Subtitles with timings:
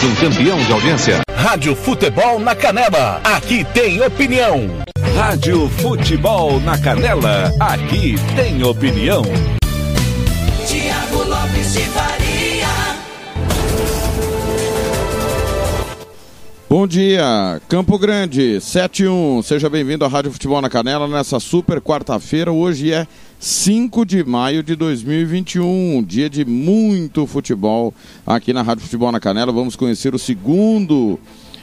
[0.00, 1.20] mais um campeão de audiência.
[1.30, 3.20] Rádio Futebol na Canela.
[3.22, 4.70] Aqui tem opinião.
[5.14, 7.52] Rádio Futebol na Canela.
[7.60, 9.22] Aqui tem opinião.
[10.66, 12.68] Tiago Lopes de Faria.
[16.68, 19.42] Bom dia, Campo Grande, 71.
[19.42, 22.50] Seja bem-vindo à Rádio Futebol na Canela nessa super quarta-feira.
[22.50, 23.06] Hoje é
[23.40, 27.94] 5 de maio de 2021, dia de muito futebol
[28.26, 29.50] aqui na Rádio Futebol na Canela.
[29.50, 31.18] Vamos conhecer o segundo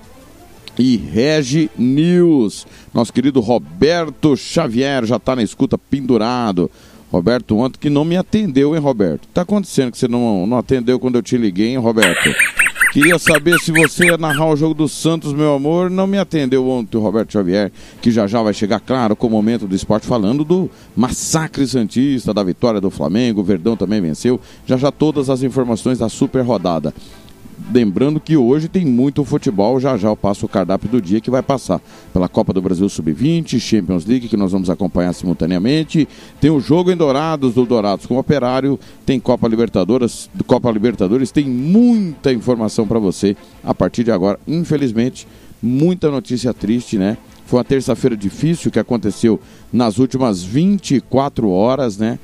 [0.78, 2.66] e Regi News.
[2.92, 6.70] Nosso querido Roberto Xavier já está na escuta pendurado.
[7.10, 9.28] Roberto, ontem que não me atendeu, hein, Roberto?
[9.32, 12.34] Tá acontecendo que você não, não atendeu quando eu te liguei, hein, Roberto?
[12.92, 15.90] Queria saber se você ia narrar o jogo do Santos, meu amor.
[15.90, 17.70] Não me atendeu ontem o Roberto Xavier,
[18.00, 22.32] que já já vai chegar, claro, com o momento do esporte, falando do massacre Santista,
[22.32, 23.40] da vitória do Flamengo.
[23.40, 24.40] O Verdão também venceu.
[24.64, 26.94] Já já todas as informações da super rodada.
[27.72, 31.30] Lembrando que hoje tem muito futebol, já já eu passo o cardápio do dia que
[31.30, 31.80] vai passar
[32.12, 36.06] pela Copa do Brasil Sub-20, Champions League, que nós vamos acompanhar simultaneamente.
[36.38, 41.30] Tem o jogo em Dourados, do Dourados com o Operário, tem Copa Libertadores, Copa Libertadores,
[41.30, 43.34] tem muita informação para você
[43.64, 44.38] a partir de agora.
[44.46, 45.26] Infelizmente,
[45.62, 47.16] muita notícia triste, né?
[47.46, 49.40] Foi uma terça-feira difícil que aconteceu
[49.72, 52.18] nas últimas 24 horas, né?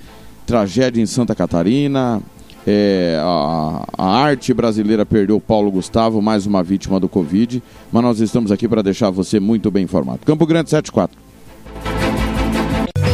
[0.44, 2.20] Tragédia em Santa Catarina,
[2.66, 7.62] é, a, a, arte brasileira perdeu Paulo Gustavo, mais uma vítima do Covid.
[7.90, 10.20] Mas nós estamos aqui para deixar você muito bem informado.
[10.24, 11.16] Campo Grande 74.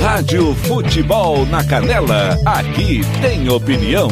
[0.03, 2.39] Rádio Futebol na Canela.
[2.45, 4.09] Aqui tem opinião.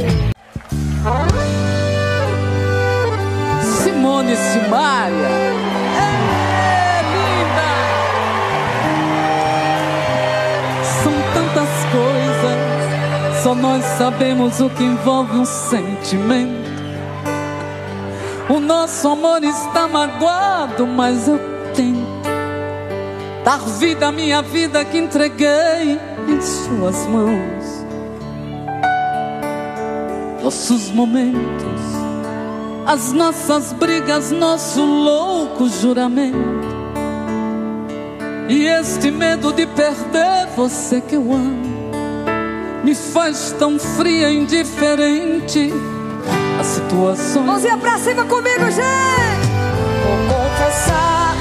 [3.62, 5.75] Simone Simaria.
[13.46, 16.68] Só nós sabemos o que envolve um sentimento.
[18.48, 21.38] O nosso amor está magoado, mas eu
[21.72, 22.26] tento
[23.44, 25.96] dar vida à minha vida que entreguei
[26.26, 27.86] em suas mãos.
[30.42, 31.80] Nossos momentos
[32.84, 36.66] as nossas brigas, nosso louco juramento.
[38.48, 41.65] E este medo de perder você que eu amo
[42.86, 45.72] me faz tão fria e indiferente
[46.60, 47.42] a situação.
[47.42, 49.48] Mãozinha pra cima comigo, gente!
[50.04, 51.34] Vou confessar,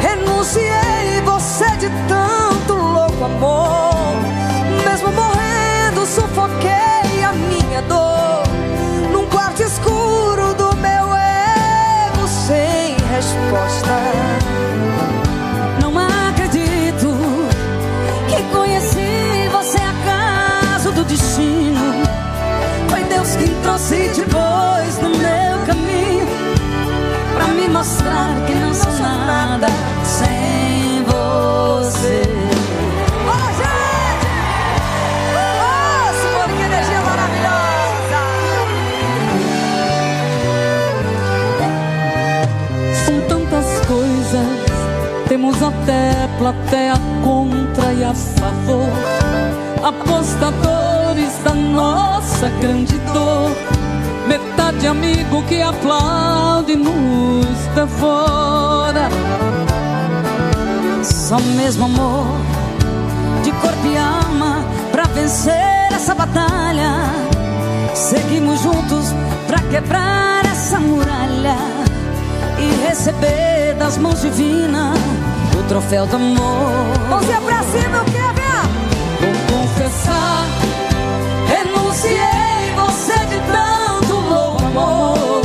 [0.00, 4.16] renunciei você de tanto louco amor.
[4.82, 6.85] Mesmo morrendo, sufoquei
[23.76, 26.26] trouxe de Depois no meu caminho
[27.34, 29.66] pra me mostrar que não sou nada
[30.02, 32.22] sem você.
[33.26, 34.28] Bora, gente!
[35.36, 38.20] Oh, Simone, que energia maravilhosa!
[43.04, 44.48] São tantas coisas,
[45.28, 48.88] temos até plateia contra e a favor.
[49.82, 50.85] Apostadores
[51.46, 53.52] da nossa grande dor,
[54.26, 59.08] metade de amigo que aplaude e nos devora.
[61.04, 62.26] Só mesmo amor
[63.44, 66.90] de corpo e alma pra vencer essa batalha.
[67.94, 69.14] Seguimos juntos
[69.46, 71.56] pra quebrar essa muralha
[72.58, 74.98] e receber das mãos divinas
[75.56, 77.08] o troféu do amor.
[77.08, 78.04] Mãozinha pra cima, eu
[81.96, 85.42] renunciei você de tanto louco amor.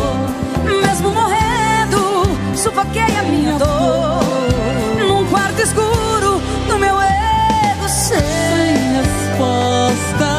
[0.66, 5.08] Mesmo morrendo, sufoquei a minha dor.
[5.08, 10.32] Num quarto escuro, no meu ego sem resposta,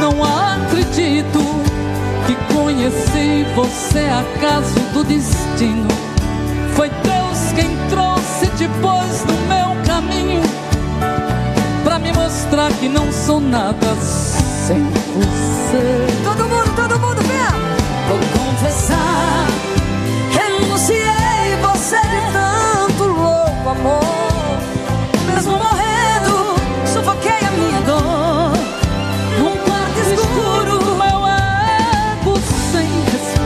[0.00, 1.40] não acredito
[2.26, 5.88] que conheci você acaso do destino.
[6.74, 10.42] Foi Deus quem trouxe depois no meu caminho
[11.82, 13.94] pra me mostrar que não sou nada
[14.70, 16.06] sem você.
[16.22, 17.40] Todo mundo, todo mundo, vem!
[18.08, 19.46] Vou confessar,
[20.30, 24.60] Renunciei você de tanto louco amor.
[25.26, 26.54] Mesmo morrendo,
[26.86, 28.52] sufoquei a minha dor.
[29.40, 32.40] Num quarto escuro meu ego
[32.70, 32.88] sem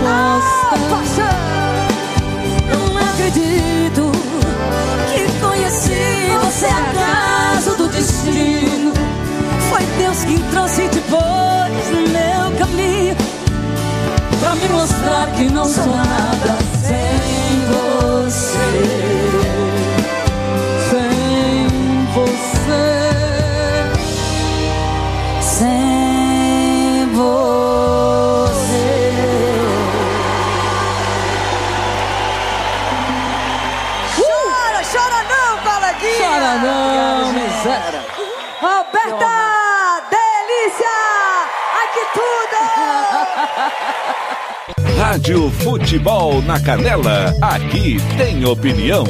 [0.07, 0.91] ah, resposta.
[0.91, 1.41] paixão.
[2.69, 4.13] Não acredito
[5.09, 7.24] que conheci você acaso
[15.37, 18.59] que não sou nada sem você.
[20.91, 21.69] Sem
[22.15, 22.87] você.
[25.41, 27.55] Sem você.
[34.17, 36.29] Chora, chora não, coleguinha.
[36.29, 38.03] Chora não, miséria.
[38.61, 39.35] Roberta,
[40.11, 40.97] delícia.
[41.75, 42.59] Ai, que tudo.
[45.07, 47.35] Rádio Futebol na Canela.
[47.43, 49.05] Aqui tem opinião.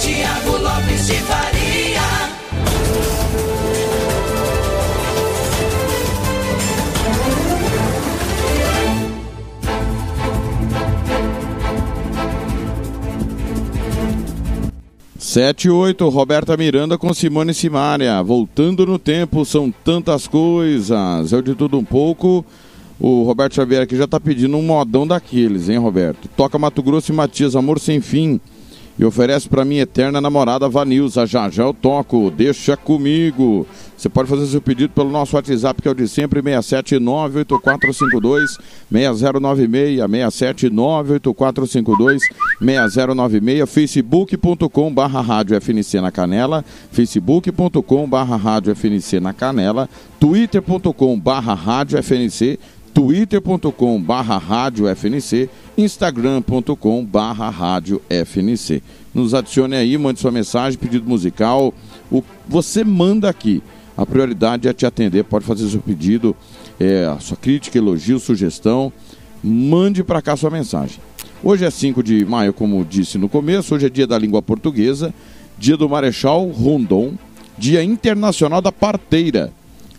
[0.00, 2.00] Tiago Lopes de Faria.
[15.18, 18.22] Sete e oito, Roberta Miranda com Simone Simaria.
[18.22, 21.30] Voltando no tempo, são tantas coisas.
[21.30, 22.42] É o de tudo um pouco.
[22.98, 26.28] O Roberto Xavier aqui já tá pedindo um modão daqueles, hein, Roberto?
[26.36, 28.40] Toca Mato Grosso e Matias, Amor Sem Fim.
[28.98, 31.26] E oferece pra minha eterna namorada Vanilza.
[31.26, 32.30] Já já eu toco.
[32.30, 33.66] Deixa comigo.
[33.96, 38.58] Você pode fazer seu pedido pelo nosso WhatsApp, que é o de sempre, 6798452
[38.90, 42.20] 6096 6798452
[42.60, 49.88] 6096 facebook.com barra rádio FNC na Canela facebook.com barra rádio FNC na Canela
[50.20, 52.58] twitter.com barra rádio FNC
[52.96, 54.40] twitter.com barra
[54.96, 57.52] FNC, instagram.com barra
[58.08, 58.82] FNC.
[59.14, 61.74] Nos adicione aí, mande sua mensagem, pedido musical,
[62.10, 63.62] o, você manda aqui.
[63.98, 66.34] A prioridade é te atender, pode fazer seu pedido,
[66.80, 68.90] é, a sua crítica, elogio, sugestão,
[69.44, 70.98] mande para cá sua mensagem.
[71.44, 75.12] Hoje é 5 de maio, como disse no começo, hoje é dia da língua portuguesa,
[75.58, 77.12] dia do Marechal Rondon,
[77.58, 79.52] dia internacional da parteira.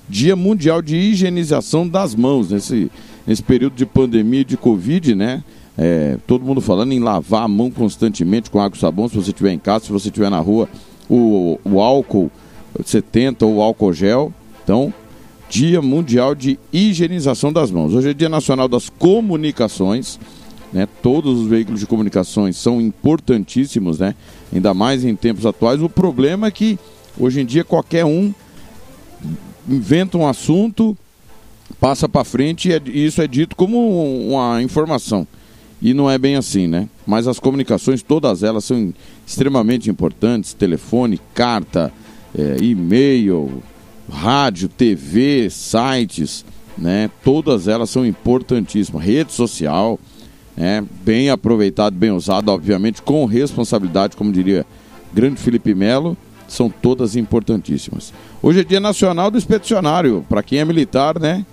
[0.09, 2.89] Dia Mundial de Higienização das Mãos, nesse,
[3.25, 5.43] nesse período de pandemia de Covid, né?
[5.77, 9.29] É, todo mundo falando em lavar a mão constantemente com água e sabão, se você
[9.29, 10.67] estiver em casa, se você estiver na rua,
[11.07, 12.31] o, o álcool
[12.83, 14.33] 70 ou álcool gel.
[14.63, 14.93] Então,
[15.49, 17.93] Dia Mundial de Higienização das Mãos.
[17.93, 20.19] Hoje é Dia Nacional das Comunicações,
[20.73, 20.87] né?
[21.01, 24.15] Todos os veículos de comunicações são importantíssimos, né?
[24.53, 25.81] Ainda mais em tempos atuais.
[25.81, 26.77] O problema é que
[27.19, 28.33] hoje em dia qualquer um
[29.67, 30.97] inventa um assunto,
[31.79, 35.27] passa para frente e, é- e isso é dito como um- uma informação.
[35.81, 36.89] E não é bem assim, né?
[37.05, 38.93] Mas as comunicações, todas elas são
[39.25, 41.93] extremamente importantes: telefone, carta,
[42.35, 43.61] eh, e-mail,
[44.11, 46.43] rádio, TV, sites,
[46.75, 47.11] né?
[47.23, 49.03] Todas elas são importantíssimas.
[49.03, 49.99] Rede social,
[50.55, 50.83] né?
[51.05, 54.65] Bem aproveitado, bem usado, obviamente, com responsabilidade, como diria
[55.13, 56.17] grande Felipe Melo,
[56.47, 58.13] são todas importantíssimas.
[58.41, 61.45] Hoje é Dia Nacional do Expedicionário, para quem é militar, né?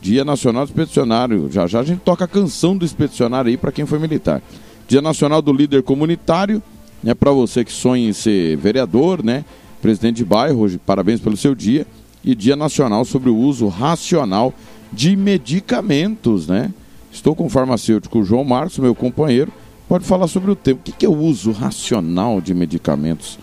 [0.00, 1.48] Dia Nacional do Expedicionário.
[1.50, 4.42] Já já a gente toca a canção do expedicionário aí para quem foi militar.
[4.88, 6.62] Dia Nacional do Líder Comunitário,
[7.02, 7.14] né?
[7.14, 9.44] Para você que sonha em ser vereador, né?
[9.82, 11.86] Presidente de bairro, hoje parabéns pelo seu dia.
[12.24, 14.52] E Dia Nacional sobre o uso racional
[14.92, 16.72] de medicamentos, né?
[17.12, 19.52] Estou com o farmacêutico João Marcos, meu companheiro,
[19.88, 20.78] pode falar sobre o tema.
[20.78, 23.38] O que que é o uso racional de medicamentos?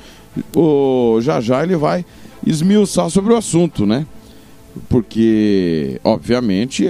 [0.56, 2.06] O, já já ele vai
[2.46, 4.06] esmiuçar sobre o assunto, né?
[4.90, 6.86] Porque, obviamente,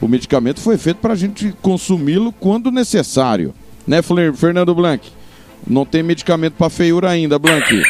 [0.00, 3.52] O medicamento foi feito para a gente consumi-lo quando necessário.
[3.86, 4.00] Né,
[4.34, 5.06] Fernando Blanc?
[5.66, 7.82] Não tem medicamento para feiura ainda, Blanc.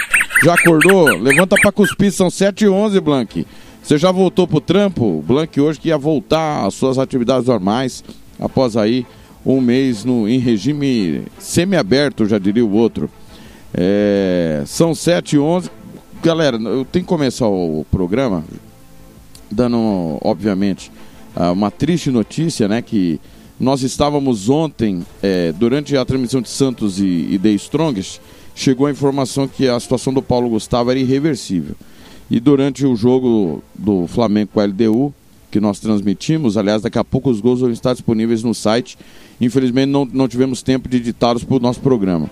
[0.42, 1.04] Já acordou?
[1.19, 3.47] Levanta para cuspir, são 7 e 11 Blanc.
[3.83, 5.23] Você já voltou pro trampo?
[5.26, 8.02] Blanc hoje que ia voltar às suas atividades normais
[8.38, 9.07] após aí
[9.45, 13.11] um mês no, em regime semiaberto, já diria o outro.
[13.72, 15.70] É, são 7 e 11
[16.22, 18.44] Galera, eu tenho que começar o programa
[19.50, 20.92] dando, obviamente,
[21.34, 22.82] ah, uma triste notícia, né?
[22.82, 23.18] Que
[23.58, 28.20] nós estávamos ontem, é, durante a transmissão de Santos e, e The Strongest,
[28.54, 31.74] chegou a informação que a situação do Paulo Gustavo era irreversível.
[32.30, 35.14] E durante o jogo do Flamengo com a LDU,
[35.50, 38.98] que nós transmitimos, aliás, daqui a pouco os gols vão estar disponíveis no site.
[39.40, 42.28] Infelizmente não, não tivemos tempo de editá-los para o nosso programa.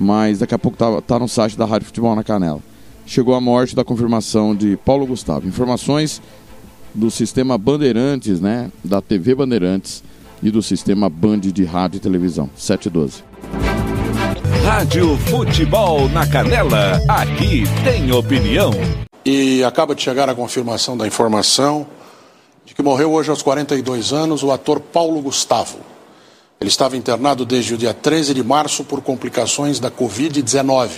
[0.00, 2.62] Mas daqui a pouco está tá no site da Rádio Futebol na Canela
[3.10, 5.48] chegou a morte da confirmação de Paulo Gustavo.
[5.48, 6.22] Informações
[6.94, 8.70] do sistema Bandeirantes, né?
[8.84, 10.04] Da TV Bandeirantes
[10.40, 12.48] e do sistema Band de rádio e televisão.
[12.54, 13.24] 712.
[14.64, 17.00] Rádio Futebol na Canela.
[17.08, 18.70] Aqui tem opinião.
[19.24, 21.88] E acaba de chegar a confirmação da informação
[22.64, 25.78] de que morreu hoje aos 42 anos o ator Paulo Gustavo.
[26.60, 30.90] Ele estava internado desde o dia 13 de março por complicações da Covid-19.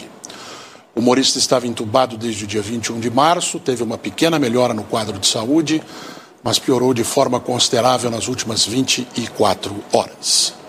[0.92, 4.82] O humorista estava entubado desde o dia 21 de março, teve uma pequena melhora no
[4.82, 5.80] quadro de saúde,
[6.42, 10.61] mas piorou de forma considerável nas últimas 24 horas.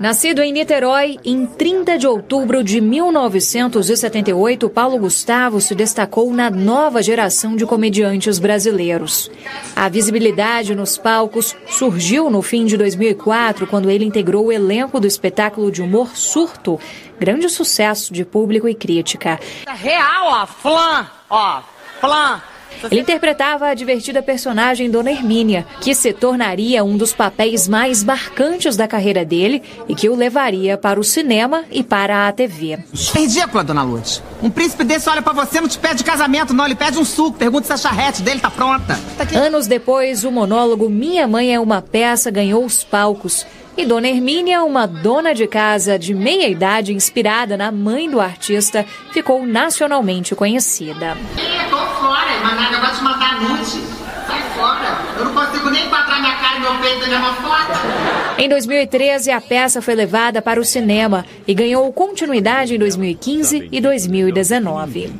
[0.00, 7.00] Nascido em Niterói, em 30 de outubro de 1978, Paulo Gustavo se destacou na nova
[7.00, 9.30] geração de comediantes brasileiros.
[9.76, 15.06] A visibilidade nos palcos surgiu no fim de 2004, quando ele integrou o elenco do
[15.06, 16.80] espetáculo de humor Surto,
[17.18, 19.38] grande sucesso de público e crítica.
[19.66, 21.62] Real, ó, flan, ó,
[22.00, 22.42] flan.
[22.90, 28.76] Ele interpretava a divertida personagem Dona Hermínia, que se tornaria um dos papéis mais marcantes
[28.76, 32.78] da carreira dele e que o levaria para o cinema e para a TV.
[33.14, 34.22] Ridícula, Dona Lourdes.
[34.42, 36.64] Um príncipe desse olha para você, não te pede casamento, não.
[36.64, 37.38] Ele pede um suco.
[37.38, 38.98] Pergunta se a charrete dele tá pronta.
[39.16, 43.46] Tá Anos depois, o monólogo Minha Mãe é uma Peça ganhou os palcos.
[43.76, 48.86] E Dona Hermínia, uma dona de casa de meia idade inspirada na mãe do artista,
[49.12, 51.16] ficou nacionalmente conhecida.
[51.36, 53.82] Eu tô fora, mas acabou de mandar nude.
[54.28, 54.98] Sai fora.
[55.18, 58.34] Eu não consigo nem enquadrar minha e meu peito na mesma foto.
[58.38, 63.80] Em 2013, a peça foi levada para o cinema e ganhou continuidade em 2015 e
[63.80, 65.12] 2019.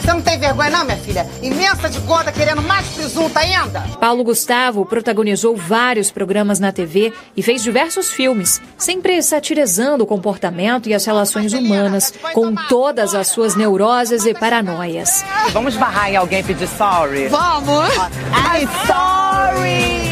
[0.00, 1.26] Você não tem vergonha, não, minha filha?
[1.42, 3.80] Imensa de conta, querendo mais presunto ainda?
[4.00, 10.88] Paulo Gustavo protagonizou vários programas na TV e fez diversos filmes, sempre satirizando o comportamento
[10.88, 15.24] e as relações humanas, com todas as suas neuroses e paranoias.
[15.50, 17.28] Vamos barrar em alguém pedir sorry?
[17.28, 17.92] Vamos!
[18.32, 20.11] I'm sorry!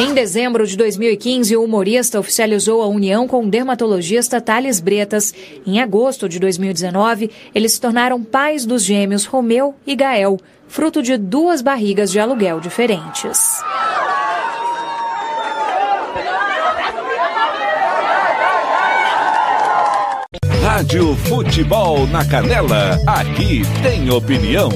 [0.00, 5.34] Em dezembro de 2015, o humorista oficializou a união com o dermatologista Thales Bretas.
[5.66, 11.18] Em agosto de 2019, eles se tornaram pais dos gêmeos Romeu e Gael, fruto de
[11.18, 13.62] duas barrigas de aluguel diferentes.
[20.62, 22.98] Rádio Futebol na Canela.
[23.06, 24.70] Aqui tem opinião.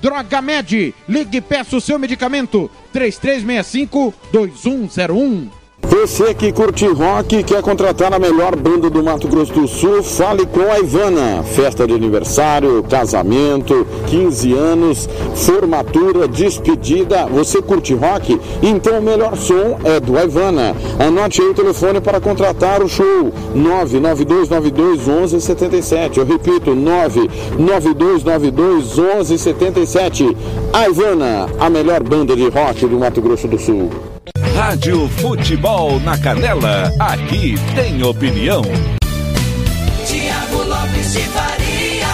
[0.00, 5.59] Droga Med, ligue e peça o seu medicamento 3365 2101.
[6.00, 10.02] Você que curte rock e quer contratar a melhor banda do Mato Grosso do Sul,
[10.02, 11.42] fale com a Ivana.
[11.42, 17.26] Festa de aniversário, casamento, 15 anos, formatura, despedida.
[17.26, 18.40] Você curte rock?
[18.62, 20.74] Então o melhor som é do Ivana.
[20.98, 26.16] Anote aí o telefone para contratar o show: 992921177.
[26.16, 26.74] Eu repito,
[27.58, 30.34] 992921177.
[30.72, 33.90] A Ivana, a melhor banda de rock do Mato Grosso do Sul.
[34.38, 36.92] Rádio Futebol na Canela.
[36.98, 38.62] Aqui tem opinião.
[40.06, 42.06] Tiago Lopes de Faria.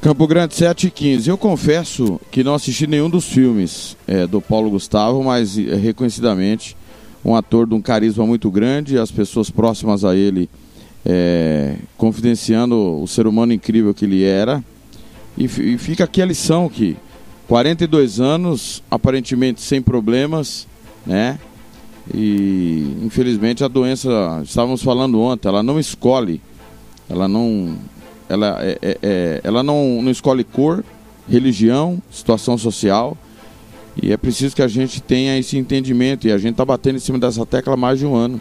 [0.00, 1.30] Campo Grande 7 e 15.
[1.30, 6.76] Eu confesso que não assisti nenhum dos filmes é, do Paulo Gustavo, mas é, reconhecidamente
[7.24, 10.48] um ator de um carisma muito grande, as pessoas próximas a ele
[11.04, 14.62] é, confidenciando o ser humano incrível que ele era.
[15.36, 16.96] E, e fica aqui a lição que
[17.48, 20.66] 42 anos, aparentemente sem problemas,
[21.06, 21.38] né?
[22.12, 26.40] E infelizmente a doença, estávamos falando ontem, ela não escolhe,
[27.08, 27.76] ela não,
[28.28, 30.84] ela, é, é, é, ela não, não escolhe cor,
[31.28, 33.16] religião, situação social.
[34.00, 37.00] E é preciso que a gente tenha esse entendimento e a gente está batendo em
[37.00, 38.40] cima dessa tecla há mais de um ano.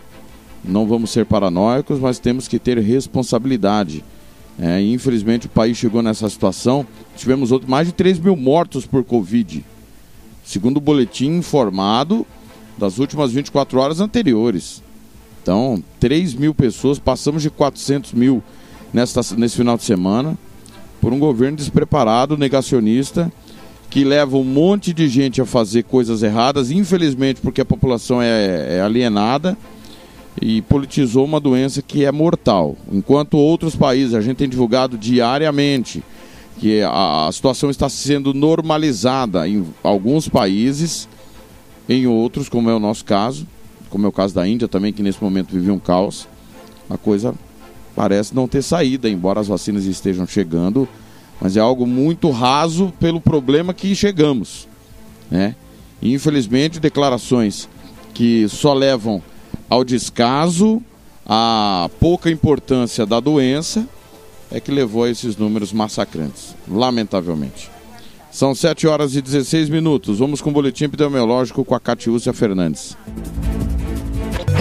[0.63, 4.03] Não vamos ser paranoicos, mas temos que ter responsabilidade.
[4.59, 6.85] É, infelizmente o país chegou nessa situação.
[7.15, 9.63] Tivemos outro, mais de 3 mil mortos por Covid.
[10.43, 12.25] segundo o boletim informado
[12.77, 14.83] das últimas 24 horas anteriores.
[15.41, 18.43] Então, 3 mil pessoas, passamos de 400 mil
[18.93, 20.37] nesta, nesse final de semana,
[21.01, 23.31] por um governo despreparado, negacionista,
[23.89, 28.77] que leva um monte de gente a fazer coisas erradas, infelizmente porque a população é,
[28.77, 29.57] é alienada
[30.41, 32.75] e politizou uma doença que é mortal.
[32.91, 36.03] Enquanto outros países, a gente tem divulgado diariamente
[36.59, 41.07] que a, a situação está sendo normalizada em alguns países,
[41.87, 43.47] em outros, como é o nosso caso,
[43.89, 46.27] como é o caso da Índia também, que nesse momento vive um caos,
[46.89, 47.33] a coisa
[47.95, 50.87] parece não ter saída, embora as vacinas estejam chegando,
[51.39, 54.67] mas é algo muito raso pelo problema que chegamos.
[55.29, 55.55] Né?
[56.01, 57.69] Infelizmente, declarações
[58.13, 59.21] que só levam
[59.69, 60.81] ao descaso,
[61.25, 63.87] à pouca importância da doença,
[64.51, 67.71] é que levou a esses números massacrantes, lamentavelmente.
[68.31, 70.19] São 7 horas e 16 minutos.
[70.19, 72.97] Vamos com o boletim epidemiológico com a Catiúcia Fernandes.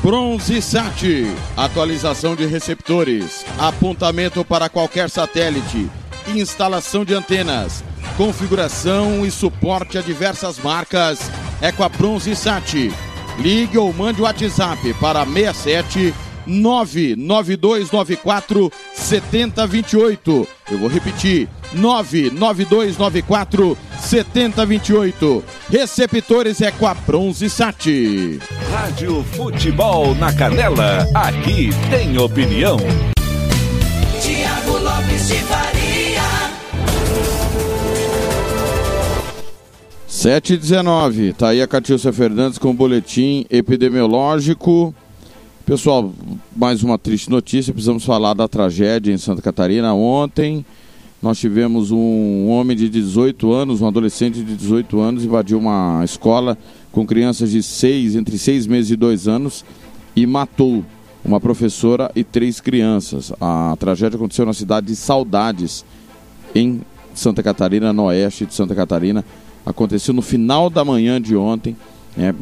[0.03, 1.03] Bronze Sat,
[1.57, 5.89] atualização de receptores, apontamento para qualquer satélite,
[6.27, 7.83] instalação de antenas,
[8.15, 11.19] configuração e suporte a diversas marcas.
[11.59, 12.91] É com a Bronze Sat.
[13.39, 16.13] Ligue ou mande o WhatsApp para 67
[16.47, 20.47] 99294 7028.
[20.71, 25.43] Eu vou repetir: 99294 7028.
[25.69, 28.39] Receptores é com a Bronze Sat.
[28.71, 32.77] Rádio Futebol na Canela, aqui tem opinião.
[34.21, 35.76] Tiago Lopes de Faria.
[40.07, 44.95] 7 e 19, tá aí a Catilcia Fernandes com o boletim epidemiológico.
[45.65, 46.13] Pessoal,
[46.55, 49.93] mais uma triste notícia, precisamos falar da tragédia em Santa Catarina.
[49.93, 50.65] Ontem
[51.21, 56.57] nós tivemos um homem de 18 anos, um adolescente de 18 anos, invadiu uma escola
[56.89, 59.65] com crianças de 6, entre 6 meses e 2 anos
[60.15, 60.85] e matou
[61.23, 63.33] uma professora e três crianças.
[63.41, 65.83] A tragédia aconteceu na cidade de Saudades,
[66.55, 66.79] em
[67.13, 69.25] Santa Catarina, no oeste de Santa Catarina
[69.67, 71.75] aconteceu no final da manhã de ontem,
[72.15, 72.33] né,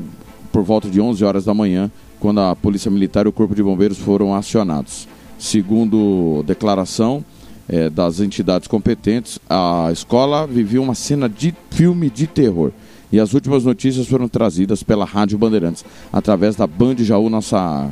[0.51, 3.63] por volta de 11 horas da manhã, quando a Polícia Militar e o Corpo de
[3.63, 5.07] Bombeiros foram acionados.
[5.37, 7.25] Segundo declaração
[7.67, 12.71] é, das entidades competentes, a escola vivia uma cena de filme de terror.
[13.11, 15.83] E as últimas notícias foram trazidas pela Rádio Bandeirantes,
[16.13, 17.89] através da Band Jaú, nossa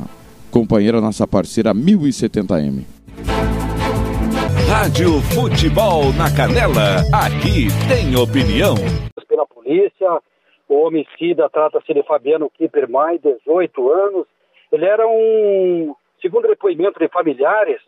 [0.50, 2.82] companheira, nossa parceira 1070M.
[4.68, 8.74] Rádio Futebol na Canela, aqui tem opinião.
[9.74, 10.20] Polícia,
[10.68, 14.26] o homicida trata-se de Fabiano Kipper Mai, 18 anos.
[14.70, 17.80] Ele era um, segundo depoimento de familiares,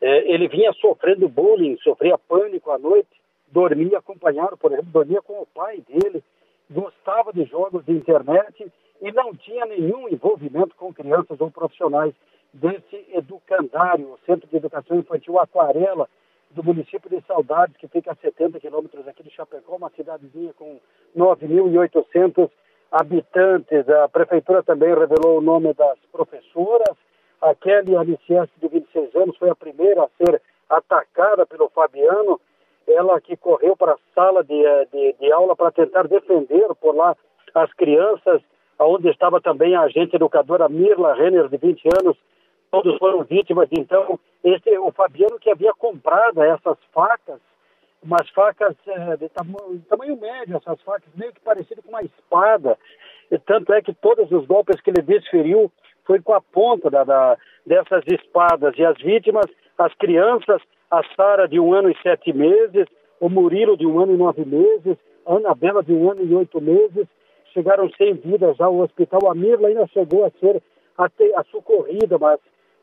[0.00, 3.08] eh, ele vinha sofrendo bullying, sofria pânico à noite,
[3.48, 6.22] dormia acompanhado, por exemplo, dormia com o pai dele,
[6.70, 12.14] gostava de jogos de internet e não tinha nenhum envolvimento com crianças ou profissionais
[12.54, 16.08] desse educandário, o Centro de Educação Infantil Aquarela,
[16.50, 20.80] do município de Saudades, que fica a 70 quilômetros aqui de Chapecó, uma cidadezinha com
[21.16, 22.50] 9.800
[22.90, 23.88] habitantes.
[23.88, 26.96] A prefeitura também revelou o nome das professoras.
[27.40, 32.40] A Kelly Alicieste, de 26 anos, foi a primeira a ser atacada pelo Fabiano.
[32.86, 37.16] Ela que correu para a sala de, de, de aula para tentar defender por lá
[37.54, 38.42] as crianças,
[38.78, 42.16] onde estava também a agente educadora Mirla Renner, de 20 anos,
[42.70, 43.68] todos foram vítimas.
[43.72, 47.40] Então, esse, o Fabiano que havia comprado essas facas,
[48.02, 52.78] umas facas é, de, tamanho, médio, essas facas meio que parecidas com uma espada.
[53.30, 55.70] E tanto é que todos os golpes que ele desferiu
[56.04, 58.76] foi com a ponta da, da, dessas espadas.
[58.78, 59.46] E as vítimas,
[59.78, 62.86] as crianças, a Sara de um ano e sete meses,
[63.20, 66.60] o Murilo de um ano e nove meses, a Anabela de um ano e oito
[66.60, 67.06] meses,
[67.52, 69.30] chegaram sem vida já ao hospital.
[69.30, 70.62] A Mirla ainda chegou a ser
[70.96, 72.40] a, a socorrida, mas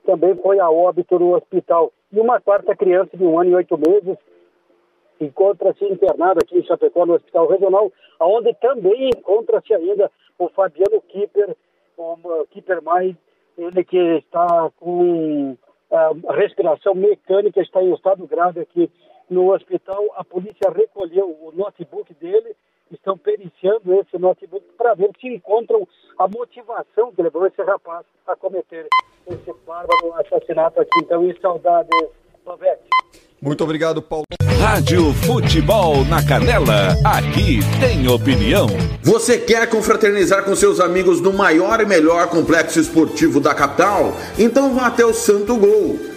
[0.08, 1.92] também foi a óbito no hospital.
[2.14, 4.18] E uma quarta criança de um ano e oito meses
[5.20, 7.92] encontra-se internada aqui em Chapecó, no Hospital Regional,
[8.22, 11.56] onde também encontra-se ainda o Fabiano Kipper,
[11.98, 13.16] o Kipper Mais,
[13.58, 15.58] ele que está com
[15.92, 18.90] a ah, respiração mecânica, está em estado grave aqui
[19.30, 20.06] no hospital.
[20.16, 22.56] A polícia recolheu o notebook dele,
[22.92, 28.36] estão periciando esse notebook para ver se encontram a motivação que levou esse rapaz a
[28.36, 28.88] cometer
[29.28, 31.00] esse bárbaro assassinato aqui.
[31.00, 31.90] Então, e saudades,
[32.46, 32.84] Pavete.
[33.42, 34.24] Muito obrigado, Paulo.
[34.60, 38.68] Rádio Futebol na Canela, aqui tem opinião.
[39.04, 44.14] Você quer confraternizar com seus amigos no maior e melhor complexo esportivo da capital?
[44.40, 46.17] Então vá até o Santo Gol.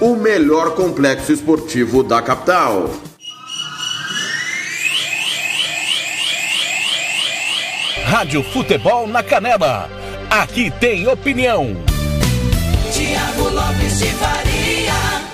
[0.00, 2.88] o melhor complexo esportivo da capital.
[8.04, 9.88] Rádio Futebol na Canela.
[10.30, 11.76] Aqui tem opinião.
[12.92, 15.28] Tiago Lopes de Faria.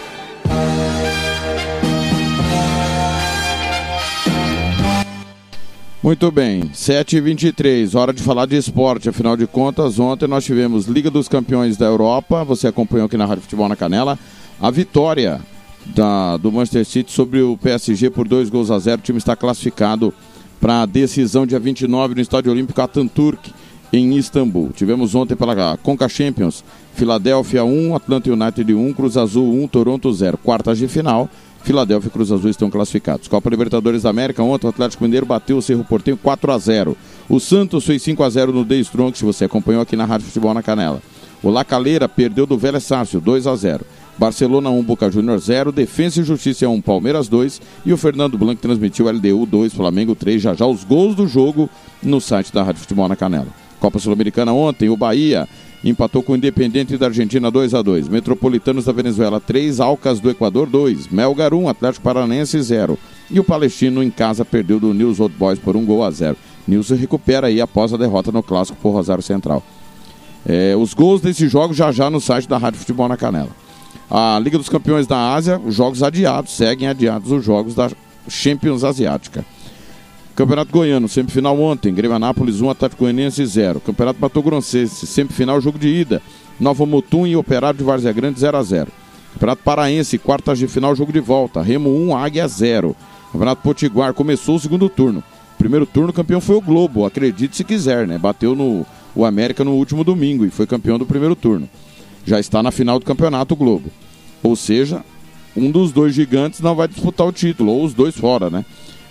[6.03, 9.09] Muito bem, 7h23, hora de falar de esporte.
[9.09, 12.44] Afinal de contas, ontem nós tivemos Liga dos Campeões da Europa.
[12.44, 14.18] Você acompanhou aqui na Rádio Futebol na Canela.
[14.61, 15.40] A vitória
[15.87, 19.01] da, do Manchester City sobre o PSG por dois gols a zero.
[19.01, 20.14] O time está classificado
[20.61, 23.53] para a decisão dia 29 no Estádio Olímpico Atatürk,
[23.93, 24.71] em Istambul.
[24.75, 26.64] Tivemos ontem pela Conca Champions,
[26.95, 30.38] Filadélfia 1, Atlanta United 1, Cruz Azul 1, Toronto 0.
[30.38, 31.29] Quartas de final,
[31.62, 33.29] Filadélfia e Cruz Azul estão classificados.
[33.29, 36.97] Copa Libertadores da América, ontem o Atlético Mineiro bateu o Cerro Porteño 4 a 0.
[37.29, 40.27] O Santos fez 5 a 0 no The Strong, se você acompanhou aqui na Rádio
[40.27, 41.03] Futebol na Canela.
[41.43, 43.85] O La Calera perdeu do Vélez Sácio 2 a 0.
[44.16, 48.62] Barcelona 1, Boca Júnior 0, Defensa e Justiça 1, Palmeiras 2 e o Fernando Blanco
[48.62, 51.68] transmitiu LDU 2, Flamengo 3, já já os gols do jogo
[52.03, 53.48] no site da Rádio Futebol na Canela.
[53.81, 55.48] Copa Sul-Americana ontem, o Bahia
[55.85, 60.31] empatou com o Independente da Argentina 2 a 2 Metropolitanos da Venezuela 3, Alcas do
[60.31, 62.98] Equador 2, Melgar 1, Atlético Paranense 0.
[63.31, 66.37] E o Palestino em casa perdeu do News Old Boys por um gol a 0.
[66.66, 69.62] News se recupera aí após a derrota no clássico por Rosário Central.
[70.46, 73.63] É, os gols desse jogo já já no site da Rádio Futebol na Canela.
[74.16, 77.90] A Liga dos Campeões da Ásia, os jogos adiados, seguem adiados os jogos da
[78.29, 79.44] Champions Asiática.
[80.37, 83.81] Campeonato Goiano, semifinal ontem, Grêmio Anápolis 1, Atlético Goianiense 0.
[83.81, 86.22] Campeonato Mato Grossense, semifinal, jogo de ida.
[86.61, 88.92] Nova Mutum e Operário de Várzea Grande 0 a 0.
[89.33, 91.61] Campeonato Paraense, quartas de final, jogo de volta.
[91.61, 92.94] Remo 1, Águia 0.
[93.33, 95.24] Campeonato Potiguar, começou o segundo turno.
[95.59, 98.16] Primeiro turno, campeão foi o Globo, acredite se quiser, né?
[98.16, 101.68] Bateu no o América no último domingo e foi campeão do primeiro turno.
[102.24, 103.90] Já está na final do campeonato Globo.
[104.42, 105.04] Ou seja,
[105.56, 108.64] um dos dois gigantes não vai disputar o título, ou os dois fora, né?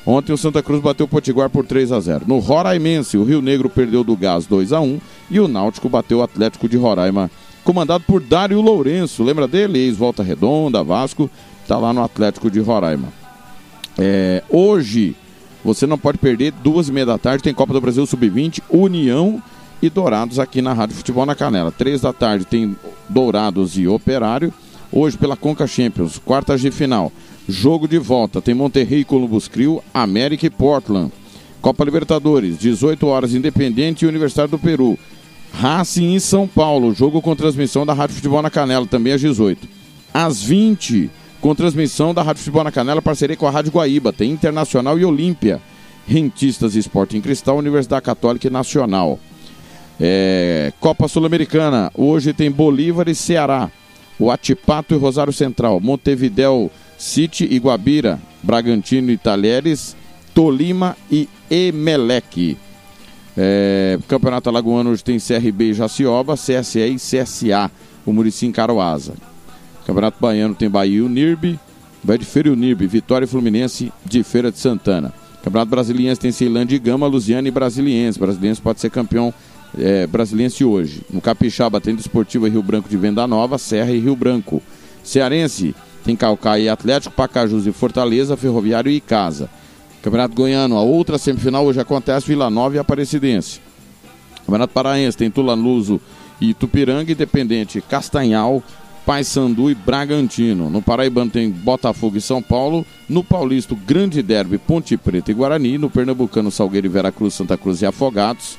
[0.06, 2.26] Ontem o Santa Cruz bateu o Potiguar por 3 a 0.
[2.28, 5.00] No Roraimense, o Rio Negro perdeu do Gás 2 a 1
[5.32, 7.32] e o Náutico bateu o Atlético de Roraima,
[7.64, 9.24] comandado por Dário Lourenço.
[9.24, 9.80] Lembra dele?
[9.80, 11.30] Ex-Volta Redonda, Vasco,
[11.62, 13.08] está lá no Atlético de Roraima.
[13.98, 15.16] É, hoje,
[15.64, 19.42] você não pode perder, duas e meia da tarde, tem Copa do Brasil Sub-20, União
[19.84, 21.70] e Dourados aqui na Rádio Futebol na Canela.
[21.70, 22.74] Três da tarde tem
[23.10, 24.54] Dourados e Operário.
[24.90, 27.12] Hoje pela Conca Champions, quartas de final.
[27.50, 31.12] Jogo de volta, tem Monterrey e Columbus Crew, América e Portland.
[31.62, 34.98] Copa Libertadores, 18 horas, Independente e Universidade do Peru.
[35.52, 39.68] Racing em São Paulo, jogo com transmissão da Rádio Futebol na Canela, também às 18.
[40.14, 41.10] Às 20,
[41.42, 45.04] com transmissão da Rádio Futebol na Canela, parceria com a Rádio Guaíba, tem Internacional e
[45.04, 45.62] Olímpia.
[46.08, 49.20] Rentistas e Esporte em Cristal, Universidade Católica e Nacional.
[50.00, 53.70] É, Copa Sul-Americana, hoje tem Bolívar e Ceará.
[54.20, 59.96] O Atipato e Rosário Central, Montevidéu City e Guabira, Bragantino e Talheres,
[60.34, 62.58] Tolima e Emelec.
[63.36, 67.72] É, Campeonato Alagoano hoje tem CRB e Jacioba, CSE e CSA,
[68.06, 69.14] o Murici em Caroasa.
[69.86, 71.60] Campeonato Baiano tem Bahia e Unirbe,
[72.04, 75.14] vai de Feira e Unirbe, Vitória e Fluminense de Feira de Santana.
[75.44, 78.18] Campeonato Brasiliense tem Ceilândia e Gama, Luziane e Brasiliense.
[78.18, 79.34] Brasiliense pode ser campeão
[79.78, 81.02] é, brasiliense hoje.
[81.10, 84.62] No Capixaba tem Desportiva Rio Branco de Venda Nova, Serra e Rio Branco.
[85.04, 89.50] Cearense tem Calcaia e Atlético, Pacajus e Fortaleza, Ferroviário e Casa.
[90.02, 93.62] Campeonato Goiano, a outra semifinal hoje acontece Vila Nova e Aparecidense.
[94.40, 96.02] Campeonato Paraense tem Tulanuso
[96.42, 98.62] e Tupiranga, Independente, Castanhal,
[99.06, 100.70] Paysandu e Bragantino.
[100.70, 102.86] No Paraibano tem Botafogo e São Paulo.
[103.08, 105.78] No Paulista, Grande Derby, Ponte Preta e Guarani.
[105.78, 108.58] No Pernambucano, Salgueiro e Veracruz, Santa Cruz e Afogados.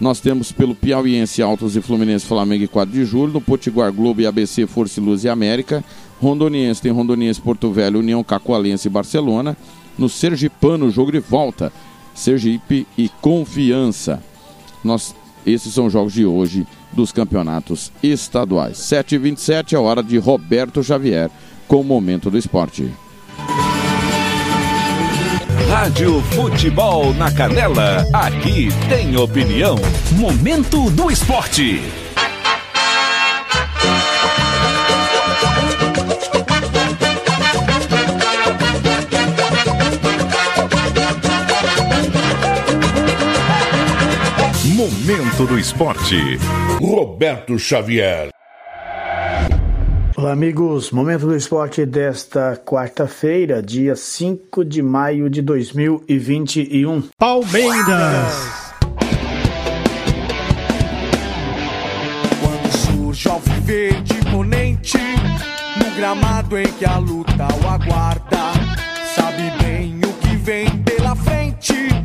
[0.00, 3.34] Nós temos pelo Piauiense, Altos e Fluminense, Flamengo e 4 de julho.
[3.34, 5.84] No Potiguar, Globo e ABC, Força e Luz e América.
[6.20, 9.56] Rondoniense tem Rondoniense, Porto Velho, União Cacoalense e Barcelona.
[9.98, 11.70] No Sergipano, jogo de volta.
[12.14, 14.22] Sergipe e Confiança.
[14.82, 15.14] Nós,
[15.46, 18.78] esses são os jogos de hoje dos campeonatos estaduais.
[18.78, 21.30] 7h27 é hora de Roberto Xavier
[21.68, 22.90] com o Momento do Esporte.
[25.68, 29.76] Rádio Futebol na Canela, aqui tem opinião.
[30.12, 31.80] Momento do Esporte.
[44.74, 46.38] Momento do Esporte.
[46.80, 48.30] Roberto Xavier.
[50.20, 50.90] Olá, amigos.
[50.90, 57.08] Momento do esporte desta quarta-feira, dia 5 de maio de 2021.
[57.16, 58.74] Palmeiras.
[62.38, 64.98] Quando surge ao verde imponente,
[65.78, 68.52] no gramado em que a luta o aguarda,
[69.16, 71.99] sabe bem o que vem pela frente.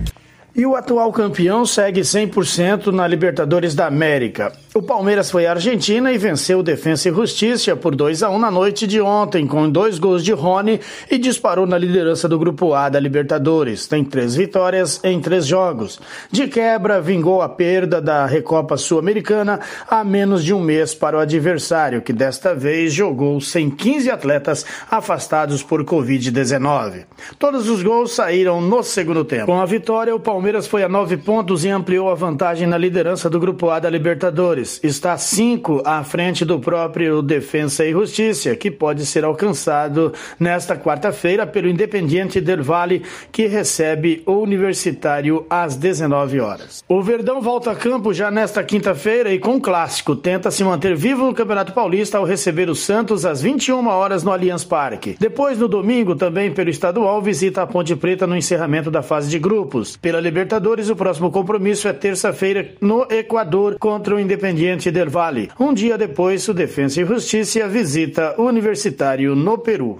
[0.58, 4.54] E o atual campeão segue 100% na Libertadores da América.
[4.74, 8.40] O Palmeiras foi à Argentina e venceu o Defensa e Justiça por 2 a 1
[8.40, 10.80] na noite de ontem, com dois gols de Rony
[11.12, 13.86] e disparou na liderança do Grupo A da Libertadores.
[13.86, 16.00] Tem três vitórias em três jogos.
[16.32, 21.22] De quebra, vingou a perda da Recopa Sul-Americana a menos de um mês para o
[21.22, 27.06] adversário, que desta vez jogou sem 15 atletas afastados por Covid-19.
[27.40, 29.48] Todos os gols saíram no segundo tempo.
[29.48, 33.28] Com a vitória, o Palmeiras foi a nove pontos e ampliou a vantagem na liderança
[33.28, 38.70] do Grupo A da Libertadores está cinco à frente do próprio Defensa e Justiça, que
[38.70, 46.40] pode ser alcançado nesta quarta-feira pelo Independiente del Valle, que recebe o Universitário às 19
[46.40, 46.84] horas.
[46.88, 51.26] O Verdão volta a campo já nesta quinta-feira e com clássico tenta se manter vivo
[51.26, 55.18] no Campeonato Paulista ao receber o Santos às 21 horas no Allianz Parque.
[55.20, 59.40] Depois, no domingo, também pelo estadual, visita a Ponte Preta no encerramento da fase de
[59.40, 59.98] grupos.
[59.98, 65.50] Pela Libertadores, o próximo compromisso é terça-feira no Equador contra o Independiente del Valle.
[65.58, 69.96] Um dia depois, o Defensa e Justiça visita o Universitário no Peru.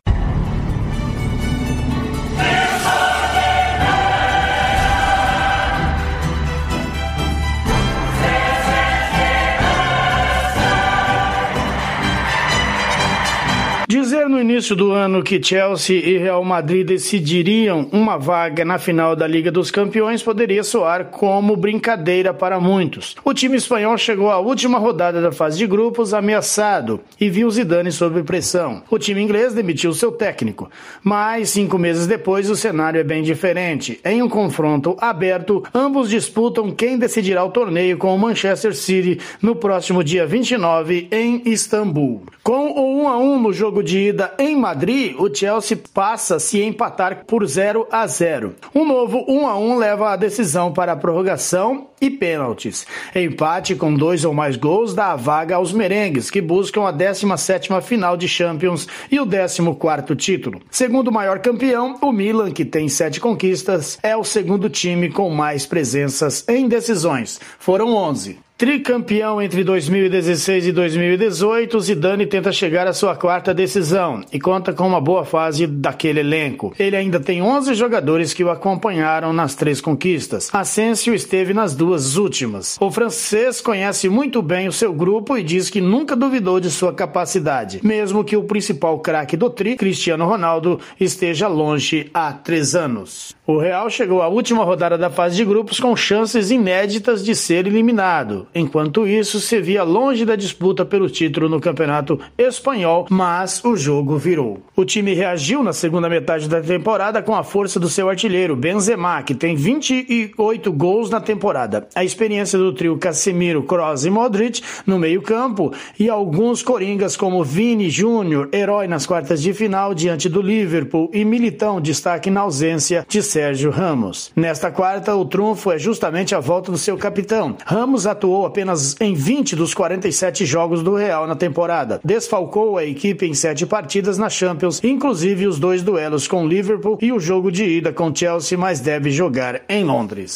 [14.28, 19.28] No início do ano que Chelsea e Real Madrid decidiriam uma vaga na final da
[19.28, 23.16] Liga dos Campeões poderia soar como brincadeira para muitos.
[23.24, 27.92] O time espanhol chegou à última rodada da fase de grupos ameaçado e viu Zidane
[27.92, 28.82] sob pressão.
[28.90, 30.72] O time inglês demitiu seu técnico,
[31.04, 34.00] mas cinco meses depois o cenário é bem diferente.
[34.04, 39.56] Em um confronto aberto, ambos disputam quem decidirá o torneio com o Manchester City no
[39.56, 42.24] próximo dia 29 em Istambul.
[42.42, 46.64] Com o 1 a 1 no jogo de ida em Madrid, o Chelsea passa se
[46.64, 48.56] empatar por 0 a 0.
[48.74, 52.88] Um novo 1 a 1 leva a decisão para a prorrogação e pênaltis.
[53.14, 57.82] Empate com dois ou mais gols dá a vaga aos merengues, que buscam a 17ª
[57.82, 60.62] final de Champions e o 14º título.
[60.72, 65.66] Segundo maior campeão, o Milan, que tem sete conquistas, é o segundo time com mais
[65.66, 67.40] presenças em decisões.
[67.60, 68.45] Foram 11.
[68.58, 74.88] Tricampeão entre 2016 e 2018, Zidane tenta chegar à sua quarta decisão e conta com
[74.88, 76.74] uma boa fase daquele elenco.
[76.80, 80.50] Ele ainda tem 11 jogadores que o acompanharam nas três conquistas.
[80.54, 82.78] Asensio esteve nas duas últimas.
[82.80, 86.94] O francês conhece muito bem o seu grupo e diz que nunca duvidou de sua
[86.94, 93.36] capacidade, mesmo que o principal craque do tri, Cristiano Ronaldo, esteja longe há três anos.
[93.46, 97.68] O Real chegou à última rodada da fase de grupos com chances inéditas de ser
[97.68, 104.18] eliminado Enquanto isso, Sevilla longe da disputa pelo título no campeonato espanhol, mas o jogo
[104.18, 104.60] virou.
[104.76, 109.24] O time reagiu na segunda metade da temporada com a força do seu artilheiro, Benzema,
[109.24, 111.88] que tem 28 gols na temporada.
[111.96, 117.90] A experiência do trio Casemiro, Kroos e Modric no meio-campo e alguns coringas como Vini
[117.90, 123.22] Júnior, herói nas quartas de final diante do Liverpool e Militão, destaque na ausência de
[123.22, 124.32] Sérgio Ramos.
[124.36, 127.56] Nesta quarta, o trunfo é justamente a volta do seu capitão.
[127.66, 132.02] Ramos atuou apenas em 20 dos 47 jogos do Real na temporada.
[132.04, 137.12] Desfalcou a equipe em sete partidas na Champions, inclusive os dois duelos com Liverpool e
[137.12, 140.36] o jogo de ida com Chelsea, mas deve jogar em Londres.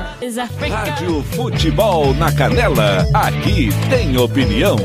[0.69, 3.05] Rádio Futebol na Canela.
[3.13, 4.75] Aqui tem opinião.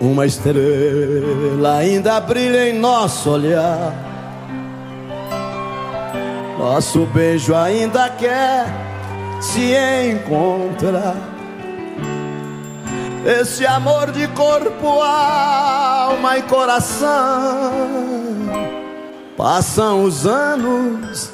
[0.00, 3.92] Uma estrela ainda brilha em nosso olhar.
[6.58, 8.87] Nosso beijo ainda quer
[9.40, 9.74] se
[10.10, 11.16] encontrar.
[13.24, 17.72] Esse amor de corpo, alma e coração.
[19.36, 21.30] Passam os anos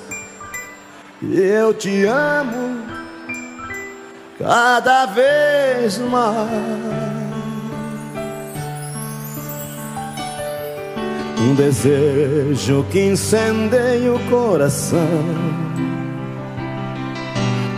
[1.22, 2.82] e eu te amo
[4.38, 6.50] cada vez mais.
[11.40, 15.73] Um desejo que incendeia o coração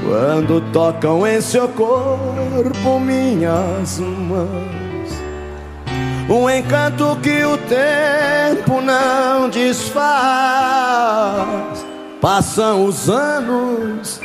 [0.08, 5.10] Quando tocam em seu corpo minhas mãos
[6.28, 9.86] Um encanto que o tempo não desfaz.
[12.20, 14.20] Passam os anos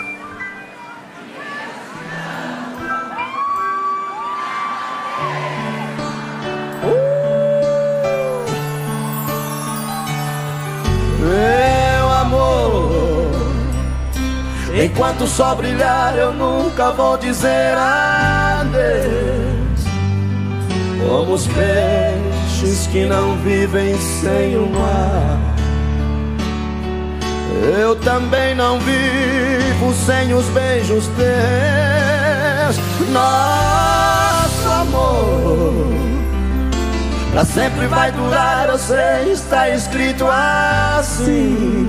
[14.84, 18.72] Enquanto sol brilhar, eu nunca vou dizer adeus.
[21.08, 25.38] Como os peixes que não vivem sem o mar.
[27.78, 32.78] Eu também não vivo sem os beijos teus.
[33.12, 35.92] Nosso amor
[37.32, 41.88] Pra sempre vai durar, sei, está escrito assim.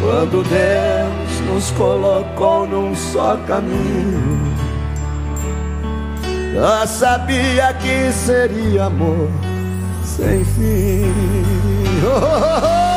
[0.00, 1.15] Quando Deus
[1.46, 4.54] nos colocou num só caminho,
[6.54, 9.30] já sabia que seria amor
[10.04, 11.12] sem fim.
[12.04, 12.96] Oh, oh, oh.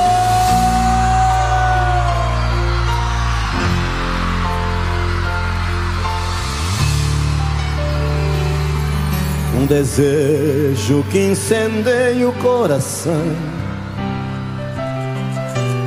[9.60, 13.36] Um desejo que incendeia o coração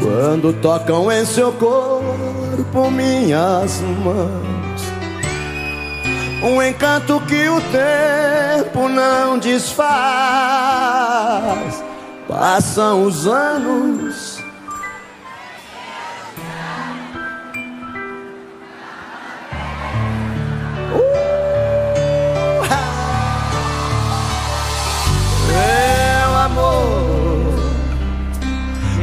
[0.02, 2.01] Quando tocam em seu corpo
[2.90, 4.92] minhas mãos
[6.42, 9.82] Um encanto que o tempo não desfaz.
[12.26, 14.31] Passam os anos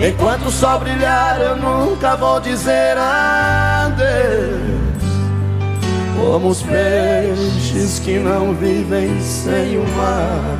[0.07, 3.99] enquanto o sol brilhar, eu nunca vou dizer adeus.
[6.15, 10.59] Como os peixes que não vivem sem o mar.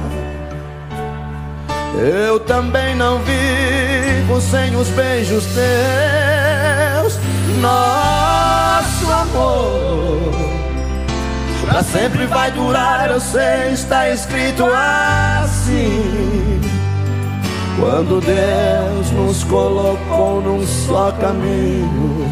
[1.98, 7.20] Eu também não vivo sem os beijos teus.
[7.60, 10.50] Nosso amor
[11.70, 16.29] Pra sempre vai durar, eu sei, está escrito assim.
[17.80, 22.28] Quando Deus nos colocou num só caminho,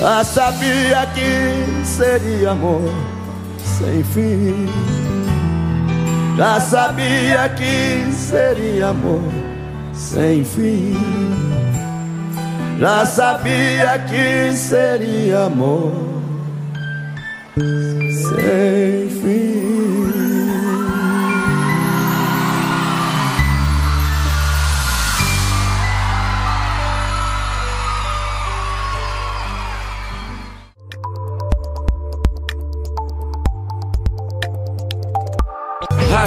[0.00, 2.90] já sabia que seria amor
[3.64, 4.68] sem fim.
[6.36, 9.22] Já sabia que seria amor
[9.92, 10.96] sem fim.
[12.80, 15.92] Já sabia que seria amor
[17.54, 19.71] sem fim.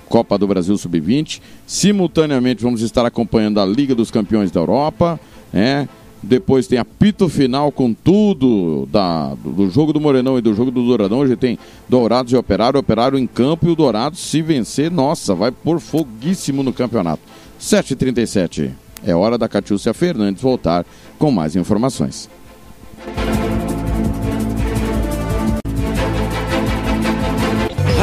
[0.09, 1.41] Copa do Brasil Sub-20.
[1.65, 5.19] Simultaneamente vamos estar acompanhando a Liga dos Campeões da Europa.
[5.53, 5.87] É,
[6.21, 10.71] depois tem apito final com tudo da, do, do jogo do Morenão e do jogo
[10.71, 11.19] do Douradão.
[11.19, 15.51] Hoje tem Dourados e Operário, Operário em campo e o Dourado, se vencer, nossa, vai
[15.51, 17.21] por foguíssimo no campeonato.
[17.59, 18.71] 7h37.
[19.05, 20.85] É hora da Catiúcia Fernandes voltar
[21.19, 22.29] com mais informações.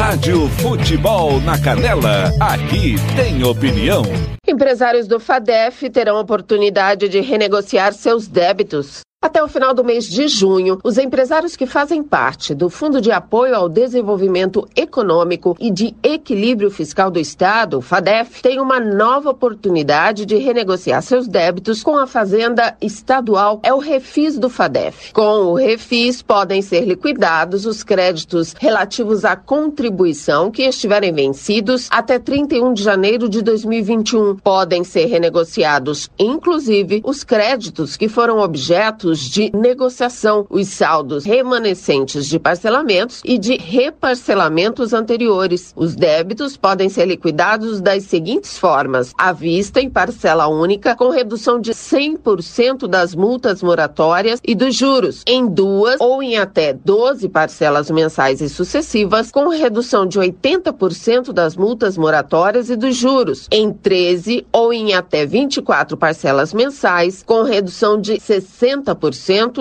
[0.05, 4.03] Rádio Futebol na Canela, aqui tem opinião.
[4.47, 8.99] Empresários do FADEF terão oportunidade de renegociar seus débitos.
[9.25, 13.11] Até o final do mês de junho, os empresários que fazem parte do Fundo de
[13.11, 20.27] Apoio ao Desenvolvimento Econômico e de Equilíbrio Fiscal do Estado, FADEF, têm uma nova oportunidade
[20.27, 23.59] de renegociar seus débitos com a Fazenda Estadual.
[23.63, 25.11] É o refis do FADEF.
[25.11, 32.19] Com o refis, podem ser liquidados os créditos relativos à contribuição que estiverem vencidos até
[32.19, 34.35] 31 de janeiro de 2021.
[34.35, 42.39] Podem ser renegociados, inclusive, os créditos que foram objetos de negociação, os saldos remanescentes de
[42.39, 45.73] parcelamentos e de reparcelamentos anteriores.
[45.75, 51.59] Os débitos podem ser liquidados das seguintes formas: à vista em parcela única, com redução
[51.59, 57.91] de 100% das multas moratórias e dos juros, em duas ou em até 12 parcelas
[57.91, 64.45] mensais e sucessivas, com redução de 80% das multas moratórias e dos juros, em 13
[64.51, 68.94] ou em até 24 parcelas mensais, com redução de 60%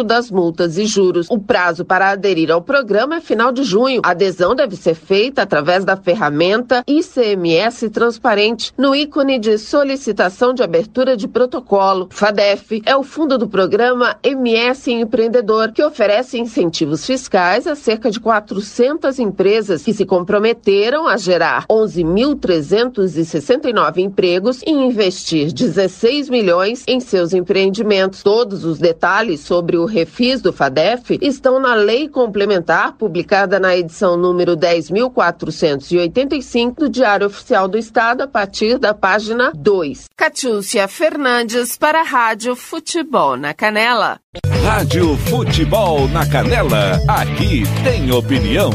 [0.05, 1.27] das multas e juros.
[1.31, 4.01] O prazo para aderir ao programa é final de junho.
[4.05, 10.63] A adesão deve ser feita através da ferramenta ICMS Transparente, no ícone de solicitação de
[10.63, 12.07] abertura de protocolo.
[12.11, 18.21] FADEF é o fundo do programa MS Empreendedor, que oferece incentivos fiscais a cerca de
[18.21, 27.33] 400 empresas que se comprometeram a gerar 11.369 empregos e investir 16 milhões em seus
[27.33, 28.23] empreendimentos.
[28.23, 34.17] Todos os detalhes sobre o refis do FADEF estão na lei complementar publicada na edição
[34.17, 40.05] número 10.485 do Diário Oficial do Estado a partir da página 2.
[40.17, 44.21] Catiúcia Fernandes para a Rádio Futebol na Canela.
[44.65, 48.71] Rádio Futebol na Canela, aqui tem opinião.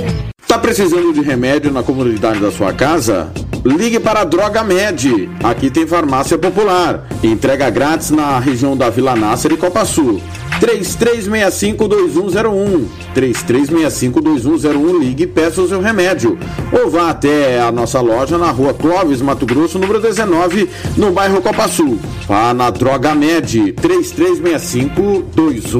[0.48, 3.32] Tá precisando de remédio na comunidade da sua casa?
[3.66, 5.28] Ligue para a Droga Med.
[5.44, 7.08] Aqui tem farmácia popular.
[7.24, 10.22] Entrega grátis na região da Vila Nácer e Copa Sul.
[10.60, 12.86] 3365-2101.
[13.16, 15.00] 3365-2101.
[15.00, 16.38] Ligue e peça o seu remédio.
[16.72, 21.42] Ou vá até a nossa loja na rua Clóvis, Mato Grosso, número 19, no bairro
[21.42, 22.00] Copa Sul.
[22.28, 23.74] Vá na Droga Med.
[23.74, 25.79] 3365-2101.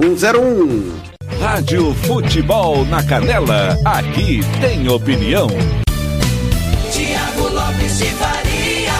[1.42, 5.50] Rádio Futebol na Canela, aqui tem opinião.
[6.90, 8.94] Tiago Lopes de Faria.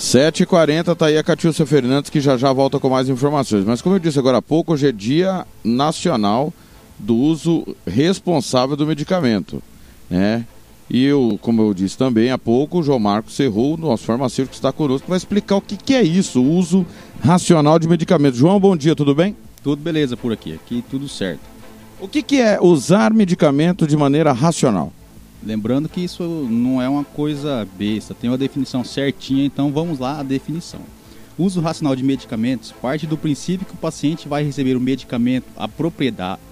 [0.00, 3.64] 7h40, tá aí a Catiúcia Fernandes, que já já volta com mais informações.
[3.64, 6.52] Mas como eu disse agora há pouco, hoje é dia nacional
[6.98, 9.62] do uso responsável do medicamento,
[10.10, 10.44] né?
[10.90, 14.72] E eu, como eu disse também há pouco, o João Marcos Serrou, nosso farmacêutico, está
[14.72, 16.86] conosco, vai explicar o que, que é isso, o uso
[17.22, 18.38] racional de medicamentos.
[18.38, 19.36] João, bom dia, tudo bem?
[19.62, 21.40] Tudo beleza por aqui, aqui tudo certo.
[22.00, 24.92] O que, que é usar medicamento de maneira racional?
[25.44, 30.20] Lembrando que isso não é uma coisa besta, tem uma definição certinha, então vamos lá
[30.20, 30.80] a definição.
[31.36, 35.46] O uso racional de medicamentos parte do princípio que o paciente vai receber o medicamento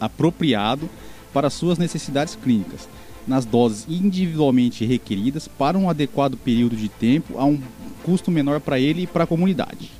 [0.00, 0.88] apropriado
[1.32, 2.88] para suas necessidades clínicas.
[3.26, 7.58] nas doses individualmente requeridas para um adequado período de tempo a um
[8.04, 9.90] custo menor para ele e para a comunidade.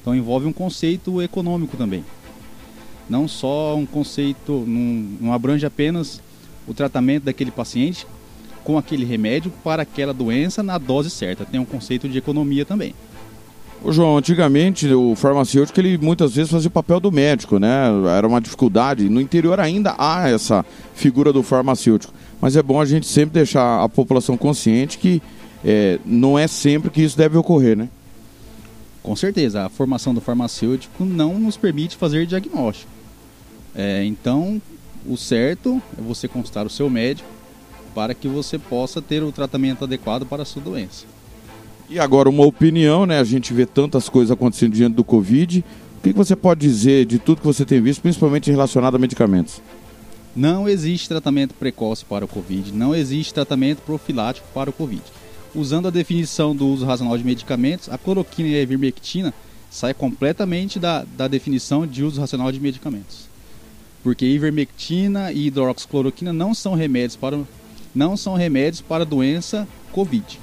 [0.00, 2.04] Então envolve um conceito econômico também.
[3.08, 6.20] Não só um conceito, não, não abrange apenas
[6.66, 8.06] o tratamento daquele paciente
[8.62, 11.44] com aquele remédio para aquela doença na dose certa.
[11.44, 12.94] Tem um conceito de economia também.
[13.82, 17.88] Ô João, antigamente o farmacêutico ele muitas vezes fazia o papel do médico, né?
[18.16, 19.08] Era uma dificuldade.
[19.08, 22.12] No interior ainda há essa figura do farmacêutico.
[22.40, 25.22] Mas é bom a gente sempre deixar a população consciente que
[25.64, 27.88] é, não é sempre que isso deve ocorrer, né?
[29.02, 32.90] Com certeza, a formação do farmacêutico não nos permite fazer diagnóstico.
[33.74, 34.60] É, então,
[35.06, 37.28] o certo é você consultar o seu médico
[37.94, 41.06] para que você possa ter o tratamento adequado para a sua doença.
[41.88, 43.18] E agora uma opinião, né?
[43.18, 45.64] A gente vê tantas coisas acontecendo diante do Covid.
[45.98, 49.60] O que você pode dizer de tudo que você tem visto, principalmente relacionado a medicamentos?
[50.36, 55.02] Não existe tratamento precoce para o Covid, não existe tratamento profilático para o Covid.
[55.54, 59.34] Usando a definição do uso racional de medicamentos, a cloroquina e a ivermectina
[59.70, 63.28] saem completamente da, da definição de uso racional de medicamentos.
[64.02, 67.38] Porque ivermectina e hidroxicloroquina não são remédios para,
[67.94, 70.40] não são remédios para doença Covid.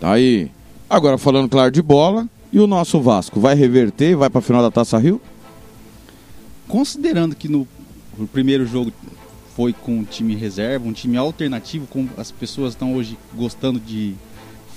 [0.00, 0.50] Tá aí.
[0.88, 4.42] Agora falando claro de bola, e o nosso Vasco vai reverter e vai para a
[4.42, 5.20] final da Taça Rio?
[6.68, 7.66] Considerando que no
[8.30, 8.92] primeiro jogo
[9.56, 14.14] foi com um time reserva, um time alternativo, como as pessoas estão hoje gostando de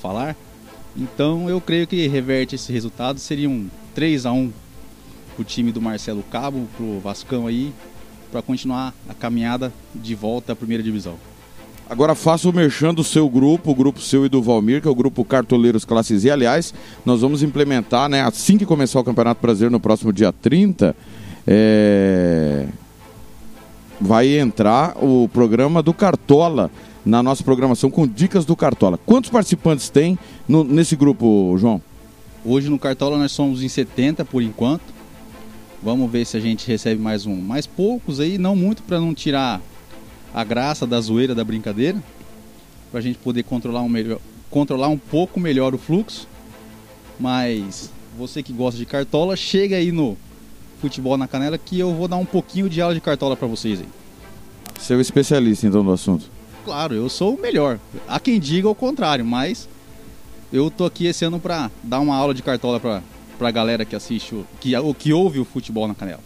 [0.02, 0.36] falar,
[0.96, 3.20] então eu creio que reverte esse resultado.
[3.20, 4.52] Seria um 3 a 1
[5.36, 7.74] pro time do Marcelo Cabo, pro Vascão aí,
[8.32, 11.16] para continuar a caminhada de volta à primeira divisão.
[11.88, 14.92] Agora faça o merchan do seu grupo, o grupo seu e do Valmir, que é
[14.92, 16.32] o grupo Cartoleiros Classe Z.
[16.32, 16.74] Aliás,
[17.06, 20.96] nós vamos implementar, né, assim que começar o Campeonato Brasileiro no próximo dia 30,
[21.46, 22.66] é...
[24.00, 26.70] vai entrar o programa do Cartola
[27.06, 29.00] na nossa programação com dicas do Cartola.
[29.06, 30.18] Quantos participantes tem
[30.48, 31.82] no, nesse grupo, João?
[32.44, 34.94] Hoje no Cartola nós somos em 70 por enquanto.
[35.82, 37.36] Vamos ver se a gente recebe mais um.
[37.36, 39.62] Mais poucos aí, não muito para não tirar
[40.34, 42.02] a graça da zoeira da brincadeira,
[42.92, 44.20] para a gente poder controlar um, melhor,
[44.50, 46.28] controlar um pouco melhor o fluxo.
[47.20, 50.18] Mas você que gosta de cartola, chega aí no
[50.86, 53.80] Futebol na Canela que eu vou dar um pouquinho de aula de cartola para vocês
[53.80, 53.88] aí.
[54.78, 56.30] Você é o especialista então do assunto?
[56.64, 57.80] Claro, eu sou o melhor.
[58.08, 59.68] Há quem diga o contrário, mas
[60.54, 63.02] eu tô aqui esse ano para dar uma aula de cartola para
[63.40, 66.22] a galera que assiste, o, que, o, que ouve o Futebol na Canela.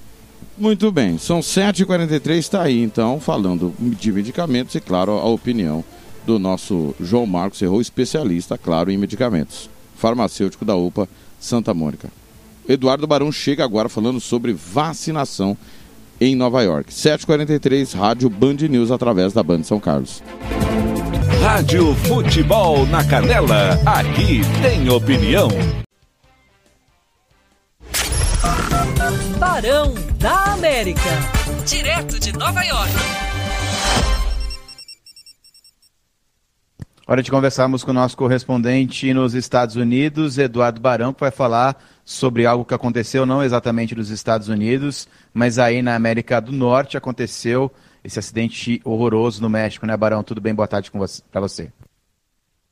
[0.58, 5.86] Muito bem, são 7h43, está aí então, falando de medicamentos e, claro, a opinião
[6.26, 11.08] do nosso João Marcos Errou, especialista, claro, em medicamentos, farmacêutico da UPA
[11.40, 12.19] Santa Mônica.
[12.70, 15.58] Eduardo Barão chega agora falando sobre vacinação
[16.22, 16.94] em Nova York.
[16.94, 20.22] 7h43, Rádio Band News através da Band São Carlos.
[21.42, 25.48] Rádio Futebol na Canela, aqui tem opinião.
[29.40, 31.10] Barão da América.
[31.66, 32.94] Direto de Nova York.
[37.08, 41.76] Hora de conversarmos com o nosso correspondente nos Estados Unidos, Eduardo Barão, que vai falar
[42.10, 46.98] sobre algo que aconteceu não exatamente nos Estados Unidos, mas aí na América do Norte
[46.98, 47.72] aconteceu
[48.04, 50.24] esse acidente horroroso no México, né, Barão?
[50.24, 50.56] Tudo bem?
[50.56, 51.72] Boa tarde para você.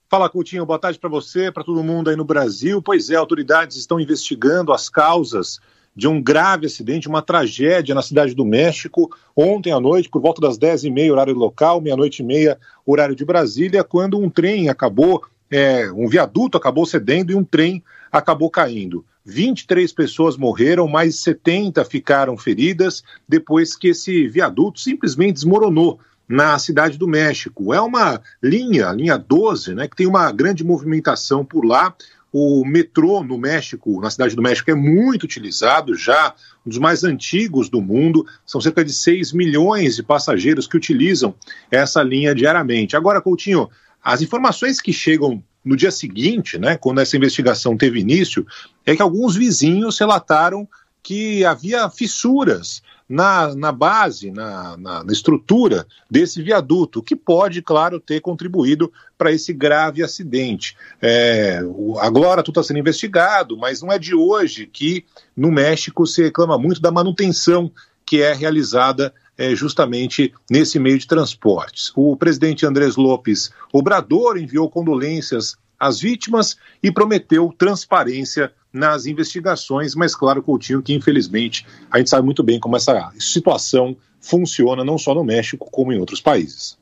[0.10, 0.66] Fala, Coutinho.
[0.66, 2.82] Boa tarde para você, para todo mundo aí no Brasil.
[2.82, 5.60] Pois é, autoridades estão investigando as causas
[5.96, 10.42] de um grave acidente, uma tragédia na cidade do México, ontem à noite, por volta
[10.42, 15.92] das 10h30, horário local, meia-noite e meia, horário de Brasília, quando um trem acabou, é,
[15.92, 19.06] um viaduto acabou cedendo e um trem acabou caindo.
[19.28, 26.98] 23 pessoas morreram, mais 70 ficaram feridas depois que esse viaduto simplesmente desmoronou na cidade
[26.98, 27.74] do México.
[27.74, 31.94] É uma linha, linha 12, né, que tem uma grande movimentação por lá.
[32.32, 36.34] O metrô no México, na cidade do México, é muito utilizado, já
[36.66, 38.26] um dos mais antigos do mundo.
[38.46, 41.36] São cerca de 6 milhões de passageiros que utilizam
[41.70, 42.96] essa linha diariamente.
[42.96, 43.70] Agora, Coutinho,
[44.02, 48.46] as informações que chegam no dia seguinte, né, quando essa investigação teve início,
[48.86, 50.68] é que alguns vizinhos relataram
[51.04, 58.00] que havia fissuras na, na base, na, na, na, estrutura desse viaduto, que pode, claro,
[58.00, 60.76] ter contribuído para esse grave acidente.
[61.02, 61.62] É,
[62.00, 65.06] agora tudo está sendo investigado, mas não é de hoje que
[65.36, 67.72] no México se reclama muito da manutenção
[68.06, 71.92] que é realizada é, justamente nesse meio de transportes.
[71.96, 80.16] O presidente Andrés Lopes Obrador enviou condolências às vítimas e prometeu transparência nas investigações, mas
[80.16, 85.14] claro, Coutinho, que infelizmente a gente sabe muito bem como essa situação funciona não só
[85.14, 86.78] no México, como em outros países.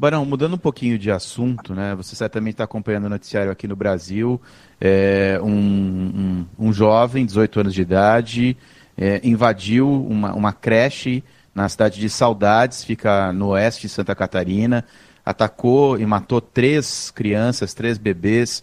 [0.00, 1.94] Barão, mudando um pouquinho de assunto, né?
[1.94, 4.40] Você certamente está acompanhando o noticiário aqui no Brasil.
[4.80, 8.56] É, um, um, um jovem, 18 anos de idade,
[8.96, 11.22] é, invadiu uma, uma creche
[11.54, 14.84] na cidade de Saudades, fica no oeste de Santa Catarina,
[15.24, 18.62] atacou e matou três crianças, três bebês,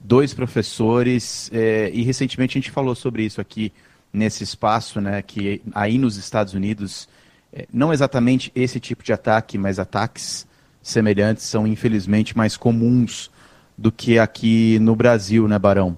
[0.00, 3.72] dois professores, é, e recentemente a gente falou sobre isso aqui
[4.12, 7.08] nesse espaço, né, que aí nos Estados Unidos,
[7.52, 10.46] é, não exatamente esse tipo de ataque, mas ataques
[10.82, 13.30] semelhantes são infelizmente mais comuns
[13.76, 15.96] do que aqui no Brasil, né, Barão?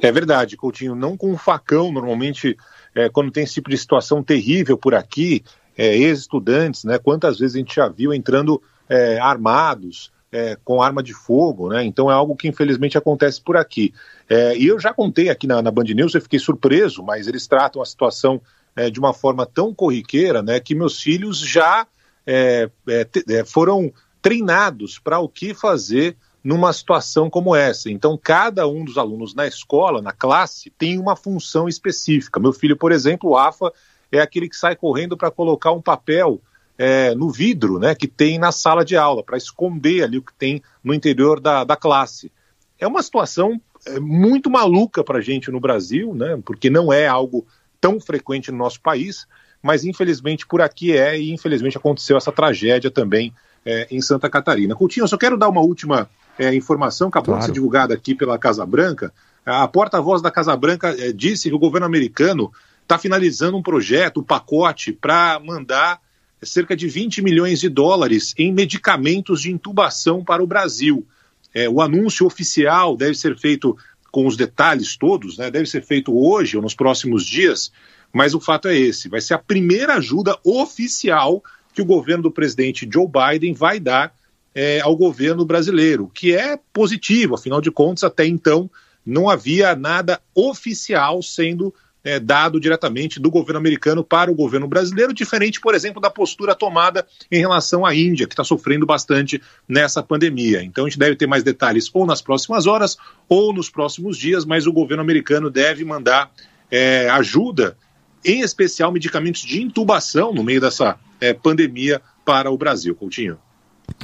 [0.00, 0.94] É verdade, Coutinho.
[0.94, 2.56] Não com facão, normalmente,
[2.94, 5.42] é, quando tem esse tipo de situação terrível por aqui,
[5.76, 6.98] é, ex-estudantes, né?
[6.98, 11.84] Quantas vezes a gente já viu entrando é, armados, é, com arma de fogo, né?
[11.84, 13.92] Então é algo que infelizmente acontece por aqui.
[14.28, 17.46] É, e eu já contei aqui na, na Band News, eu fiquei surpreso, mas eles
[17.46, 18.40] tratam a situação
[18.76, 20.58] é, de uma forma tão corriqueira, né?
[20.58, 21.86] Que meus filhos já
[22.26, 27.90] é, é, é, foram treinados para o que fazer numa situação como essa.
[27.90, 32.38] Então, cada um dos alunos na escola, na classe, tem uma função específica.
[32.38, 33.72] Meu filho, por exemplo, o AFA,
[34.12, 36.40] é aquele que sai correndo para colocar um papel
[36.76, 40.34] é, no vidro né, que tem na sala de aula, para esconder ali o que
[40.34, 42.30] tem no interior da, da classe.
[42.78, 47.06] É uma situação é, muito maluca para a gente no Brasil, né, porque não é
[47.06, 47.46] algo
[47.80, 49.26] tão frequente no nosso país,
[49.62, 53.32] mas infelizmente por aqui é, e infelizmente aconteceu essa tragédia também
[53.64, 54.74] é, em Santa Catarina.
[54.74, 56.08] Coutinho, eu só quero dar uma última
[56.38, 57.40] é, informação, acabou claro.
[57.40, 59.12] de ser divulgada aqui pela Casa Branca.
[59.44, 64.20] A porta-voz da Casa Branca é, disse que o governo americano está finalizando um projeto,
[64.20, 66.00] um pacote, para mandar
[66.42, 71.06] cerca de 20 milhões de dólares em medicamentos de intubação para o Brasil.
[71.54, 73.76] É, o anúncio oficial deve ser feito
[74.10, 77.72] com os detalhes todos, né, deve ser feito hoje ou nos próximos dias,
[78.12, 82.30] mas o fato é esse: vai ser a primeira ajuda oficial que o governo do
[82.30, 84.14] presidente Joe Biden vai dar
[84.54, 88.70] é, ao governo brasileiro, que é positivo, afinal de contas, até então
[89.04, 91.74] não havia nada oficial sendo
[92.04, 96.54] é, dado diretamente do governo americano para o governo brasileiro, diferente, por exemplo, da postura
[96.54, 100.62] tomada em relação à Índia, que está sofrendo bastante nessa pandemia.
[100.62, 102.98] Então a gente deve ter mais detalhes ou nas próximas horas
[103.28, 106.30] ou nos próximos dias, mas o governo americano deve mandar
[106.70, 107.76] é, ajuda
[108.22, 112.94] em especial medicamentos de intubação no meio dessa é, pandemia para o Brasil.
[112.94, 113.38] Coutinho.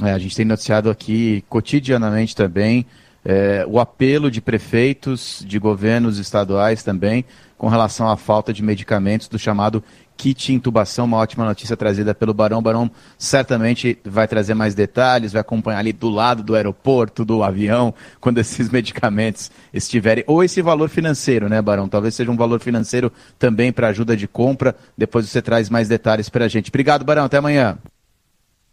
[0.03, 2.85] É, a gente tem noticiado aqui cotidianamente também
[3.23, 7.23] é, o apelo de prefeitos, de governos estaduais também,
[7.57, 9.83] com relação à falta de medicamentos do chamado
[10.17, 12.59] kit intubação, uma ótima notícia trazida pelo Barão.
[12.59, 17.43] O Barão certamente vai trazer mais detalhes, vai acompanhar ali do lado do aeroporto, do
[17.43, 20.23] avião, quando esses medicamentos estiverem.
[20.27, 21.87] Ou esse valor financeiro, né, Barão?
[21.87, 24.75] Talvez seja um valor financeiro também para ajuda de compra.
[24.97, 26.69] Depois você traz mais detalhes para a gente.
[26.69, 27.25] Obrigado, Barão.
[27.25, 27.77] Até amanhã.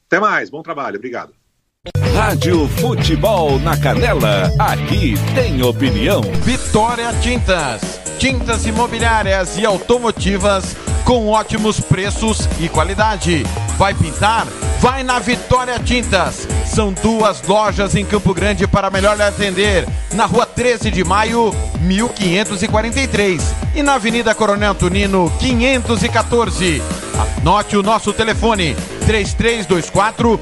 [0.09, 0.49] Até mais.
[0.49, 0.97] Bom trabalho.
[0.97, 1.33] Obrigado.
[2.15, 4.51] Rádio Futebol na Canela.
[4.59, 6.23] Aqui tem opinião.
[6.43, 8.01] Vitória Tintas.
[8.19, 13.45] Tintas imobiliárias e automotivas com ótimos preços e qualidade.
[13.77, 14.47] Vai pintar?
[14.81, 16.49] Vai na Vitória Tintas.
[16.67, 19.87] São duas lojas em Campo Grande para melhor lhe atender.
[20.15, 23.43] Na rua 13 de maio, 1543.
[23.75, 26.83] E na Avenida Coronel Tunino, 514.
[27.19, 30.39] Anote o nosso telefone: 3324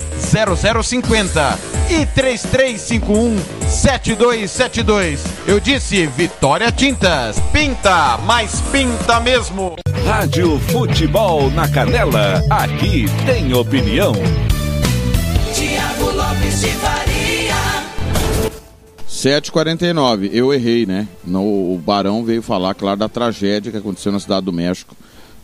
[0.82, 1.58] 0050
[1.88, 5.24] e 3351 7272.
[5.46, 7.40] Eu disse Vitória Tintas.
[7.52, 9.76] Pinta, mas pinta mesmo.
[10.04, 12.42] Rádio Futebol na Canela.
[12.50, 14.12] Aqui tem opinião.
[15.54, 17.16] Tiago Lopes de Faria.
[19.08, 21.08] 7h49, eu errei, né?
[21.24, 24.94] No, o Barão veio falar, claro, da tragédia que aconteceu na Cidade do México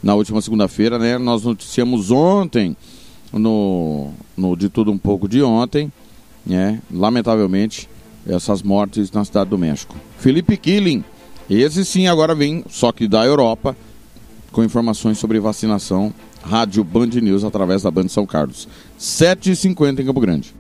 [0.03, 1.19] na última segunda-feira, né?
[1.19, 2.77] Nós noticiamos ontem,
[3.33, 5.93] no, no De Tudo Um Pouco de ontem,
[6.45, 6.81] né?
[6.91, 7.89] Lamentavelmente,
[8.27, 9.97] essas mortes na Cidade do México.
[10.19, 11.05] Felipe Killing,
[11.49, 13.77] esse sim agora vem, só que da Europa,
[14.51, 18.69] com informações sobre vacinação, Rádio Band News através da Band São Carlos.
[18.99, 20.55] 7h50 em Campo Grande.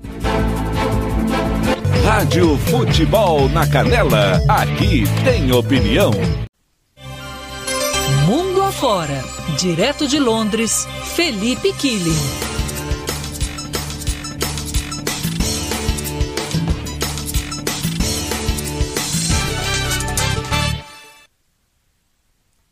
[2.04, 4.40] Rádio Futebol na Canela.
[4.48, 6.12] Aqui tem opinião.
[8.82, 9.22] Afora.
[9.60, 12.51] Direto de Londres, Felipe Killing.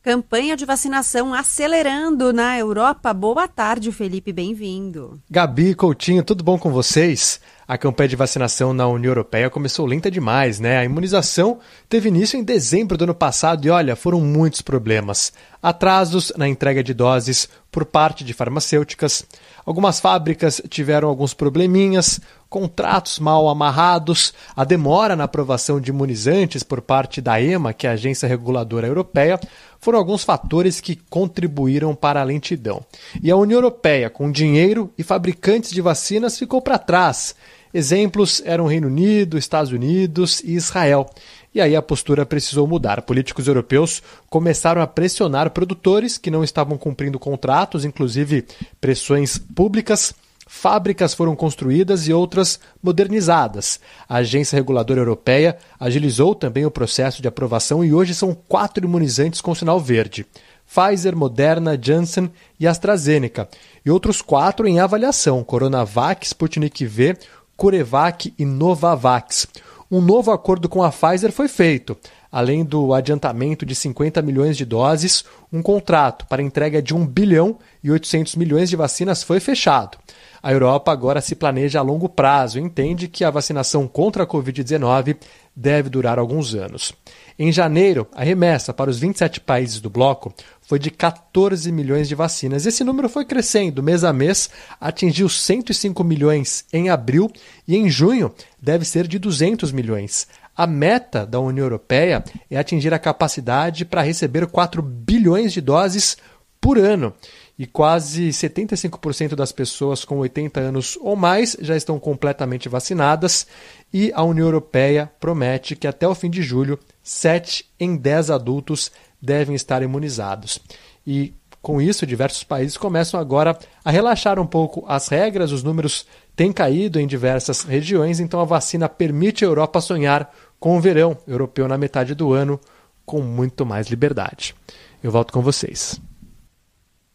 [0.02, 3.12] Campanha de vacinação acelerando na Europa.
[3.12, 5.20] Boa tarde, Felipe, bem-vindo.
[5.30, 7.38] Gabi, Coutinho, tudo bom com vocês?
[7.68, 10.78] A campanha de vacinação na União Europeia começou lenta demais, né?
[10.78, 15.34] A imunização teve início em dezembro do ano passado e olha, foram muitos problemas.
[15.62, 19.22] Atrasos na entrega de doses por parte de farmacêuticas.
[19.66, 22.18] Algumas fábricas tiveram alguns probleminhas,
[22.50, 27.90] contratos mal amarrados, a demora na aprovação de imunizantes por parte da EMA, que é
[27.90, 29.38] a agência reguladora europeia,
[29.78, 32.84] foram alguns fatores que contribuíram para a lentidão.
[33.22, 37.36] E a União Europeia, com dinheiro e fabricantes de vacinas, ficou para trás.
[37.72, 41.08] Exemplos eram Reino Unido, Estados Unidos e Israel.
[41.54, 43.02] E aí a postura precisou mudar.
[43.02, 48.44] Políticos europeus começaram a pressionar produtores que não estavam cumprindo contratos, inclusive
[48.80, 50.12] pressões públicas.
[50.52, 53.78] Fábricas foram construídas e outras modernizadas.
[54.08, 59.40] A Agência Reguladora Europeia agilizou também o processo de aprovação e hoje são quatro imunizantes
[59.40, 60.26] com sinal verde.
[60.66, 63.48] Pfizer, Moderna, Janssen e AstraZeneca.
[63.86, 67.16] E outros quatro em avaliação: Coronavac, Sputnik V,
[67.56, 69.46] CureVac e Novavax.
[69.88, 71.96] Um novo acordo com a Pfizer foi feito.
[72.30, 77.56] Além do adiantamento de 50 milhões de doses, um contrato para entrega de 1 bilhão
[77.82, 79.96] e 800 milhões de vacinas foi fechado.
[80.42, 84.26] A Europa agora se planeja a longo prazo e entende que a vacinação contra a
[84.26, 85.16] Covid-19
[85.54, 86.92] deve durar alguns anos.
[87.38, 90.32] Em janeiro, a remessa para os 27 países do bloco
[90.62, 92.64] foi de 14 milhões de vacinas.
[92.64, 94.48] Esse número foi crescendo mês a mês,
[94.80, 97.30] atingiu 105 milhões em abril
[97.68, 100.26] e em junho deve ser de 200 milhões.
[100.56, 106.16] A meta da União Europeia é atingir a capacidade para receber 4 bilhões de doses
[106.60, 107.14] por ano
[107.60, 113.46] e quase 75% das pessoas com 80 anos ou mais já estão completamente vacinadas.
[113.92, 118.90] E a União Europeia promete que até o fim de julho, 7 em 10 adultos
[119.20, 120.58] devem estar imunizados.
[121.06, 126.06] E com isso, diversos países começam agora a relaxar um pouco as regras, os números
[126.34, 131.14] têm caído em diversas regiões, então a vacina permite a Europa sonhar com o verão
[131.28, 132.58] europeu na metade do ano
[133.04, 134.54] com muito mais liberdade.
[135.02, 136.00] Eu volto com vocês.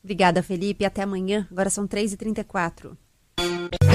[0.06, 0.86] Obrigada, Felipe.
[0.86, 1.48] Até amanhã.
[1.52, 2.92] Agora são 3h34.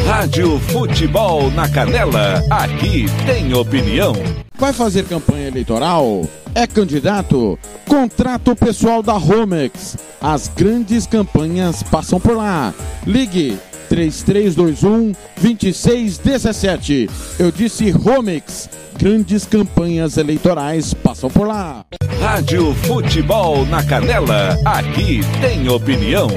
[0.04, 2.42] Rádio Futebol na Canela.
[2.50, 4.14] Aqui tem opinião.
[4.58, 6.28] Vai fazer campanha eleitoral?
[6.52, 7.56] É candidato?
[7.86, 9.96] Contrato pessoal da Romex.
[10.20, 12.74] As grandes campanhas passam por lá.
[13.06, 13.56] Ligue
[13.90, 17.10] 3321 2617.
[17.38, 18.70] Eu disse Romex.
[18.96, 21.84] Grandes campanhas eleitorais passam por lá.
[22.20, 24.56] Rádio Futebol na Canela.
[24.64, 26.28] Aqui tem opinião.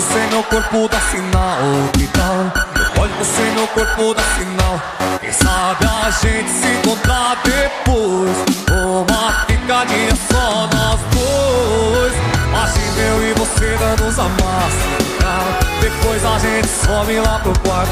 [0.00, 1.58] Você meu corpo dá sinal,
[1.94, 3.02] que tal?
[3.02, 4.80] Olho você meu corpo dá sinal.
[5.20, 8.36] Quem sabe a gente se encontrar depois.
[8.70, 12.12] Uma picadinha só nós dois.
[12.46, 14.98] Imagina eu e você dando os amassos.
[15.80, 17.90] Depois a gente sobe lá pro quarto.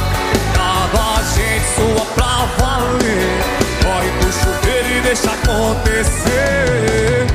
[0.55, 3.43] Dado a gente sua pra valer.
[3.83, 7.27] Corre pro chuveiro e deixa acontecer.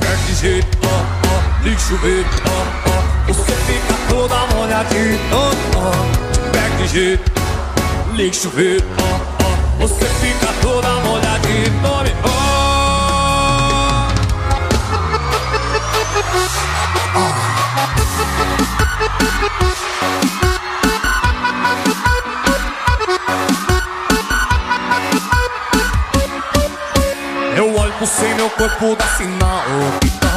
[0.00, 1.17] De de jeito, ó,
[1.58, 3.32] ó, liga o chuveiro, ó, ó.
[3.32, 6.78] Você fica toda molhadinha, ó, ó.
[6.78, 7.32] De jeito,
[8.14, 9.86] liga o chuveiro, ó, ó.
[9.86, 11.38] Você fica toda molhadinha.
[27.56, 29.64] Eu olho pro você, meu corpo dá sinal,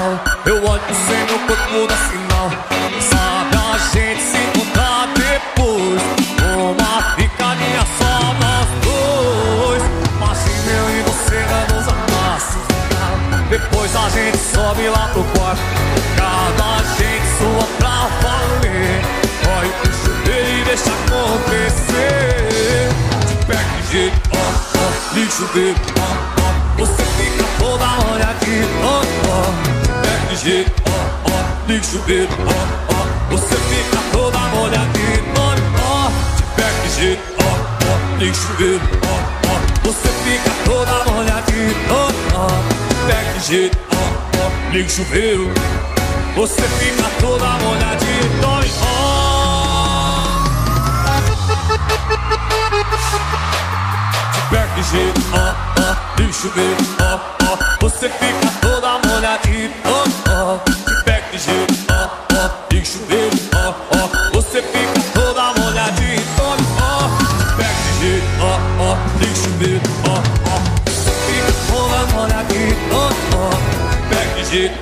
[0.02, 0.50] que?
[0.50, 2.50] Eu olho você, meu corpo dá sinal.
[3.10, 6.02] Sabe a gente se encontrar depois.
[6.42, 9.84] Uma picadinha só nós dois.
[10.16, 12.64] Imagina eu e você dando os amassos.
[13.50, 15.62] Depois a gente sobe lá pro quarto.
[16.18, 19.02] Cada gente sua pra valer.
[19.44, 22.90] Corre pro chuveiro e deixa acontecer.
[23.28, 24.40] De perto de jeito, ó, ó,
[25.14, 26.02] liga o chuveiro, ó,
[26.42, 26.44] ó.
[26.78, 29.61] Você fica toda molhadinha, ó, ó.
[30.44, 30.92] Jeito, ó,
[31.30, 32.96] ó, liga o chuveiro, ó, ó.
[33.30, 36.10] Você fica toda molhadinha, ó, ó.
[36.36, 37.44] De perto de jeito, ó,
[37.86, 39.08] ó, liga o chuveiro, ó,
[39.48, 39.56] ó.
[39.84, 42.48] Você fica toda molhadinha, ó, ó.
[42.90, 43.96] De perto de jeito, ó,
[44.40, 45.46] ó, liga o chuveiro.
[46.36, 48.46] Você fica toda molhadinha, ó,
[48.82, 49.02] ó.
[54.34, 55.51] De perto de jeito, ó,
[56.22, 56.26] ó.
[56.26, 57.20] de chuveiro, ó,
[57.52, 57.58] ó.
[57.82, 60.60] Você fica toda molhadinha, ó, ó.
[61.04, 62.50] Pé de jeito, ó, ó.
[62.70, 64.34] De chuveiro, ó, ó.
[64.34, 67.10] Você fica toda molhadinha, ó, ó.
[67.58, 68.96] Pé de jeito, ó, ó.
[69.20, 70.60] De chuveiro, ó, ó.
[70.86, 73.50] Você fica toda molhadinha, ó, ó.
[74.10, 74.76] Pé de jeito,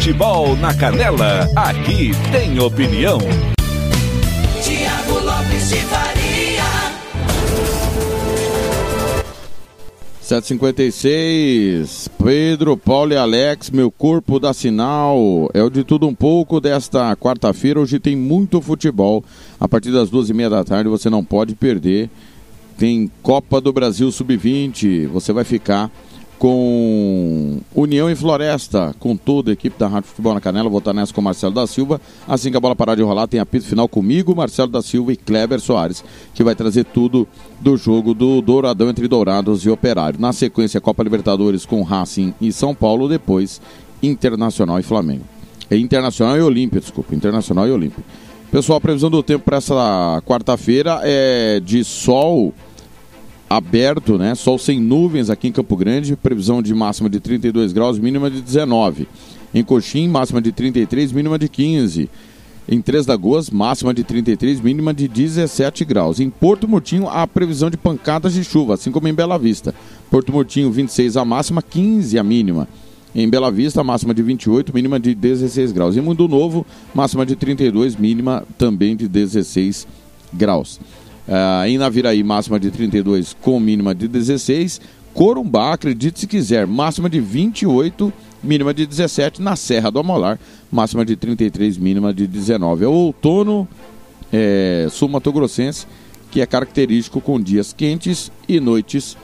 [0.00, 3.18] Futebol na Canela, aqui tem opinião.
[4.62, 6.64] Tiago Lopes de Faria.
[10.22, 15.50] 756, Pedro, Paulo e Alex, meu corpo dá sinal.
[15.52, 17.78] É o de tudo um pouco desta quarta-feira.
[17.78, 19.22] Hoje tem muito futebol.
[19.60, 22.08] A partir das duas e meia da tarde você não pode perder.
[22.78, 25.08] Tem Copa do Brasil Sub-20.
[25.08, 25.90] Você vai ficar
[26.40, 30.70] com União e Floresta, com toda a equipe da Rádio Futebol na Canela.
[30.70, 32.00] Vou estar nessa com Marcelo da Silva.
[32.26, 35.16] Assim que a bola parar de rolar, tem apito final comigo, Marcelo da Silva e
[35.16, 37.28] Kleber Soares, que vai trazer tudo
[37.60, 40.18] do jogo do Douradão entre Dourados e Operário.
[40.18, 43.60] Na sequência, Copa Libertadores com Racing e São Paulo, depois
[44.02, 45.24] Internacional e Flamengo.
[45.70, 47.14] É Internacional e Olímpia, desculpa.
[47.14, 48.02] Internacional e Olímpia.
[48.50, 52.54] Pessoal, a previsão do tempo para essa quarta-feira é de sol
[53.50, 54.36] aberto, né?
[54.36, 58.40] Sol sem nuvens aqui em Campo Grande, previsão de máxima de 32 graus, mínima de
[58.40, 59.08] 19.
[59.52, 62.08] Em Coxim, máxima de 33, mínima de 15.
[62.68, 66.20] Em Três Lagoas, máxima de 33, mínima de 17 graus.
[66.20, 69.74] Em Porto Murtinho, há previsão de pancadas de chuva, assim como em Bela Vista.
[70.08, 72.68] Porto Murtinho, 26 a máxima, 15 a mínima.
[73.12, 75.96] Em Bela Vista, máxima de 28, mínima de 16 graus.
[75.96, 79.88] Em Mundo Novo, máxima de 32, mínima também de 16
[80.32, 80.78] graus.
[81.30, 84.80] Uh, em Naviraí, máxima de 32 com mínima de 16.
[85.14, 88.12] Corumbá, acredite se quiser, máxima de 28,
[88.42, 89.40] mínima de 17.
[89.40, 90.40] Na Serra do Amolar,
[90.72, 92.84] máxima de 33, mínima de 19.
[92.84, 93.68] É o outono
[94.32, 95.86] é, sul-mato-grossense,
[96.32, 99.16] que é característico com dias quentes e noites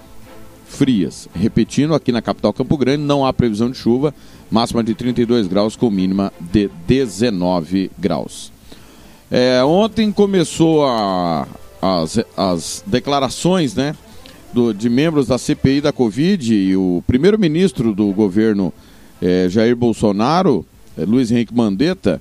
[0.65, 1.29] frias.
[1.35, 4.15] Repetindo, aqui na capital Campo Grande não há previsão de chuva,
[4.49, 8.53] máxima de 32 graus com mínima de 19 graus.
[9.29, 11.49] É, ontem começou a,
[11.87, 13.95] as, as declarações né,
[14.53, 18.73] do, de membros da CPI da Covid e o primeiro-ministro do governo
[19.21, 20.65] eh, Jair Bolsonaro,
[20.97, 22.21] eh, Luiz Henrique Mandetta,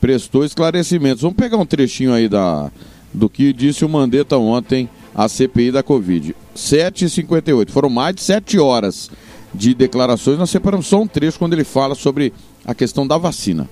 [0.00, 1.22] prestou esclarecimentos.
[1.22, 2.70] Vamos pegar um trechinho aí da,
[3.12, 6.34] do que disse o Mandetta ontem à CPI da Covid.
[6.56, 9.10] 7h58, foram mais de 7 horas
[9.54, 10.38] de declarações.
[10.38, 12.32] Nós separamos só um trecho quando ele fala sobre
[12.64, 13.68] a questão da vacina.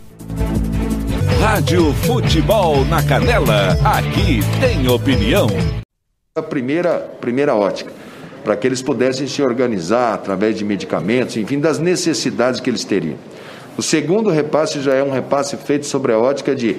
[1.50, 5.46] Rádio Futebol na Canela, aqui tem opinião.
[6.36, 7.90] A primeira, primeira ótica,
[8.44, 13.16] para que eles pudessem se organizar através de medicamentos, enfim, das necessidades que eles teriam.
[13.78, 16.76] O segundo repasse já é um repasse feito sobre a ótica de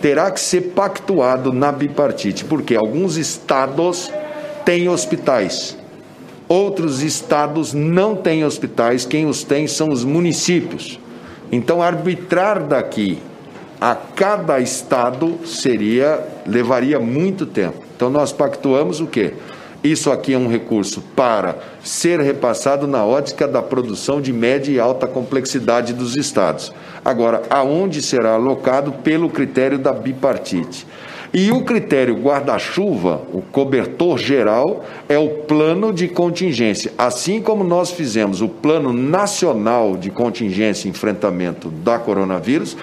[0.00, 4.08] terá que ser pactuado na bipartite, porque alguns estados
[4.64, 5.76] têm hospitais,
[6.48, 11.00] outros estados não têm hospitais, quem os tem são os municípios.
[11.50, 13.18] Então, arbitrar daqui
[13.82, 17.82] a cada estado seria levaria muito tempo.
[17.96, 19.34] Então nós pactuamos o quê?
[19.82, 24.78] Isso aqui é um recurso para ser repassado na ótica da produção de média e
[24.78, 26.72] alta complexidade dos estados.
[27.04, 30.86] Agora, aonde será alocado pelo critério da bipartite.
[31.34, 36.92] E o critério guarda-chuva, o cobertor geral, é o plano de contingência.
[36.96, 42.76] Assim como nós fizemos o plano nacional de contingência e enfrentamento da coronavírus,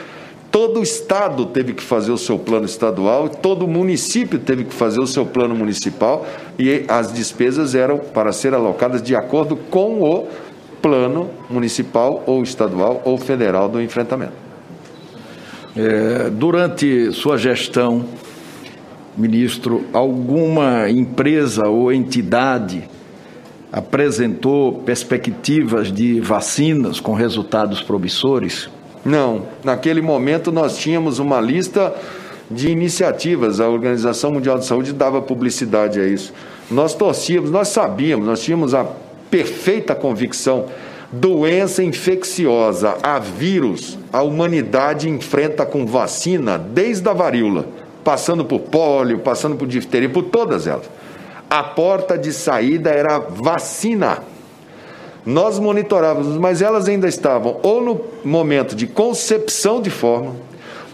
[0.52, 5.06] Todo estado teve que fazer o seu plano estadual, todo município teve que fazer o
[5.06, 6.26] seu plano municipal
[6.58, 10.28] e as despesas eram para ser alocadas de acordo com o
[10.82, 14.34] plano municipal ou estadual ou federal do enfrentamento.
[15.76, 18.06] É, durante sua gestão,
[19.16, 22.90] ministro, alguma empresa ou entidade
[23.72, 28.68] apresentou perspectivas de vacinas com resultados promissores?
[29.04, 31.94] Não, naquele momento nós tínhamos uma lista
[32.52, 36.34] de iniciativas, a Organização Mundial de Saúde dava publicidade a isso.
[36.70, 38.86] Nós torcíamos, nós sabíamos, nós tínhamos a
[39.30, 40.66] perfeita convicção
[41.12, 47.66] doença infecciosa, a vírus, a humanidade enfrenta com vacina desde a varíola,
[48.04, 50.90] passando por pólio, passando por difteria, por todas elas.
[51.50, 54.20] A porta de saída era vacina.
[55.30, 60.34] Nós monitorávamos, mas elas ainda estavam ou no momento de concepção de forma,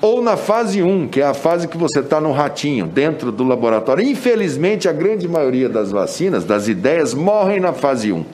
[0.02, 3.46] ou na fase 1, que é a fase que você está no ratinho, dentro do
[3.46, 4.06] laboratório.
[4.06, 8.26] Infelizmente, a grande maioria das vacinas, das ideias, morrem na fase 1.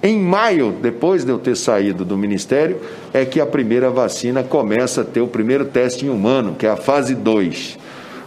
[0.00, 2.78] Em maio, depois de eu ter saído do ministério,
[3.12, 6.70] é que a primeira vacina começa a ter o primeiro teste em humano, que é
[6.70, 7.76] a fase 2.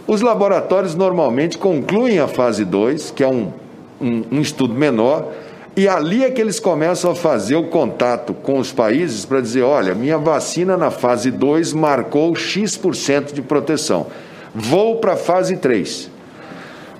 [0.06, 3.50] Os laboratórios normalmente concluem a fase 2, que é um,
[3.98, 5.32] um, um estudo menor,
[5.76, 9.62] e ali é que eles começam a fazer o contato com os países para dizer:
[9.62, 14.06] olha, minha vacina na fase 2 marcou X% de proteção.
[14.54, 16.10] Vou para a fase 3.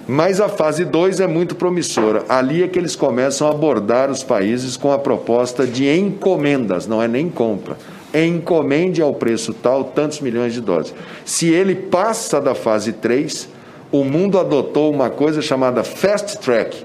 [0.08, 2.24] Mas a fase 2 é muito promissora.
[2.28, 7.00] Ali é que eles começam a abordar os países com a proposta de encomendas, não
[7.00, 7.76] é nem compra.
[8.12, 10.92] Encomende ao preço tal tantos milhões de doses.
[11.24, 13.48] Se ele passa da fase 3,
[13.90, 16.84] o mundo adotou uma coisa chamada fast track,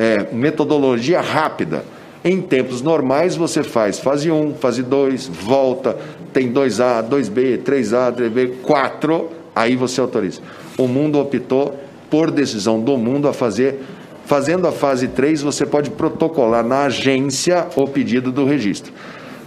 [0.00, 1.84] é, metodologia rápida.
[2.24, 5.94] Em tempos normais, você faz fase 1, fase 2, volta,
[6.32, 10.40] tem 2A, 2B, 3A, 3B, 4, aí você autoriza.
[10.78, 11.78] O mundo optou
[12.08, 13.82] por decisão do mundo, a fazer.
[14.24, 18.92] Fazendo a fase 3, você pode protocolar na agência o pedido do registro.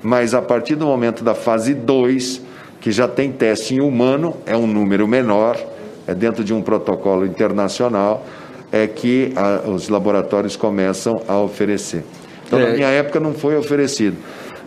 [0.03, 2.41] Mas a partir do momento da fase 2,
[2.79, 5.57] que já tem teste em humano, é um número menor,
[6.05, 8.23] é dentro de um protocolo internacional,
[8.73, 12.03] é que a, os laboratórios começam a oferecer.
[12.45, 12.67] Então, é.
[12.67, 14.17] na minha época, não foi oferecido,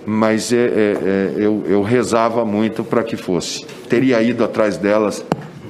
[0.07, 3.66] mas é, é, é eu, eu rezava muito para que fosse.
[3.88, 5.24] Teria ido atrás delas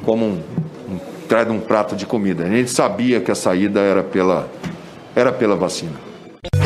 [0.05, 0.41] como um
[1.27, 2.45] traz um prato de comida.
[2.45, 4.49] A gente sabia que a saída era pela,
[5.15, 5.93] era pela vacina.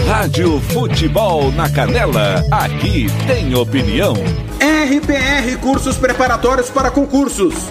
[0.06, 4.14] Rádio Futebol na Canela, aqui tem opinião.
[4.60, 7.70] RPR Cursos Preparatórios para Concursos.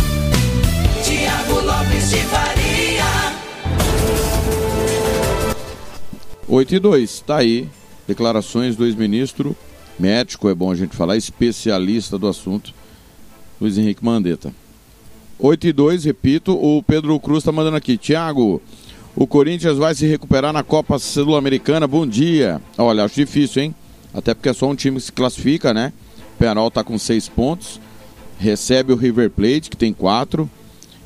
[6.51, 7.69] 8 e 2, tá aí.
[8.05, 9.55] Declarações do ex-ministro,
[9.97, 12.73] médico, é bom a gente falar, especialista do assunto,
[13.59, 14.53] Luiz Henrique Mandetta.
[15.39, 17.97] 8 e 2, repito, o Pedro Cruz está mandando aqui.
[17.97, 18.61] Tiago,
[19.15, 21.87] o Corinthians vai se recuperar na Copa Sul-Americana.
[21.87, 22.61] Bom dia.
[22.77, 23.75] Olha, acho difícil, hein?
[24.13, 25.93] Até porque é só um time que se classifica, né?
[26.35, 27.79] O Penarol está com seis pontos.
[28.37, 30.49] Recebe o River Plate, que tem quatro.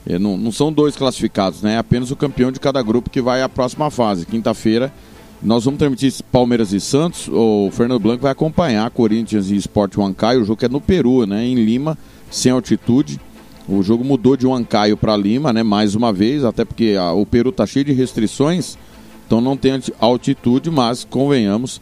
[0.08, 1.76] É, não, não são dois classificados, né?
[1.76, 4.26] É apenas o campeão de cada grupo que vai à próxima fase.
[4.26, 4.91] Quinta-feira
[5.46, 7.28] nós vamos transmitir Palmeiras e Santos.
[7.28, 10.41] O Fernando Blanco vai acompanhar Corinthians e Sport Huancaio.
[10.41, 11.46] O jogo é no Peru, né?
[11.46, 11.96] Em Lima,
[12.32, 13.20] sem altitude.
[13.70, 15.62] O jogo mudou de Huancaio para Lima, né?
[15.62, 18.76] Mais uma vez, até porque a, o Peru tá cheio de restrições,
[19.26, 21.82] então não tem altitude, mas convenhamos,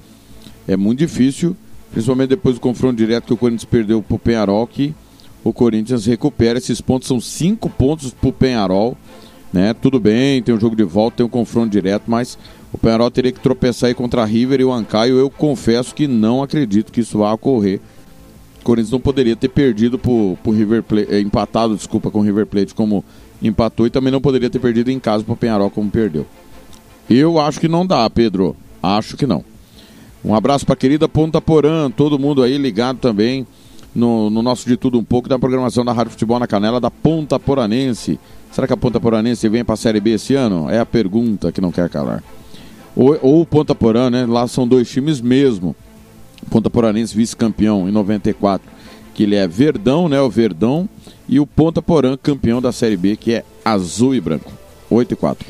[0.67, 1.55] é muito difícil,
[1.91, 4.93] principalmente depois do confronto direto que o Corinthians perdeu para o Penharol, que
[5.43, 8.97] o Corinthians recupera esses pontos, são cinco pontos para o Penharol,
[9.51, 9.73] né?
[9.73, 12.37] Tudo bem, tem um jogo de volta, tem um confronto direto, mas
[12.73, 15.17] o Penharol teria que tropeçar aí contra a River e o Huancaio.
[15.17, 17.79] Eu confesso que não acredito que isso vá ocorrer
[18.63, 22.21] o Corinthians não poderia ter perdido pro, pro River Plate, eh, empatado, desculpa, com o
[22.21, 23.03] River Plate como
[23.41, 26.25] empatou e também não poderia ter perdido em casa pro Penharol como perdeu.
[27.09, 28.55] Eu acho que não dá, Pedro.
[28.81, 29.43] Acho que não.
[30.23, 33.45] Um abraço para querida Ponta Porã, todo mundo aí ligado também
[33.93, 36.89] no, no, nosso De Tudo Um Pouco da programação da Rádio Futebol na Canela da
[36.89, 38.17] Ponta Poranense.
[38.49, 40.69] Será que a Ponta Poranense vem para a Série B esse ano?
[40.69, 42.23] É a pergunta que não quer calar.
[42.95, 44.25] Ou, ou Ponta Porã, né?
[44.25, 45.75] Lá são dois times mesmo.
[46.49, 48.67] Ponta Poranense vice-campeão em 94,
[49.13, 50.21] que ele é Verdão, né?
[50.21, 50.87] O Verdão.
[51.27, 54.51] E o Ponta Porã campeão da Série B, que é azul e branco.
[54.89, 55.47] 8 e 4.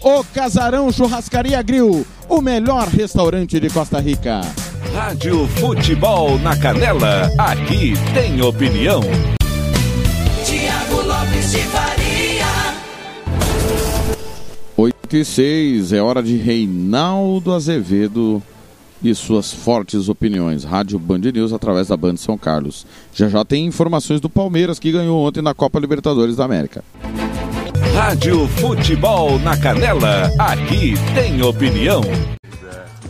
[0.00, 4.42] O Casarão Churrascaria Grill, o melhor restaurante de Costa Rica.
[4.94, 9.00] Rádio Futebol na Canela, aqui tem opinião.
[10.44, 12.46] Tiago Lopes de Faria.
[14.76, 18.40] 8 e 6, é hora de Reinaldo Azevedo
[19.02, 20.62] e suas fortes opiniões.
[20.62, 22.86] Rádio Band News através da Band São Carlos.
[23.12, 26.84] Já já tem informações do Palmeiras que ganhou ontem na Copa Libertadores da América.
[27.98, 32.00] Rádio Futebol na Canela, aqui tem opinião.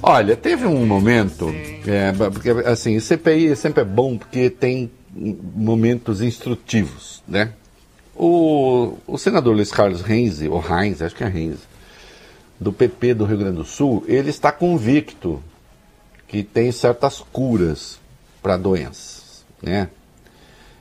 [0.02, 1.50] Olha, teve um momento,
[1.86, 7.52] é, porque assim, CPI sempre é bom porque tem momentos instrutivos, né?
[8.16, 11.68] O, o senador Luiz Carlos Renzi, ou Heinz, acho que é Renzi,
[12.58, 15.42] do PP do Rio Grande do Sul, ele está convicto
[16.26, 18.00] que tem certas curas
[18.42, 19.90] para doenças, né?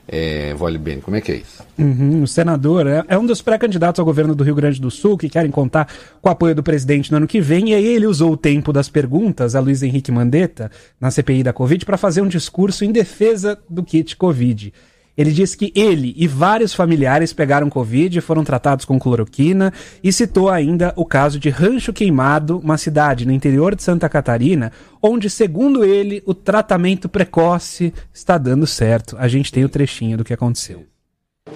[0.07, 1.61] É, Vale bem, como é que é isso?
[1.77, 5.17] Uhum, o senador é, é um dos pré-candidatos ao governo do Rio Grande do Sul
[5.17, 5.87] que querem contar
[6.21, 7.71] com o apoio do presidente no ano que vem.
[7.71, 11.51] E aí ele usou o tempo das perguntas a Luiz Henrique Mandetta, na CPI da
[11.51, 14.73] Covid, para fazer um discurso em defesa do kit Covid.
[15.17, 20.13] Ele disse que ele e vários familiares pegaram Covid e foram tratados com cloroquina e
[20.13, 25.29] citou ainda o caso de Rancho Queimado, uma cidade no interior de Santa Catarina, onde,
[25.29, 29.17] segundo ele, o tratamento precoce está dando certo.
[29.19, 30.85] A gente tem o trechinho do que aconteceu.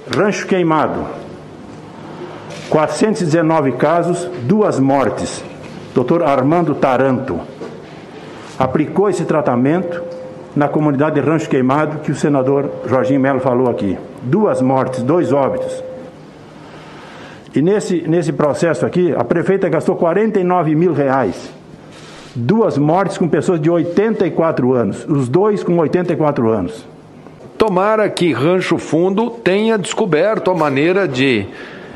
[0.07, 1.05] Rancho Queimado.
[2.70, 5.43] 419 casos, duas mortes.
[5.93, 6.24] Dr.
[6.24, 7.39] Armando Taranto
[8.57, 10.11] aplicou esse tratamento
[10.56, 13.97] na comunidade de Rancho Queimado que o senador Jorginho Melo falou aqui.
[14.22, 15.84] Duas mortes, dois óbitos.
[17.54, 21.52] E nesse, nesse processo aqui, a prefeita gastou 49 mil reais.
[22.34, 26.88] Duas mortes com pessoas de 84 anos, os dois com 84 anos.
[27.58, 31.45] Tomara que Rancho Fundo tenha descoberto a maneira de.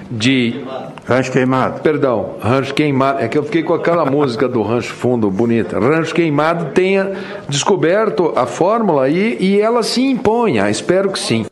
[0.09, 0.63] De
[1.05, 1.81] Rancho Queimado.
[1.81, 3.19] Perdão, Rancho Queimado.
[3.19, 5.79] É que eu fiquei com aquela música do Rancho Fundo bonita.
[5.79, 7.13] Rancho Queimado tenha
[7.47, 10.69] descoberto a fórmula e, e ela se imponha.
[10.69, 11.45] Espero que sim.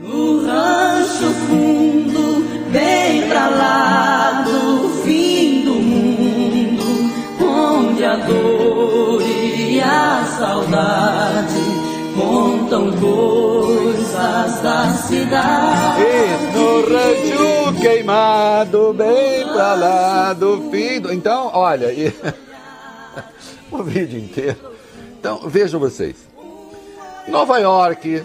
[0.00, 7.10] No rancho fundo, bem pra lá do fim do mundo,
[7.42, 11.80] onde a dor e a saudade
[12.16, 16.02] contam coisas da cidade.
[16.02, 16.39] E
[16.80, 21.12] no rancho queimado, bem pra lá do fim do...
[21.12, 22.12] Então, olha, e...
[23.70, 24.58] o vídeo inteiro.
[25.18, 26.28] Então, vejam vocês.
[27.28, 28.24] Nova York,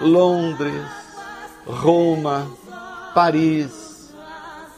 [0.00, 0.86] Londres,
[1.66, 2.50] Roma,
[3.14, 4.14] Paris,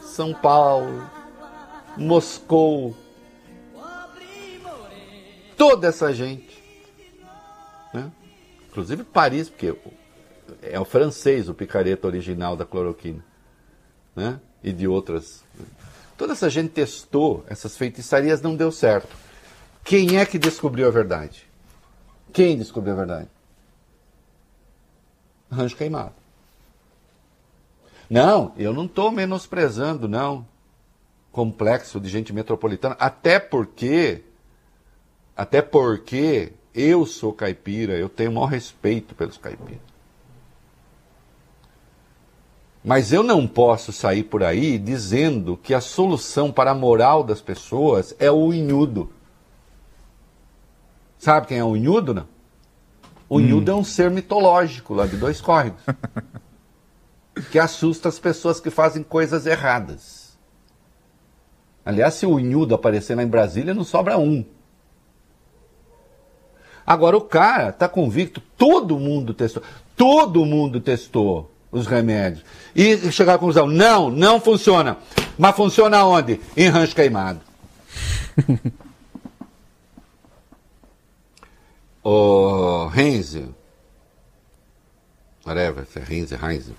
[0.01, 1.09] São Paulo,
[1.95, 2.95] Moscou.
[5.55, 6.61] Toda essa gente.
[7.93, 8.11] Né?
[8.69, 9.73] Inclusive Paris, porque
[10.71, 13.23] é o francês o picareta original da cloroquina.
[14.15, 14.39] Né?
[14.63, 15.43] E de outras.
[16.17, 19.15] Toda essa gente testou essas feitiçarias, não deu certo.
[19.83, 21.45] Quem é que descobriu a verdade?
[22.33, 23.29] Quem descobriu a verdade?
[25.51, 26.13] Rancho queimado.
[28.09, 30.47] Não, eu não estou menosprezando, não.
[31.31, 32.95] Complexo de gente metropolitana.
[32.99, 34.23] Até porque.
[35.35, 39.84] Até porque eu sou caipira, eu tenho o maior respeito pelos caipiras.
[42.85, 47.41] Mas eu não posso sair por aí dizendo que a solução para a moral das
[47.41, 49.11] pessoas é o unhudo.
[51.17, 52.27] Sabe quem é o unhudo, não?
[53.27, 55.81] O unhudo é um ser mitológico lá de dois córregos.
[57.51, 60.37] que assusta as pessoas que fazem coisas erradas.
[61.83, 64.45] Aliás, se o unhudo aparecer lá em Brasília, não sobra um.
[66.85, 69.63] Agora o cara está convicto, todo mundo testou,
[69.95, 72.43] todo mundo testou os remédios.
[72.75, 74.97] E chegar à conclusão, não, não funciona.
[75.37, 76.39] Mas funciona onde?
[76.55, 77.41] Em rancho queimado.
[82.03, 83.45] o Renzi,
[85.45, 86.73] whatever, se é Renzi, Renzi,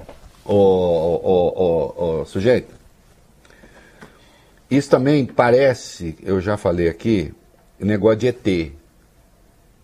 [0.44, 1.52] o, o, o,
[1.96, 2.74] o, o sujeito,
[4.70, 7.34] isso também parece, eu já falei aqui,
[7.78, 8.72] negócio de ET,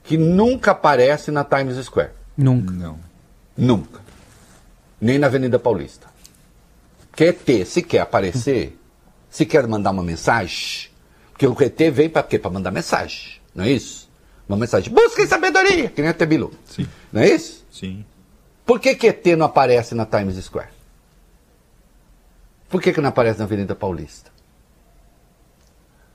[0.02, 2.10] que nunca aparece na Times Square.
[2.36, 2.72] Nunca.
[2.72, 2.98] Não.
[3.56, 4.01] Nunca.
[5.02, 6.06] Nem na Avenida Paulista.
[7.10, 8.78] Porque ET, se quer aparecer,
[9.28, 10.90] se quer mandar uma mensagem,
[11.32, 12.38] porque o ET vem para quê?
[12.38, 14.08] Para mandar mensagem, não é isso?
[14.48, 16.52] Uma mensagem, busquem sabedoria, que nem a Bilu.
[16.64, 16.88] Sim.
[17.12, 17.64] Não é isso?
[17.72, 18.04] Sim.
[18.64, 20.70] Por que, que ET não aparece na Times Square?
[22.68, 24.30] Por que, que não aparece na Avenida Paulista?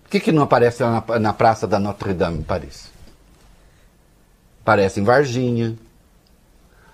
[0.04, 2.90] Por que, que não aparece na, na Praça da Notre Dame, em Paris?
[4.62, 5.78] Aparece em Varginha,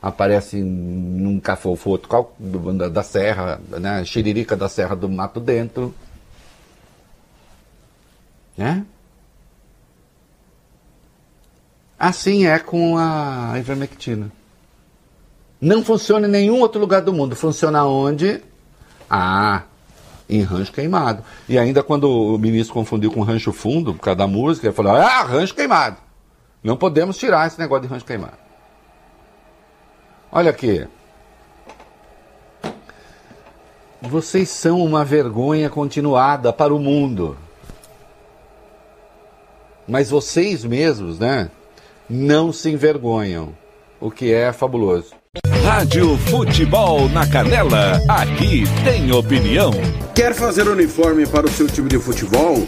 [0.03, 2.09] aparece num cafofoto
[2.91, 4.03] da Serra, né?
[4.03, 5.95] Xiririca da Serra do Mato Dentro.
[8.57, 8.85] Né?
[11.97, 14.29] Assim é com a ivermectina.
[15.61, 17.33] Não funciona em nenhum outro lugar do mundo.
[17.33, 18.41] Funciona onde?
[19.09, 19.63] Ah,
[20.29, 21.23] em rancho queimado.
[21.47, 24.91] E ainda quando o ministro confundiu com rancho fundo, por causa da música, ele falou:
[24.91, 25.95] ah, rancho queimado.
[26.61, 28.42] Não podemos tirar esse negócio de rancho queimado.
[30.35, 30.83] Olha aqui.
[34.01, 37.37] Vocês são uma vergonha continuada para o mundo.
[39.87, 41.51] Mas vocês mesmos, né?
[42.09, 43.53] Não se envergonham.
[44.01, 45.11] O que é fabuloso.
[45.63, 49.71] Rádio Futebol na Canela, aqui tem opinião.
[50.15, 52.67] Quer fazer uniforme para o seu time de futebol?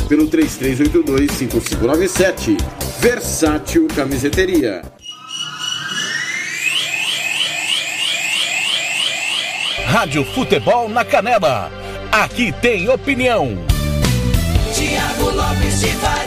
[0.11, 2.57] pelo 33825597
[2.99, 4.81] Versátil Camiseteria.
[9.85, 11.71] Rádio Futebol na Canela,
[12.11, 13.57] aqui tem opinião.
[14.75, 16.20] Tiago Lopes de Faria.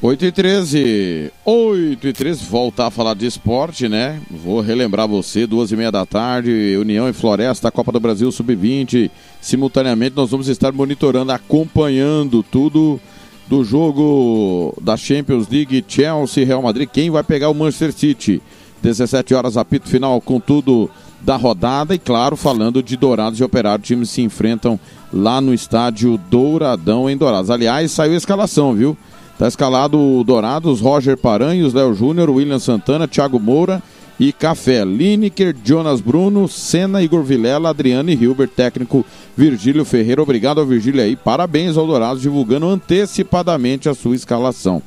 [0.00, 1.32] 8 e 13.
[1.44, 4.20] 8 e 13, voltar a falar de esporte, né?
[4.30, 9.10] Vou relembrar você, duas e meia da tarde, União e Floresta, Copa do Brasil Sub-20.
[9.40, 13.00] Simultaneamente nós vamos estar monitorando, acompanhando tudo
[13.48, 16.88] do jogo da Champions League Chelsea Real Madrid.
[16.88, 18.40] Quem vai pegar o Manchester City?
[18.80, 20.88] 17 horas, apito final com tudo
[21.20, 24.78] da rodada e, claro, falando de Dourados e Operário, times se enfrentam
[25.12, 27.50] lá no estádio Douradão em Dourados.
[27.50, 28.96] Aliás, saiu a escalação, viu?
[29.38, 33.80] Tá escalado o Dourados, Roger Paranhos, Léo Júnior, William Santana, Thiago Moura
[34.18, 34.84] e Café.
[34.84, 39.06] Lineker, Jonas Bruno, Senna, Igor Vilela, Adriano e Hilbert, técnico
[39.36, 40.20] Virgílio Ferreira.
[40.22, 41.14] Obrigado ao Virgílio aí.
[41.14, 44.82] Parabéns ao Dourados, divulgando antecipadamente a sua escalação.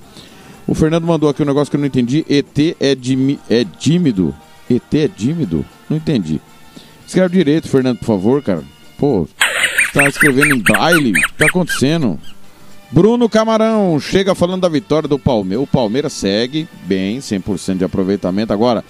[0.67, 2.25] O Fernando mandou aqui um negócio que eu não entendi.
[2.29, 4.35] ET é, dimi- é dímido.
[4.69, 5.65] ET é dímido?
[5.89, 6.41] Não entendi.
[7.07, 8.63] Escreve direito, Fernando, por favor, cara.
[8.97, 9.27] Pô,
[9.93, 11.11] tá escrevendo em braille?
[11.11, 12.19] O que tá acontecendo?
[12.91, 15.63] Bruno Camarão chega falando da vitória do Palmeiras.
[15.63, 18.51] O Palmeiras segue bem, 100% de aproveitamento.
[18.51, 18.83] Agora,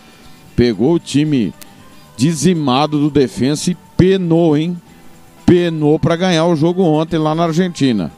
[0.56, 1.54] pegou o time
[2.18, 4.76] dizimado do defensa e penou, hein?
[5.46, 8.12] Penou para ganhar o jogo ontem lá na Argentina.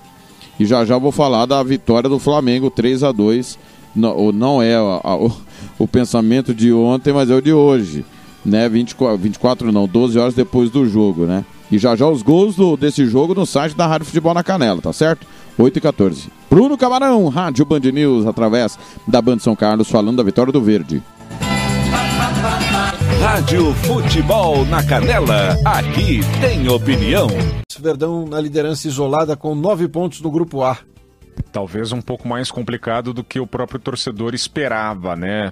[0.59, 3.57] E já já vou falar da vitória do Flamengo 3 a 2
[3.95, 5.31] Não, não é a- a- o,
[5.77, 8.03] o pensamento de ontem, mas é o de hoje.
[8.43, 8.67] Né?
[8.67, 11.45] 24, 24 não, 12 horas depois do jogo, né?
[11.71, 14.81] E já já os gols do- desse jogo no site da Rádio Futebol na Canela,
[14.81, 15.27] tá certo?
[15.57, 16.29] 8 e 14.
[16.49, 18.77] Bruno Camarão, Rádio Band News, através
[19.07, 21.01] da Band São Carlos, falando da vitória do Verde.
[23.21, 27.27] Rádio Futebol na Canela, aqui tem opinião.
[27.79, 30.77] Verdão na liderança isolada com nove pontos no grupo A.
[31.51, 35.51] Talvez um pouco mais complicado do que o próprio torcedor esperava, né?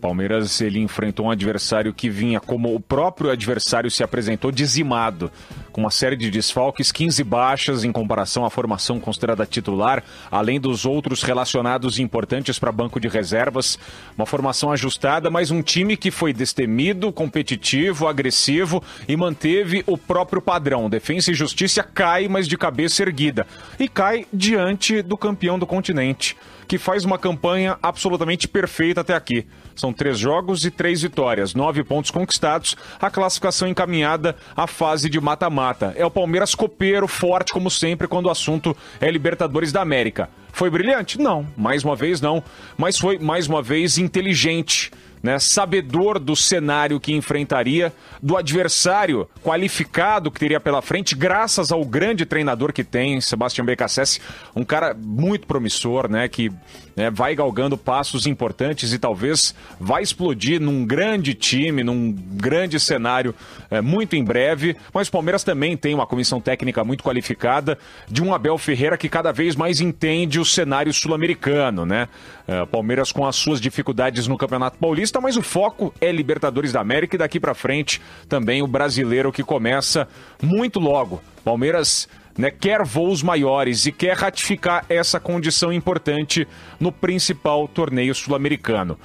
[0.00, 5.30] Palmeiras ele enfrentou um adversário que vinha como o próprio adversário se apresentou dizimado,
[5.70, 10.84] com uma série de desfalques, 15 baixas em comparação à formação considerada titular, além dos
[10.84, 13.78] outros relacionados importantes para banco de reservas.
[14.16, 20.42] Uma formação ajustada, mas um time que foi destemido, competitivo, agressivo e manteve o próprio
[20.42, 20.90] padrão.
[20.90, 23.46] Defensa e Justiça cai, mas de cabeça erguida.
[23.78, 26.36] E cai diante do campeão do continente
[26.68, 29.46] que faz uma campanha absolutamente perfeita até aqui.
[29.74, 35.18] São três jogos e três vitórias, nove pontos conquistados, a classificação encaminhada à fase de
[35.18, 35.94] mata-mata.
[35.96, 40.28] É o Palmeiras copeiro, forte como sempre, quando o assunto é Libertadores da América.
[40.52, 41.18] Foi brilhante?
[41.18, 42.42] Não, mais uma vez não,
[42.76, 44.90] mas foi mais uma vez inteligente.
[45.22, 47.92] Né, sabedor do cenário que enfrentaria,
[48.22, 54.20] do adversário qualificado que teria pela frente, graças ao grande treinador que tem, Sebastião Becassese,
[54.54, 56.52] um cara muito promissor, né, que
[56.98, 63.32] né, vai galgando passos importantes e talvez vai explodir num grande time, num grande cenário
[63.70, 64.76] é, muito em breve.
[64.92, 69.08] Mas o Palmeiras também tem uma comissão técnica muito qualificada de um Abel Ferreira que
[69.08, 72.08] cada vez mais entende o cenário sul-americano, né?
[72.48, 76.80] É, Palmeiras com as suas dificuldades no Campeonato Paulista, mas o foco é Libertadores da
[76.80, 80.08] América e daqui para frente também o brasileiro que começa
[80.42, 81.22] muito logo.
[81.44, 82.08] Palmeiras
[82.38, 86.46] né, quer voos maiores e quer ratificar essa condição importante
[86.78, 88.96] no principal torneio sul-americano.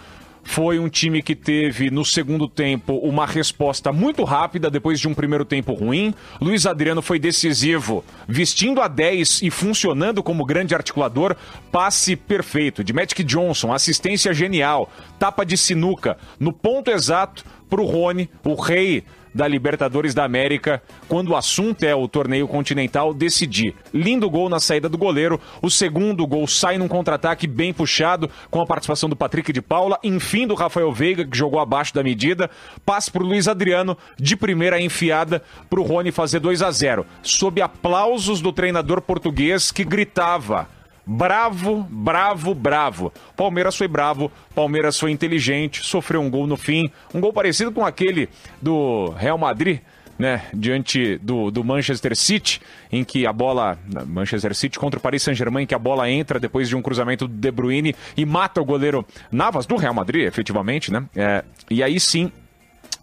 [0.45, 5.13] Foi um time que teve no segundo tempo uma resposta muito rápida depois de um
[5.13, 6.13] primeiro tempo ruim.
[6.39, 11.35] Luiz Adriano foi decisivo, vestindo a 10 e funcionando como grande articulador.
[11.71, 17.85] Passe perfeito de Magic Johnson, assistência genial, tapa de sinuca no ponto exato para o
[17.85, 23.75] Rony, o rei da Libertadores da América, quando o assunto é o torneio continental, decidir.
[23.93, 28.61] Lindo gol na saída do goleiro, o segundo gol sai num contra-ataque bem puxado, com
[28.61, 32.49] a participação do Patrick de Paula, enfim do Rafael Veiga, que jogou abaixo da medida,
[32.85, 37.05] passe para o Luiz Adriano, de primeira enfiada para o Rony fazer 2 a 0
[37.21, 40.67] sob aplausos do treinador português que gritava.
[41.05, 43.11] Bravo, bravo, bravo.
[43.35, 47.85] Palmeiras foi bravo, Palmeiras foi inteligente, sofreu um gol no fim, um gol parecido com
[47.85, 48.29] aquele
[48.61, 49.81] do Real Madrid,
[50.17, 52.61] né, diante do, do Manchester City,
[52.91, 53.77] em que a bola,
[54.07, 57.33] Manchester City contra o Paris Saint-Germain, que a bola entra depois de um cruzamento do
[57.35, 61.99] De Bruyne e mata o goleiro Navas, do Real Madrid, efetivamente, né, é, e aí
[61.99, 62.31] sim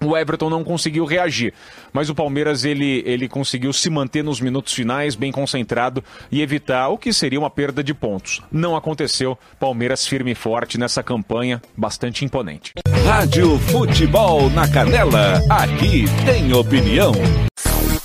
[0.03, 1.53] o Everton não conseguiu reagir,
[1.93, 6.89] mas o Palmeiras ele, ele conseguiu se manter nos minutos finais, bem concentrado e evitar
[6.89, 8.41] o que seria uma perda de pontos.
[8.51, 9.39] Não aconteceu.
[9.59, 12.73] Palmeiras firme e forte nessa campanha, bastante imponente.
[13.05, 17.13] Rádio Futebol na Canela, aqui tem opinião.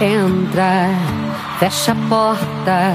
[0.00, 0.88] Entra,
[1.58, 2.94] fecha a porta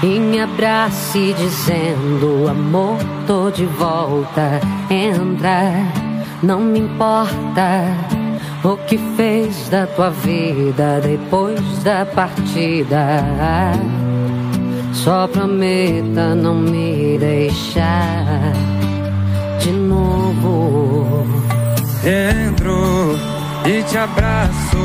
[0.00, 4.60] e me abrace dizendo amor tô de volta.
[4.88, 5.72] Entra,
[6.40, 7.82] não me importa
[8.62, 13.32] o que fez da tua vida depois da partida.
[14.92, 18.52] Só prometa não me deixar
[19.58, 21.26] de novo.
[22.04, 23.18] Entro
[23.66, 24.78] e te abraço,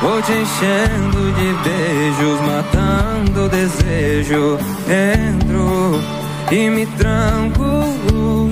[0.00, 4.58] vou te enchendo de beijos, matando o desejo.
[4.88, 6.00] Entro
[6.50, 7.64] e me tranco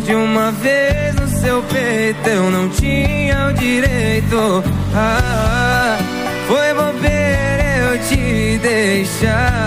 [0.04, 4.64] de uma vez no seu peito, eu não tinha o direito.
[4.94, 5.96] Ah,
[6.46, 9.64] foi bobeira eu te deixar.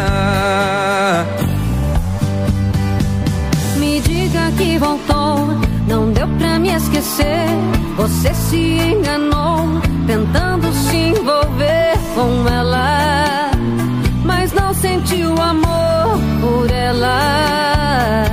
[3.77, 5.47] Me diga que voltou,
[5.87, 7.47] não deu pra me esquecer.
[7.95, 13.51] Você se enganou, tentando se envolver com ela,
[14.23, 18.23] mas não sentiu amor por ela.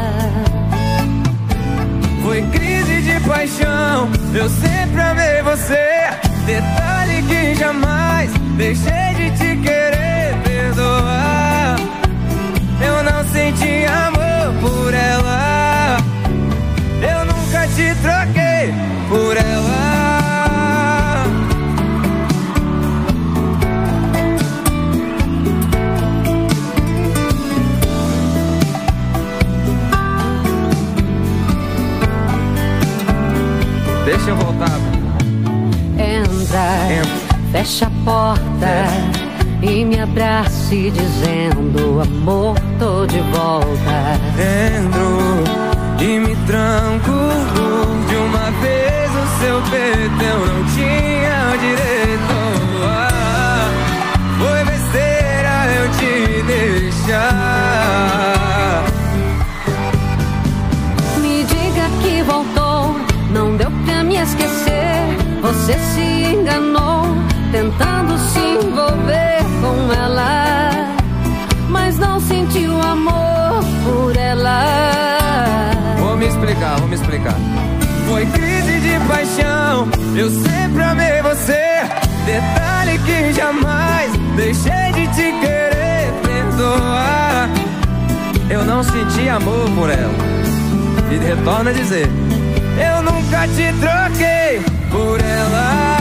[2.23, 6.05] Foi crise de paixão, eu sempre amei você.
[6.47, 11.77] Detalhe que jamais deixei de te querer perdoar.
[12.81, 15.97] Eu não senti amor por ela.
[17.03, 18.73] Eu nunca te troquei
[19.09, 19.84] por ela.
[36.55, 37.11] Tempo.
[37.51, 38.87] Fecha a porta
[39.61, 44.21] e me abrace dizendo amor, tô de volta.
[44.39, 45.43] Entro
[46.01, 47.11] e me tranco
[48.09, 52.35] de uma vez o seu peito eu não tinha direito.
[52.85, 53.69] Ah,
[54.39, 56.15] foi besteira eu te
[56.47, 57.25] deixar.
[61.21, 62.97] Me diga que voltou,
[63.33, 64.85] não deu pra me esquecer.
[65.43, 65.77] Você
[79.09, 81.83] paixão, eu sempre amei você.
[82.27, 87.49] Detalhe que jamais deixei de te querer perdoar.
[88.49, 90.15] Eu não senti amor por ela.
[91.11, 92.09] E retorna a dizer:
[92.79, 94.61] Eu nunca te troquei
[94.91, 95.94] por ela.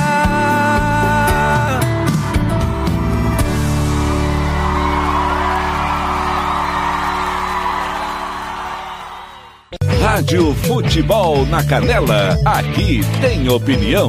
[10.14, 14.08] Rádio Futebol na Canela, aqui tem opinião.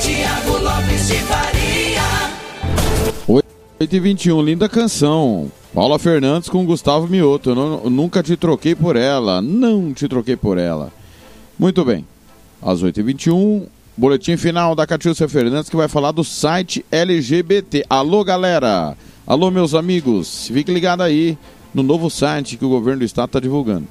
[0.00, 2.30] Tiago Lopes de Faria.
[3.26, 5.50] 8 e 21, linda canção.
[5.74, 7.50] Paula Fernandes com Gustavo Mioto.
[7.50, 9.42] Eu não- eu nunca te troquei por ela.
[9.42, 10.92] Não te troquei por ela.
[11.58, 12.06] Muito bem.
[12.62, 13.66] Às 8 e 21
[13.96, 17.84] boletim final da Catiúcia Fernandes que vai falar do site LGBT.
[17.90, 18.96] Alô, galera.
[19.26, 20.46] Alô, meus amigos.
[20.52, 21.36] Fique ligado aí
[21.74, 23.88] no novo site que o governo do estado está divulgando.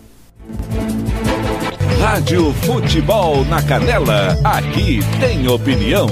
[2.00, 6.08] Rádio Futebol na Canela, aqui tem opinião.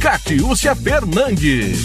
[0.00, 1.84] Catiúcia Fernandes.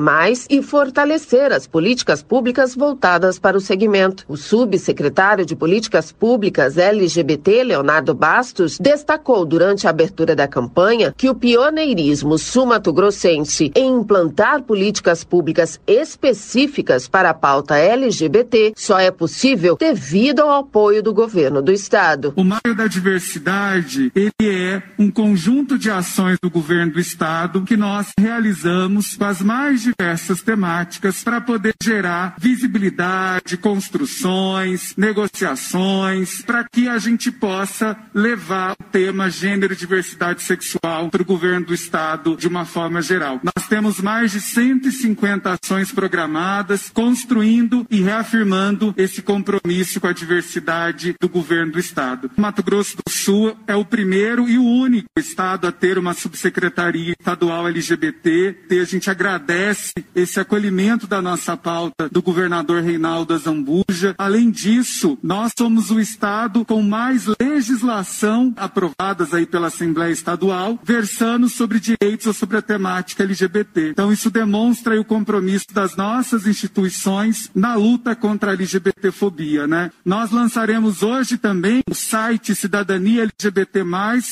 [0.49, 4.25] e fortalecer as políticas públicas voltadas para o segmento.
[4.29, 11.29] O subsecretário de Políticas Públicas LGBT, Leonardo Bastos, destacou durante a abertura da campanha que
[11.29, 19.77] o pioneirismo sumato-grossense em implantar políticas públicas específicas para a pauta LGBT só é possível
[19.79, 22.33] devido ao apoio do governo do estado.
[22.37, 27.77] O Maio da Diversidade, ele é um conjunto de ações do governo do estado que
[27.77, 36.89] nós realizamos com as mais diversas temáticas para poder gerar visibilidade, construções, negociações, para que
[36.89, 42.37] a gente possa levar o tema gênero e diversidade sexual para o governo do estado
[42.37, 43.41] de uma forma geral.
[43.43, 51.15] Nós temos mais de 150 ações programadas, construindo e reafirmando esse compromisso com a diversidade
[51.21, 52.31] do governo do estado.
[52.37, 57.15] Mato Grosso do Sul é o primeiro e o único estado a ter uma subsecretaria
[57.19, 58.57] estadual LGBT.
[58.71, 64.15] E a gente agradece esse acolhimento da nossa pauta do governador Reinaldo Azambuja.
[64.17, 71.49] Além disso, nós somos o estado com mais legislação aprovadas aí pela Assembleia Estadual, versando
[71.49, 73.91] sobre direitos ou sobre a temática LGBT.
[73.91, 79.91] Então isso demonstra o compromisso das nossas instituições na luta contra a LGBTfobia, né?
[80.05, 83.85] Nós lançaremos hoje também o site Cidadania LGBT+,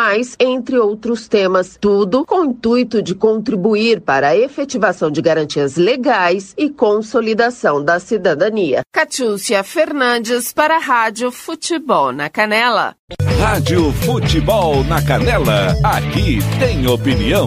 [0.41, 6.55] entre outros temas, tudo com o intuito de contribuir para a efetivação de garantias legais
[6.57, 7.52] e consolidação
[7.83, 8.83] da cidadania.
[8.93, 12.95] Catiúcia Fernandes para a Rádio Futebol na Canela.
[13.39, 17.47] Rádio Futebol na Canela, aqui tem opinião.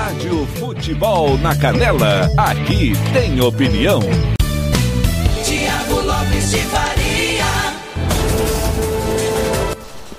[0.00, 4.00] Rádio Futebol na Canela, aqui tem opinião.
[5.44, 7.44] Tiago Lopes de Faria.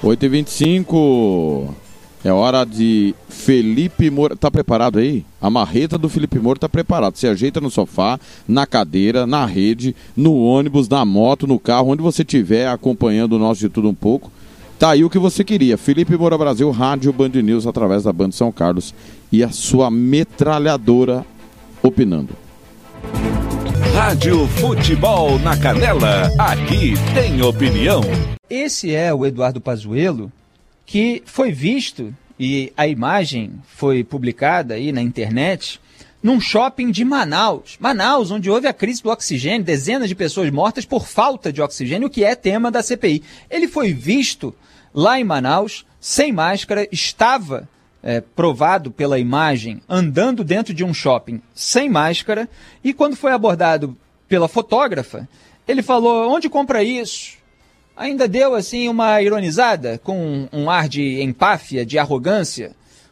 [0.04, 1.68] 8h25.
[2.24, 4.36] É hora de Felipe Moura.
[4.36, 5.26] Tá preparado aí?
[5.42, 7.18] A marreta do Felipe Moura tá preparado.
[7.18, 12.04] Se ajeita no sofá, na cadeira, na rede, no ônibus, na moto, no carro, onde
[12.04, 14.32] você estiver acompanhando o nosso de tudo um pouco.
[14.78, 15.78] Tá aí o que você queria.
[15.78, 18.94] Felipe Moura Brasil, Rádio Band News, através da Band São Carlos
[19.32, 21.26] e a sua metralhadora
[21.82, 22.36] opinando.
[23.94, 28.02] Rádio Futebol na Canela, aqui tem opinião.
[28.50, 30.32] Esse é o Eduardo Pazuello
[30.86, 35.80] que foi visto e a imagem foi publicada aí na internet
[36.22, 37.78] num shopping de Manaus.
[37.80, 42.10] Manaus, onde houve a crise do oxigênio, dezenas de pessoas mortas por falta de oxigênio,
[42.10, 43.24] que é tema da CPI.
[43.50, 44.54] Ele foi visto
[44.94, 47.70] lá em Manaus, sem máscara, estava
[48.04, 52.50] é, provado pela imagem, andando dentro de um shopping sem máscara,
[52.84, 53.98] e quando foi abordado
[54.28, 55.28] pela fotógrafa,
[55.68, 57.40] ele falou: onde compra isso?
[57.96, 62.72] Ainda deu assim uma ironizada, com um ar de empáfia, de arrogância,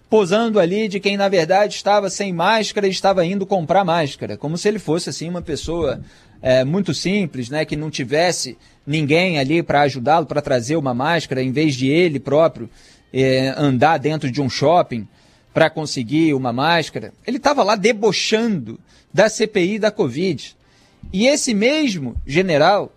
[0.10, 4.57] posando ali de quem na verdade estava sem máscara e estava indo comprar máscara, como
[4.57, 6.02] se ele fosse assim uma pessoa
[6.41, 8.57] é, muito simples, né, que não tivesse
[8.88, 12.70] ninguém ali para ajudá-lo, para trazer uma máscara, em vez de ele próprio
[13.14, 15.07] é, andar dentro de um shopping
[15.53, 17.14] para conseguir uma máscara.
[17.26, 18.80] Ele estava lá debochando
[19.14, 20.56] da CPI da Covid.
[21.11, 22.91] E esse mesmo general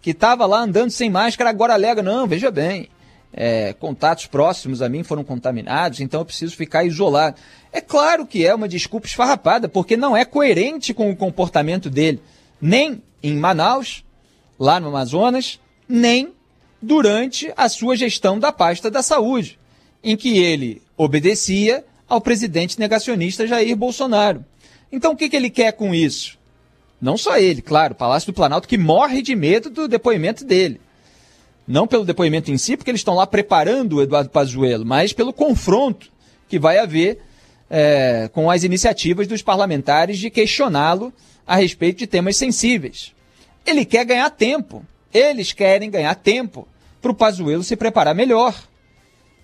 [0.00, 2.88] que estava lá andando sem máscara agora alega: não, veja bem,
[3.32, 7.36] é, contatos próximos a mim foram contaminados, então eu preciso ficar isolado.
[7.72, 12.20] É claro que é uma desculpa esfarrapada, porque não é coerente com o comportamento dele,
[12.60, 14.04] nem em Manaus,
[14.58, 16.32] lá no Amazonas, nem
[16.80, 19.58] durante a sua gestão da pasta da saúde,
[20.02, 24.44] em que ele obedecia ao presidente negacionista Jair Bolsonaro.
[24.90, 26.38] Então o que, que ele quer com isso?
[27.00, 30.80] Não só ele, claro, o Palácio do Planalto que morre de medo do depoimento dele.
[31.66, 35.32] Não pelo depoimento em si, porque eles estão lá preparando o Eduardo Pazuello, mas pelo
[35.32, 36.10] confronto
[36.48, 37.20] que vai haver
[37.70, 41.12] é, com as iniciativas dos parlamentares de questioná-lo
[41.46, 43.12] a respeito de temas sensíveis.
[43.64, 44.84] Ele quer ganhar tempo.
[45.12, 46.66] Eles querem ganhar tempo
[47.00, 48.54] para o Pazuello se preparar melhor.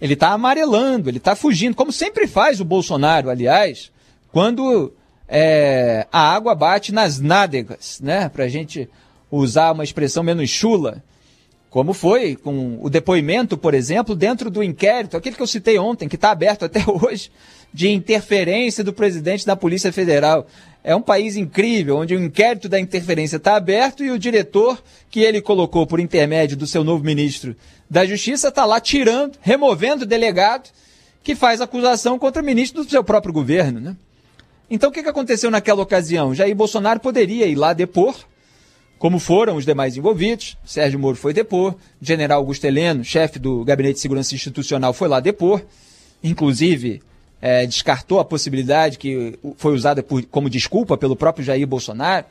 [0.00, 3.90] Ele está amarelando, ele está fugindo, como sempre faz o Bolsonaro, aliás,
[4.30, 4.92] quando
[5.26, 8.28] é, a água bate nas nádegas, né?
[8.28, 8.88] Para a gente
[9.30, 11.02] usar uma expressão menos chula,
[11.70, 16.08] como foi com o depoimento, por exemplo, dentro do inquérito, aquele que eu citei ontem,
[16.08, 17.30] que está aberto até hoje,
[17.72, 20.46] de interferência do presidente da Polícia Federal.
[20.86, 24.80] É um país incrível, onde o inquérito da interferência está aberto e o diretor
[25.10, 27.56] que ele colocou por intermédio do seu novo ministro
[27.90, 30.70] da Justiça está lá tirando, removendo o delegado
[31.24, 33.80] que faz acusação contra o ministro do seu próprio governo.
[33.80, 33.96] Né?
[34.70, 36.32] Então o que, aconteceu naquela ocasião?
[36.32, 38.16] Jair Bolsonaro poderia ir lá depor,
[38.96, 40.56] como foram os demais envolvidos.
[40.64, 45.18] Sérgio Moro foi depor, general Augusto Heleno, chefe do Gabinete de Segurança Institucional, foi lá
[45.18, 45.62] depor.
[46.22, 47.02] Inclusive,
[47.46, 52.26] é, descartou a possibilidade que foi usada por, como desculpa pelo próprio Jair Bolsonaro.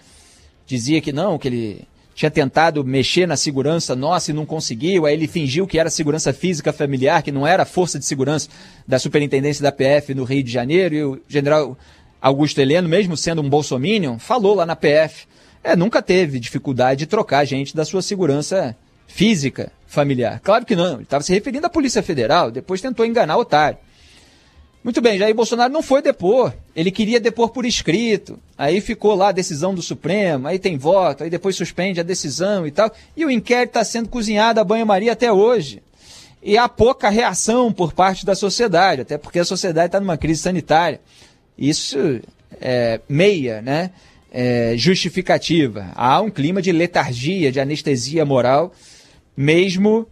[0.68, 5.06] Dizia que não, que ele tinha tentado mexer na segurança nossa e não conseguiu.
[5.06, 8.50] Aí ele fingiu que era segurança física familiar, que não era a força de segurança
[8.86, 10.94] da superintendência da PF no Rio de Janeiro.
[10.94, 11.78] E o general
[12.22, 15.28] Augusto Heleno, mesmo sendo um bolsominion, falou lá na PF.
[15.64, 18.76] É, nunca teve dificuldade de trocar gente da sua segurança
[19.08, 20.42] física familiar.
[20.44, 23.78] Claro que não, ele estava se referindo à Polícia Federal, depois tentou enganar o otário.
[24.86, 29.30] Muito bem, Jair Bolsonaro não foi depor, ele queria depor por escrito, aí ficou lá
[29.30, 33.26] a decisão do Supremo, aí tem voto, aí depois suspende a decisão e tal, e
[33.26, 35.82] o inquérito está sendo cozinhado a banho-maria até hoje.
[36.40, 40.44] E há pouca reação por parte da sociedade, até porque a sociedade está numa crise
[40.44, 41.02] sanitária.
[41.58, 42.22] Isso
[42.62, 43.90] é meia, né?
[44.32, 45.88] É, justificativa.
[45.96, 48.72] Há um clima de letargia, de anestesia moral,
[49.36, 50.08] mesmo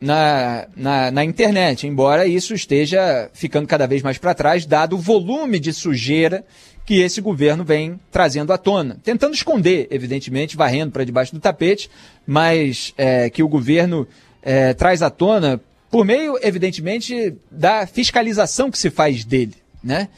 [0.00, 4.98] na, na, na, internet, embora isso esteja ficando cada vez mais para trás, dado o
[4.98, 6.44] volume de sujeira
[6.84, 8.98] que esse governo vem trazendo à tona.
[9.02, 11.90] Tentando esconder, evidentemente, varrendo para debaixo do tapete,
[12.26, 14.06] mas é, que o governo
[14.40, 15.60] é, traz à tona
[15.90, 19.54] por meio, evidentemente, da fiscalização que se faz dele.
[19.82, 20.08] Né?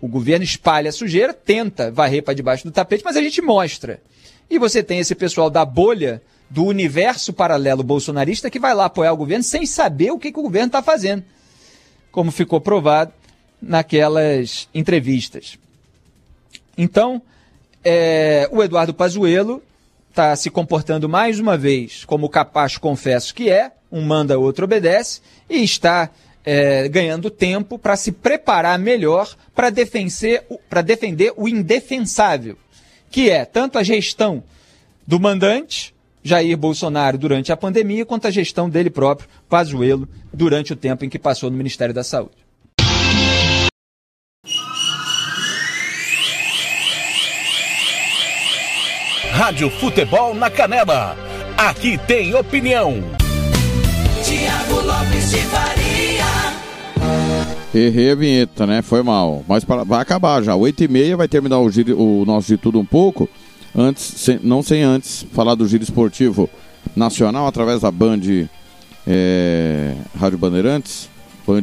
[0.00, 4.00] O governo espalha a sujeira, tenta varrer para debaixo do tapete, mas a gente mostra.
[4.52, 6.20] E você tem esse pessoal da bolha
[6.50, 10.38] do universo paralelo bolsonarista que vai lá apoiar o governo sem saber o que, que
[10.38, 11.24] o governo está fazendo,
[12.10, 13.14] como ficou provado
[13.62, 15.58] naquelas entrevistas.
[16.76, 17.22] Então,
[17.82, 19.62] é, o Eduardo Pazuello
[20.10, 25.22] está se comportando mais uma vez como capaz, confesso que é, um manda, outro obedece,
[25.48, 26.10] e está
[26.44, 30.44] é, ganhando tempo para se preparar melhor para defender,
[30.84, 32.58] defender o indefensável,
[33.12, 34.42] que é tanto a gestão
[35.06, 35.94] do mandante,
[36.24, 41.10] Jair Bolsonaro, durante a pandemia, quanto a gestão dele próprio, Pazuello, durante o tempo em
[41.10, 42.42] que passou no Ministério da Saúde.
[49.30, 51.16] Rádio Futebol na Canela.
[51.56, 53.02] Aqui tem opinião.
[54.24, 55.81] Tiago Lopes de Faria.
[57.74, 58.82] Errei a vinheta, né?
[58.82, 59.42] Foi mal.
[59.48, 60.54] Mas vai acabar já.
[60.54, 63.28] 8 e meia vai terminar o, giro- o nosso de tudo um pouco.
[63.74, 66.50] Antes, sem- não sem antes falar do giro esportivo
[66.94, 68.20] nacional através da Band
[69.06, 71.08] é, Rádio Bandeirantes,
[71.46, 71.62] Band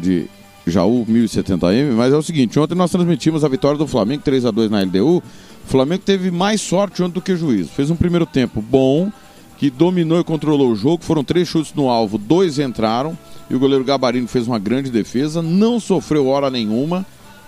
[0.65, 1.91] Jaú 1070M.
[1.95, 4.81] Mas é o seguinte: ontem nós transmitimos a vitória do Flamengo 3 a 2 na
[4.81, 5.17] LDU.
[5.17, 5.23] O
[5.65, 7.69] Flamengo teve mais sorte ontem do que juízo.
[7.69, 9.11] Fez um primeiro tempo bom,
[9.59, 11.03] que dominou e controlou o jogo.
[11.03, 13.15] Foram três chutes no alvo, dois entraram.
[13.49, 17.05] E o goleiro Gabarino fez uma grande defesa, não sofreu hora nenhuma,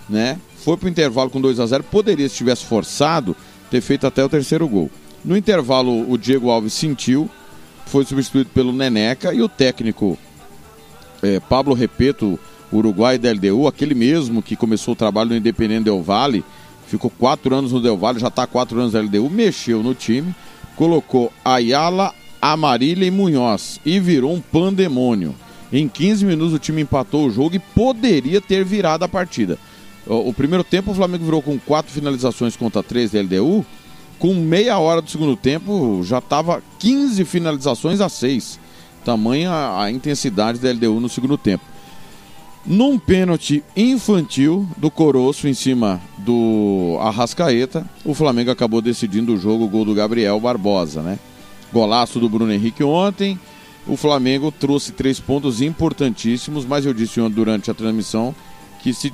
[0.09, 0.37] né?
[0.57, 3.35] Foi pro intervalo com 2 a 0 Poderia, se tivesse forçado,
[3.69, 4.89] ter feito até o terceiro gol.
[5.23, 7.29] No intervalo, o Diego Alves sentiu,
[7.85, 10.17] foi substituído pelo Neneca e o técnico
[11.21, 12.39] é, Pablo Repeto,
[12.73, 16.43] Uruguai da LDU, aquele mesmo que começou o trabalho no Independente Del Valle,
[16.87, 20.33] ficou quatro anos no Del Valle, já está quatro anos na LDU, mexeu no time,
[20.81, 25.35] colocou Ayala, Amarília e Munhoz e virou um pandemônio.
[25.71, 29.59] Em 15 minutos o time empatou o jogo e poderia ter virado a partida.
[30.07, 33.63] O, primeiro tempo o Flamengo virou com quatro finalizações contra três da LDU.
[34.17, 38.59] Com meia hora do segundo tempo já estava 15 finalizações a 6.
[39.05, 41.63] Tamanha a intensidade da LDU no segundo tempo.
[42.65, 49.65] Num pênalti infantil do Coroço em cima do Arrascaeta, o Flamengo acabou decidindo o jogo,
[49.65, 51.17] o gol do Gabriel Barbosa, né?
[51.73, 53.39] Golaço do Bruno Henrique ontem.
[53.87, 58.35] O Flamengo trouxe três pontos importantíssimos, mas eu disse durante a transmissão
[58.83, 59.11] que se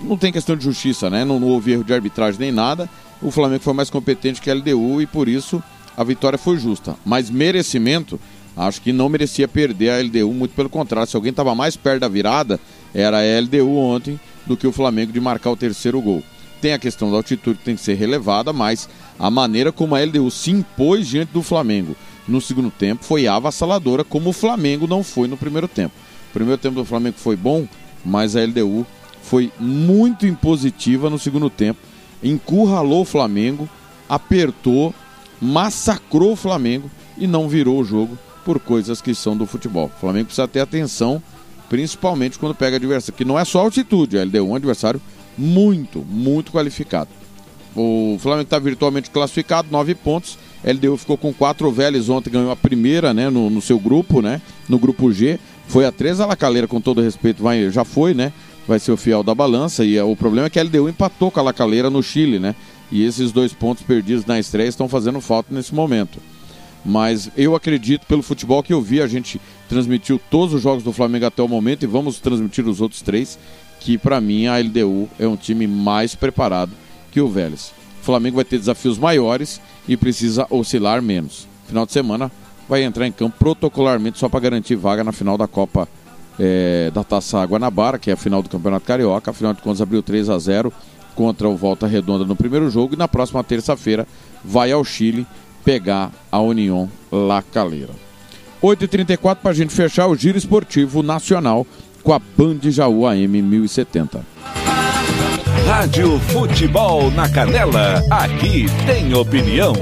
[0.00, 1.24] não tem questão de justiça, né?
[1.24, 2.88] Não, não houve erro de arbitragem nem nada.
[3.20, 5.62] O Flamengo foi mais competente que a LDU e por isso
[5.96, 6.94] a vitória foi justa.
[7.04, 8.20] Mas merecimento,
[8.56, 11.10] acho que não merecia perder a LDU, muito pelo contrário.
[11.10, 12.60] Se alguém estava mais perto da virada,
[12.94, 16.22] era a LDU ontem do que o Flamengo de marcar o terceiro gol.
[16.60, 18.88] Tem a questão da altitude que tem que ser relevada, mas
[19.18, 21.96] a maneira como a LDU se impôs diante do Flamengo
[22.26, 25.94] no segundo tempo foi avassaladora, como o Flamengo não foi no primeiro tempo.
[26.30, 27.66] O primeiro tempo do Flamengo foi bom,
[28.04, 28.86] mas a LDU
[29.22, 31.80] foi muito impositiva no segundo tempo,
[32.22, 33.68] encurralou o Flamengo,
[34.08, 34.94] apertou,
[35.40, 39.90] massacrou o Flamengo e não virou o jogo por coisas que são do futebol.
[39.94, 41.22] O Flamengo precisa ter atenção,
[41.68, 45.00] principalmente quando pega adversário, que não é só altitude, a LDU é um adversário
[45.36, 47.10] muito, muito qualificado.
[47.76, 50.38] O Flamengo está virtualmente classificado, nove pontos.
[50.64, 54.40] LDU ficou com quatro Vélez ontem, ganhou a primeira né, no, no seu grupo, né?
[54.68, 55.38] No grupo G.
[55.66, 58.32] Foi a três a Lacaleira, com todo respeito, vai, já foi, né?
[58.66, 59.84] Vai ser o fiel da balança.
[59.84, 62.54] E é, o problema é que a LDU empatou com a Lacaleira no Chile, né?
[62.92, 66.20] E esses dois pontos perdidos na estreia estão fazendo falta nesse momento.
[66.84, 70.92] Mas eu acredito, pelo futebol que eu vi, a gente transmitiu todos os jogos do
[70.92, 73.38] Flamengo até o momento e vamos transmitir os outros três,
[73.80, 76.72] que para mim a LDU é um time mais preparado
[77.10, 77.72] que o Vélez.
[78.02, 81.48] O Flamengo vai ter desafios maiores e precisa oscilar menos.
[81.66, 82.30] Final de semana
[82.68, 85.88] vai entrar em campo protocolarmente só para garantir vaga na final da Copa
[86.38, 89.30] eh, da Taça Guanabara, que é a final do Campeonato Carioca.
[89.30, 90.72] Afinal de contas, abriu 3 a 0
[91.14, 94.06] contra o Volta Redonda no primeiro jogo e na próxima terça-feira
[94.44, 95.26] vai ao Chile
[95.64, 97.92] pegar a União La Calera.
[98.62, 101.66] 8h34 para a gente fechar o giro esportivo nacional
[102.02, 104.24] com a Band Jaú AM 1070.
[105.66, 108.02] Rádio Futebol na Canela.
[108.10, 109.74] Aqui tem opinião.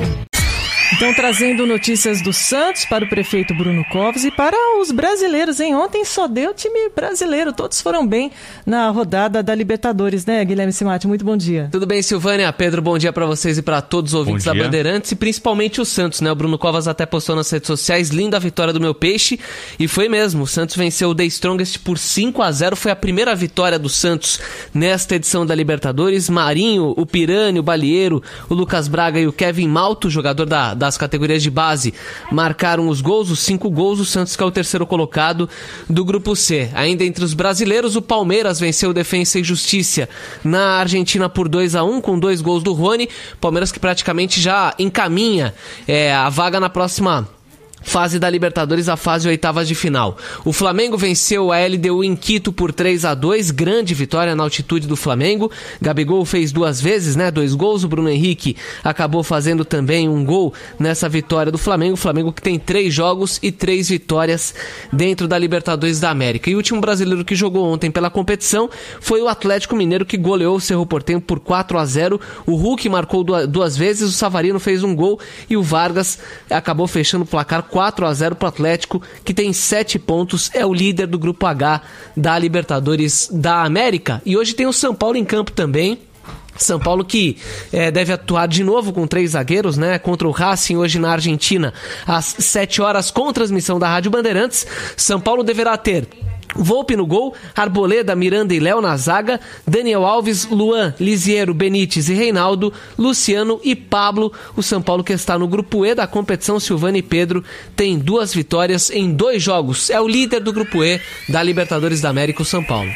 [1.03, 5.75] Então, trazendo notícias do Santos para o prefeito Bruno Covas e para os brasileiros, hein?
[5.75, 8.31] Ontem só deu time brasileiro, todos foram bem
[8.65, 11.09] na rodada da Libertadores, né, Guilherme Simati?
[11.09, 11.69] Muito bom dia.
[11.73, 12.53] Tudo bem, Silvânia?
[12.53, 14.55] Pedro, bom dia para vocês e para todos os ouvintes da.
[14.55, 16.31] Bandeirantes e principalmente o Santos, né?
[16.31, 19.41] O Bruno Covas até postou nas redes sociais, linda a vitória do meu peixe
[19.81, 20.45] e foi mesmo.
[20.45, 23.89] O Santos venceu o The Strongest por 5 a 0 foi a primeira vitória do
[23.89, 24.39] Santos
[24.73, 26.31] nesta edição da Libertadores.
[26.31, 30.92] Marinho, o Pirani, o Balieiro, o Lucas Braga e o Kevin Malto, jogador da, da
[30.93, 31.95] das categorias de base
[32.31, 35.49] marcaram os gols, os cinco gols, o Santos que é o terceiro colocado
[35.89, 36.71] do grupo C.
[36.75, 40.09] Ainda entre os brasileiros, o Palmeiras venceu o Defensa e Justiça
[40.45, 43.09] na Argentina por 2 a 1 com dois gols do Rony.
[43.41, 45.55] Palmeiras que praticamente já encaminha
[45.89, 47.29] é, a vaga na próxima
[47.83, 50.17] fase da Libertadores, a fase oitavas de final.
[50.45, 54.87] O Flamengo venceu a LDU em Quito por 3 a 2 grande vitória na altitude
[54.87, 55.51] do Flamengo.
[55.81, 57.31] Gabigol fez duas vezes, né?
[57.31, 57.85] Dois gols.
[57.85, 61.95] O Bruno Henrique acabou fazendo também um gol nessa vitória do Flamengo.
[61.95, 64.55] O Flamengo que tem três jogos e três vitórias
[64.93, 66.51] dentro da Libertadores da América.
[66.51, 68.69] E o último brasileiro que jogou ontem pela competição
[69.01, 72.89] foi o Atlético Mineiro que goleou o Cerro Porteño por 4 a 0 O Hulk
[72.89, 75.19] marcou duas vezes, o Savarino fez um gol
[75.49, 76.19] e o Vargas
[76.51, 80.65] acabou fechando o placar 4 a 0 para o Atlético, que tem 7 pontos, é
[80.65, 81.81] o líder do grupo H
[82.15, 84.21] da Libertadores da América.
[84.27, 85.99] E hoje tem o São Paulo em campo também.
[86.55, 87.39] São Paulo que
[87.73, 89.99] é, deve atuar de novo com três zagueiros, né?
[89.99, 91.73] Contra o Racing hoje na Argentina,
[92.07, 94.67] às 7 horas, com transmissão da Rádio Bandeirantes.
[94.95, 96.07] São Paulo deverá ter
[96.55, 102.15] Volpe no gol, Arboleda, Miranda e Léo na zaga, Daniel Alves, Luan, Lisiero, Benítez e
[102.15, 104.33] Reinaldo, Luciano e Pablo.
[104.55, 107.43] O São Paulo que está no grupo E da competição, Silvano e Pedro,
[107.75, 109.89] tem duas vitórias em dois jogos.
[109.89, 112.91] É o líder do grupo E da Libertadores da América, o São Paulo.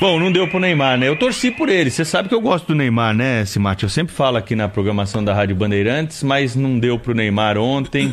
[0.00, 1.06] Bom, não deu pro Neymar, né?
[1.06, 1.88] Eu torci por ele.
[1.88, 3.84] Você sabe que eu gosto do Neymar, né, Simate?
[3.84, 8.12] Eu sempre falo aqui na programação da Rádio Bandeirantes, mas não deu pro Neymar ontem.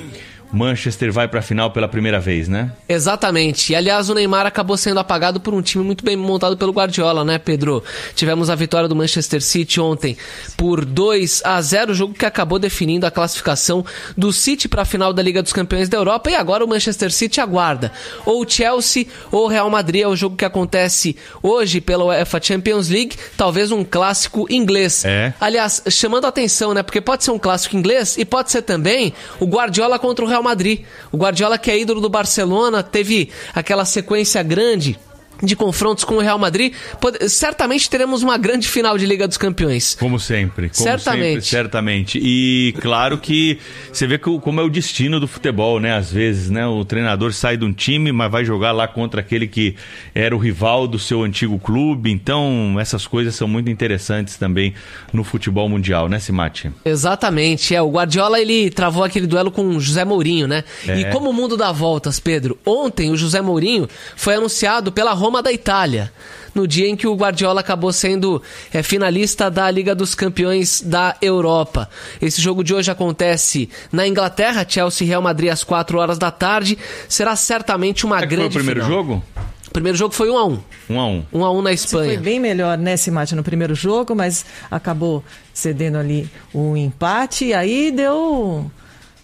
[0.52, 2.72] Manchester vai para a final pela primeira vez, né?
[2.88, 3.72] Exatamente.
[3.72, 7.24] E aliás, o Neymar acabou sendo apagado por um time muito bem montado pelo Guardiola,
[7.24, 7.84] né, Pedro?
[8.16, 10.18] Tivemos a vitória do Manchester City ontem
[10.58, 13.86] por 2 a 0, jogo que acabou definindo a classificação
[14.18, 17.12] do City para a final da Liga dos Campeões da Europa e agora o Manchester
[17.12, 17.92] City aguarda
[18.26, 23.16] ou Chelsea ou Real Madrid, é o jogo que acontece hoje pela UEFA Champions League,
[23.38, 25.04] talvez um clássico inglês.
[25.06, 25.34] É.
[25.40, 26.84] Aliás, chamando a atenção, né?
[26.84, 30.39] Porque pode ser um clássico inglês e pode ser também o Guardiola contra o Real
[30.44, 30.82] Madrid.
[31.11, 34.99] O Guardiola, que é ídolo do Barcelona, teve aquela sequência grande
[35.41, 39.38] de confrontos com o Real Madrid, pode, certamente teremos uma grande final de Liga dos
[39.38, 39.95] Campeões.
[39.95, 40.70] Como sempre.
[40.70, 41.30] Como certamente.
[41.30, 42.20] Sempre, certamente.
[42.22, 43.60] E claro que
[43.91, 45.95] você vê que, como é o destino do futebol, né?
[45.95, 46.66] Às vezes, né?
[46.68, 49.76] O treinador sai de um time, mas vai jogar lá contra aquele que
[50.14, 52.11] era o rival do seu antigo clube.
[52.11, 54.74] Então, essas coisas são muito interessantes também
[55.14, 56.72] no futebol mundial, né, Simati?
[56.84, 57.74] Exatamente.
[57.74, 60.64] É, o Guardiola, ele travou aquele duelo com o José Mourinho, né?
[60.88, 60.99] É.
[60.99, 65.28] E como o mundo dá voltas, Pedro, ontem o José Mourinho foi anunciado pela Roma
[65.30, 66.11] Roma da Itália,
[66.56, 68.41] no dia em que o Guardiola acabou sendo
[68.73, 71.88] é, finalista da Liga dos Campeões da Europa.
[72.19, 76.31] Esse jogo de hoje acontece na Inglaterra, Chelsea e Real Madrid às 4 horas da
[76.31, 76.80] tarde.
[77.07, 78.97] Será certamente uma é que grande foi o primeiro final.
[79.03, 79.23] jogo?
[79.68, 81.23] O primeiro jogo foi 1 a 1 Um a um.
[81.31, 82.19] 1 a 1 na Foi Espanha.
[82.19, 85.23] bem melhor, né, Simate, no primeiro jogo, mas acabou
[85.53, 88.72] cedendo ali o empate e aí deu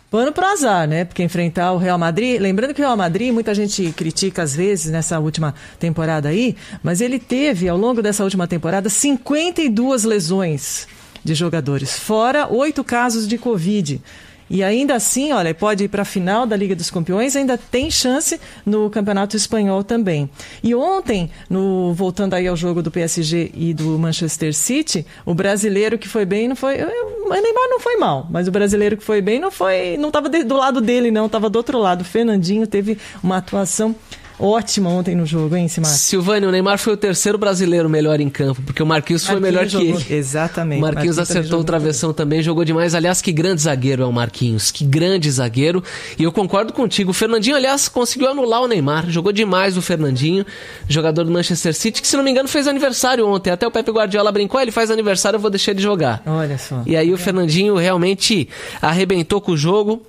[0.09, 1.05] pano pro azar, né?
[1.05, 4.91] Porque enfrentar o Real Madrid, lembrando que o Real Madrid, muita gente critica às vezes
[4.91, 10.87] nessa última temporada aí, mas ele teve ao longo dessa última temporada 52 lesões
[11.23, 14.01] de jogadores, fora oito casos de Covid.
[14.49, 17.89] E ainda assim, olha, pode ir para a final da Liga dos Campeões, ainda tem
[17.89, 20.29] chance no Campeonato Espanhol também.
[20.63, 25.97] E ontem, no, voltando aí ao jogo do PSG e do Manchester City, o brasileiro
[25.97, 26.75] que foi bem não foi.
[26.75, 29.97] O Neymar não foi mal, mas o brasileiro que foi bem não foi.
[29.97, 32.01] não estava do lado dele, não, estava do outro lado.
[32.01, 33.95] O Fernandinho teve uma atuação
[34.39, 35.91] ótima ontem no jogo, hein, Simar?
[35.91, 39.63] Silvânio, o Neymar foi o terceiro brasileiro melhor em campo, porque o Marquinhos foi melhor
[39.63, 40.15] que jogou- ele.
[40.15, 40.79] Exatamente.
[40.79, 42.95] O Marquinhos também acertou o travessão também, jogou demais.
[42.95, 44.71] Aliás, que grande zagueiro é o Marquinhos.
[44.71, 45.83] Que grande zagueiro.
[46.17, 47.11] E eu concordo contigo.
[47.11, 49.09] O Fernandinho, aliás, conseguiu anular o Neymar.
[49.09, 50.45] Jogou demais o Fernandinho,
[50.87, 53.51] jogador do Manchester City, que se não me engano fez aniversário ontem.
[53.51, 56.21] Até o Pepe Guardiola brincou, "Ah, ele faz aniversário, eu vou deixar ele jogar.
[56.25, 56.81] Olha só.
[56.85, 58.49] E aí o Fernandinho realmente
[58.81, 60.01] arrebentou com o jogo.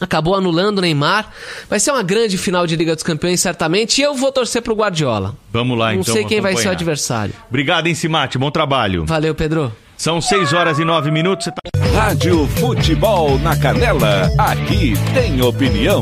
[0.00, 1.30] Acabou anulando o Neymar.
[1.68, 4.00] Vai ser uma grande final de Liga dos Campeões, certamente.
[4.00, 5.36] E eu vou torcer pro Guardiola.
[5.52, 6.14] Vamos lá, Não então.
[6.14, 6.72] sei quem vai ser o acompanhar.
[6.72, 7.34] adversário.
[7.48, 8.36] Obrigado, hein, Simate.
[8.36, 9.04] Bom trabalho.
[9.06, 9.72] Valeu, Pedro.
[9.96, 11.44] São 6 horas e 9 minutos.
[11.44, 11.60] Você tá...
[11.94, 14.28] Rádio Futebol na Canela.
[14.36, 16.00] Aqui tem opinião.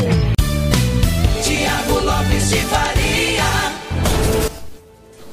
[1.43, 2.92] Tiago Lopes de.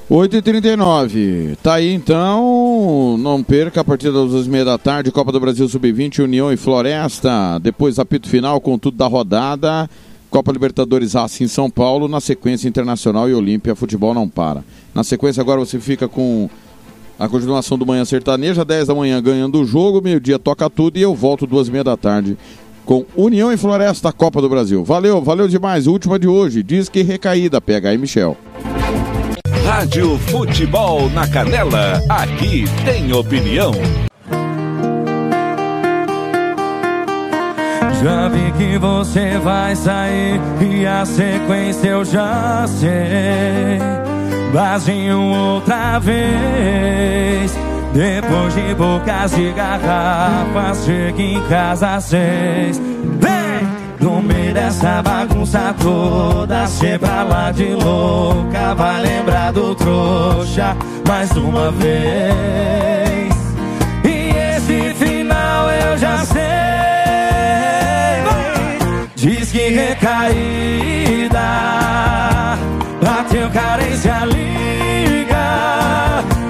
[0.10, 1.56] 8h39.
[1.62, 3.16] Tá aí então.
[3.20, 5.12] Não perca a partir das 2h30 da tarde.
[5.12, 7.60] Copa do Brasil Sub-20, União e Floresta.
[7.62, 9.88] Depois apito final com tudo da rodada.
[10.32, 12.08] Copa Libertadores Aço em São Paulo.
[12.08, 13.76] Na sequência Internacional e Olímpia.
[13.76, 14.64] Futebol não para.
[14.96, 16.50] Na sequência agora você fica com
[17.20, 18.66] a continuação do Manhã Sertaneja.
[18.66, 20.02] 10 da manhã ganhando o jogo.
[20.02, 20.98] Meio-dia toca tudo.
[20.98, 22.36] E eu volto 2h30 da tarde.
[22.84, 24.84] Com União e Floresta, Copa do Brasil.
[24.84, 25.86] Valeu, valeu demais.
[25.86, 26.64] Última de hoje.
[26.64, 27.62] Diz que recaída.
[27.62, 28.36] Pega aí, Michel.
[29.70, 32.02] Rádio Futebol na Canela.
[32.10, 33.72] Aqui tem opinião.
[38.02, 43.78] Já vi que você vai sair e a sequência eu já sei.
[44.52, 45.22] Vazinho
[45.54, 47.56] outra vez.
[47.94, 52.82] Depois de bocas de garrafas, chega em casa às seis.
[54.00, 56.66] No meio dessa bagunça toda,
[57.00, 58.74] pra lá de louca.
[58.76, 60.76] Vai lembrar do trouxa
[61.08, 63.34] mais uma vez.
[64.04, 66.50] E esse final eu já sei.
[69.20, 71.40] Diz que recaída
[73.04, 75.36] Bateu carência, liga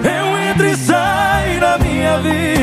[0.03, 2.58] Eu entro e saio da minha vida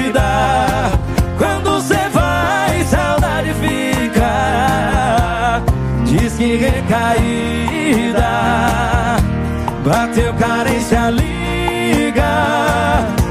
[9.87, 12.25] Bateu carência, liga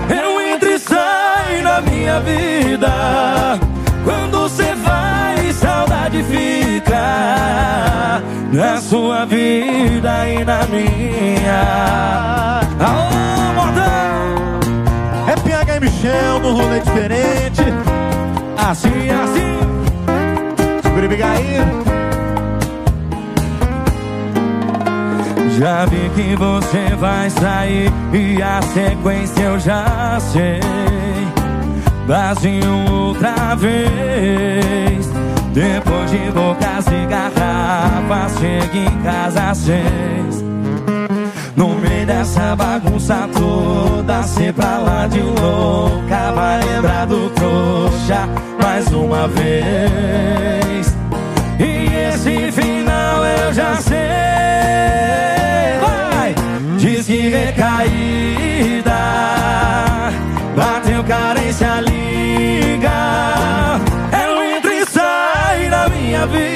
[0.10, 3.60] Eu entro e saio da minha vida
[4.06, 8.22] Quando cê vai, saudade fica
[8.54, 13.86] Na sua vida e na minha Alô, modão!
[15.28, 17.64] É PH e Michel no rolê diferente.
[18.58, 20.82] Assim, assim.
[20.82, 21.08] Segura
[25.58, 30.60] Já vi que você vai sair e a sequência eu já sei.
[32.06, 35.10] Vazinho outra vez.
[35.54, 40.44] Depois de bocas e garrafas, chega em casa às seis.
[41.56, 46.34] No meio dessa bagunça toda, cê pra lá de louca.
[46.36, 48.28] Vai lembrar do trouxa
[48.62, 50.98] mais uma vez.
[51.58, 54.26] E esse final eu já sei.
[57.36, 59.02] Recaída
[60.56, 62.90] Bateu carência, liga.
[64.26, 66.55] Eu entro e saio da minha vida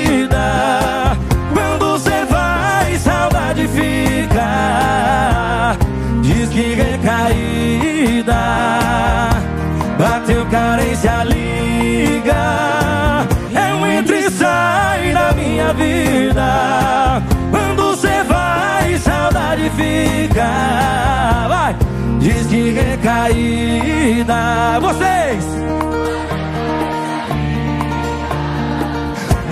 [23.20, 25.46] recaída Vocês!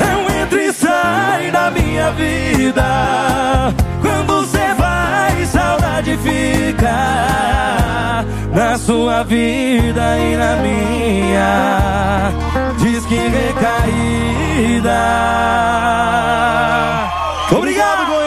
[0.10, 0.72] Eu entro e
[1.52, 2.84] da minha vida
[4.02, 6.95] Quando cê vai, saudade fica
[8.53, 12.31] Na sua vida e na minha
[12.77, 14.98] Diz que recaída
[17.52, 18.27] Obrigado, Goiânia!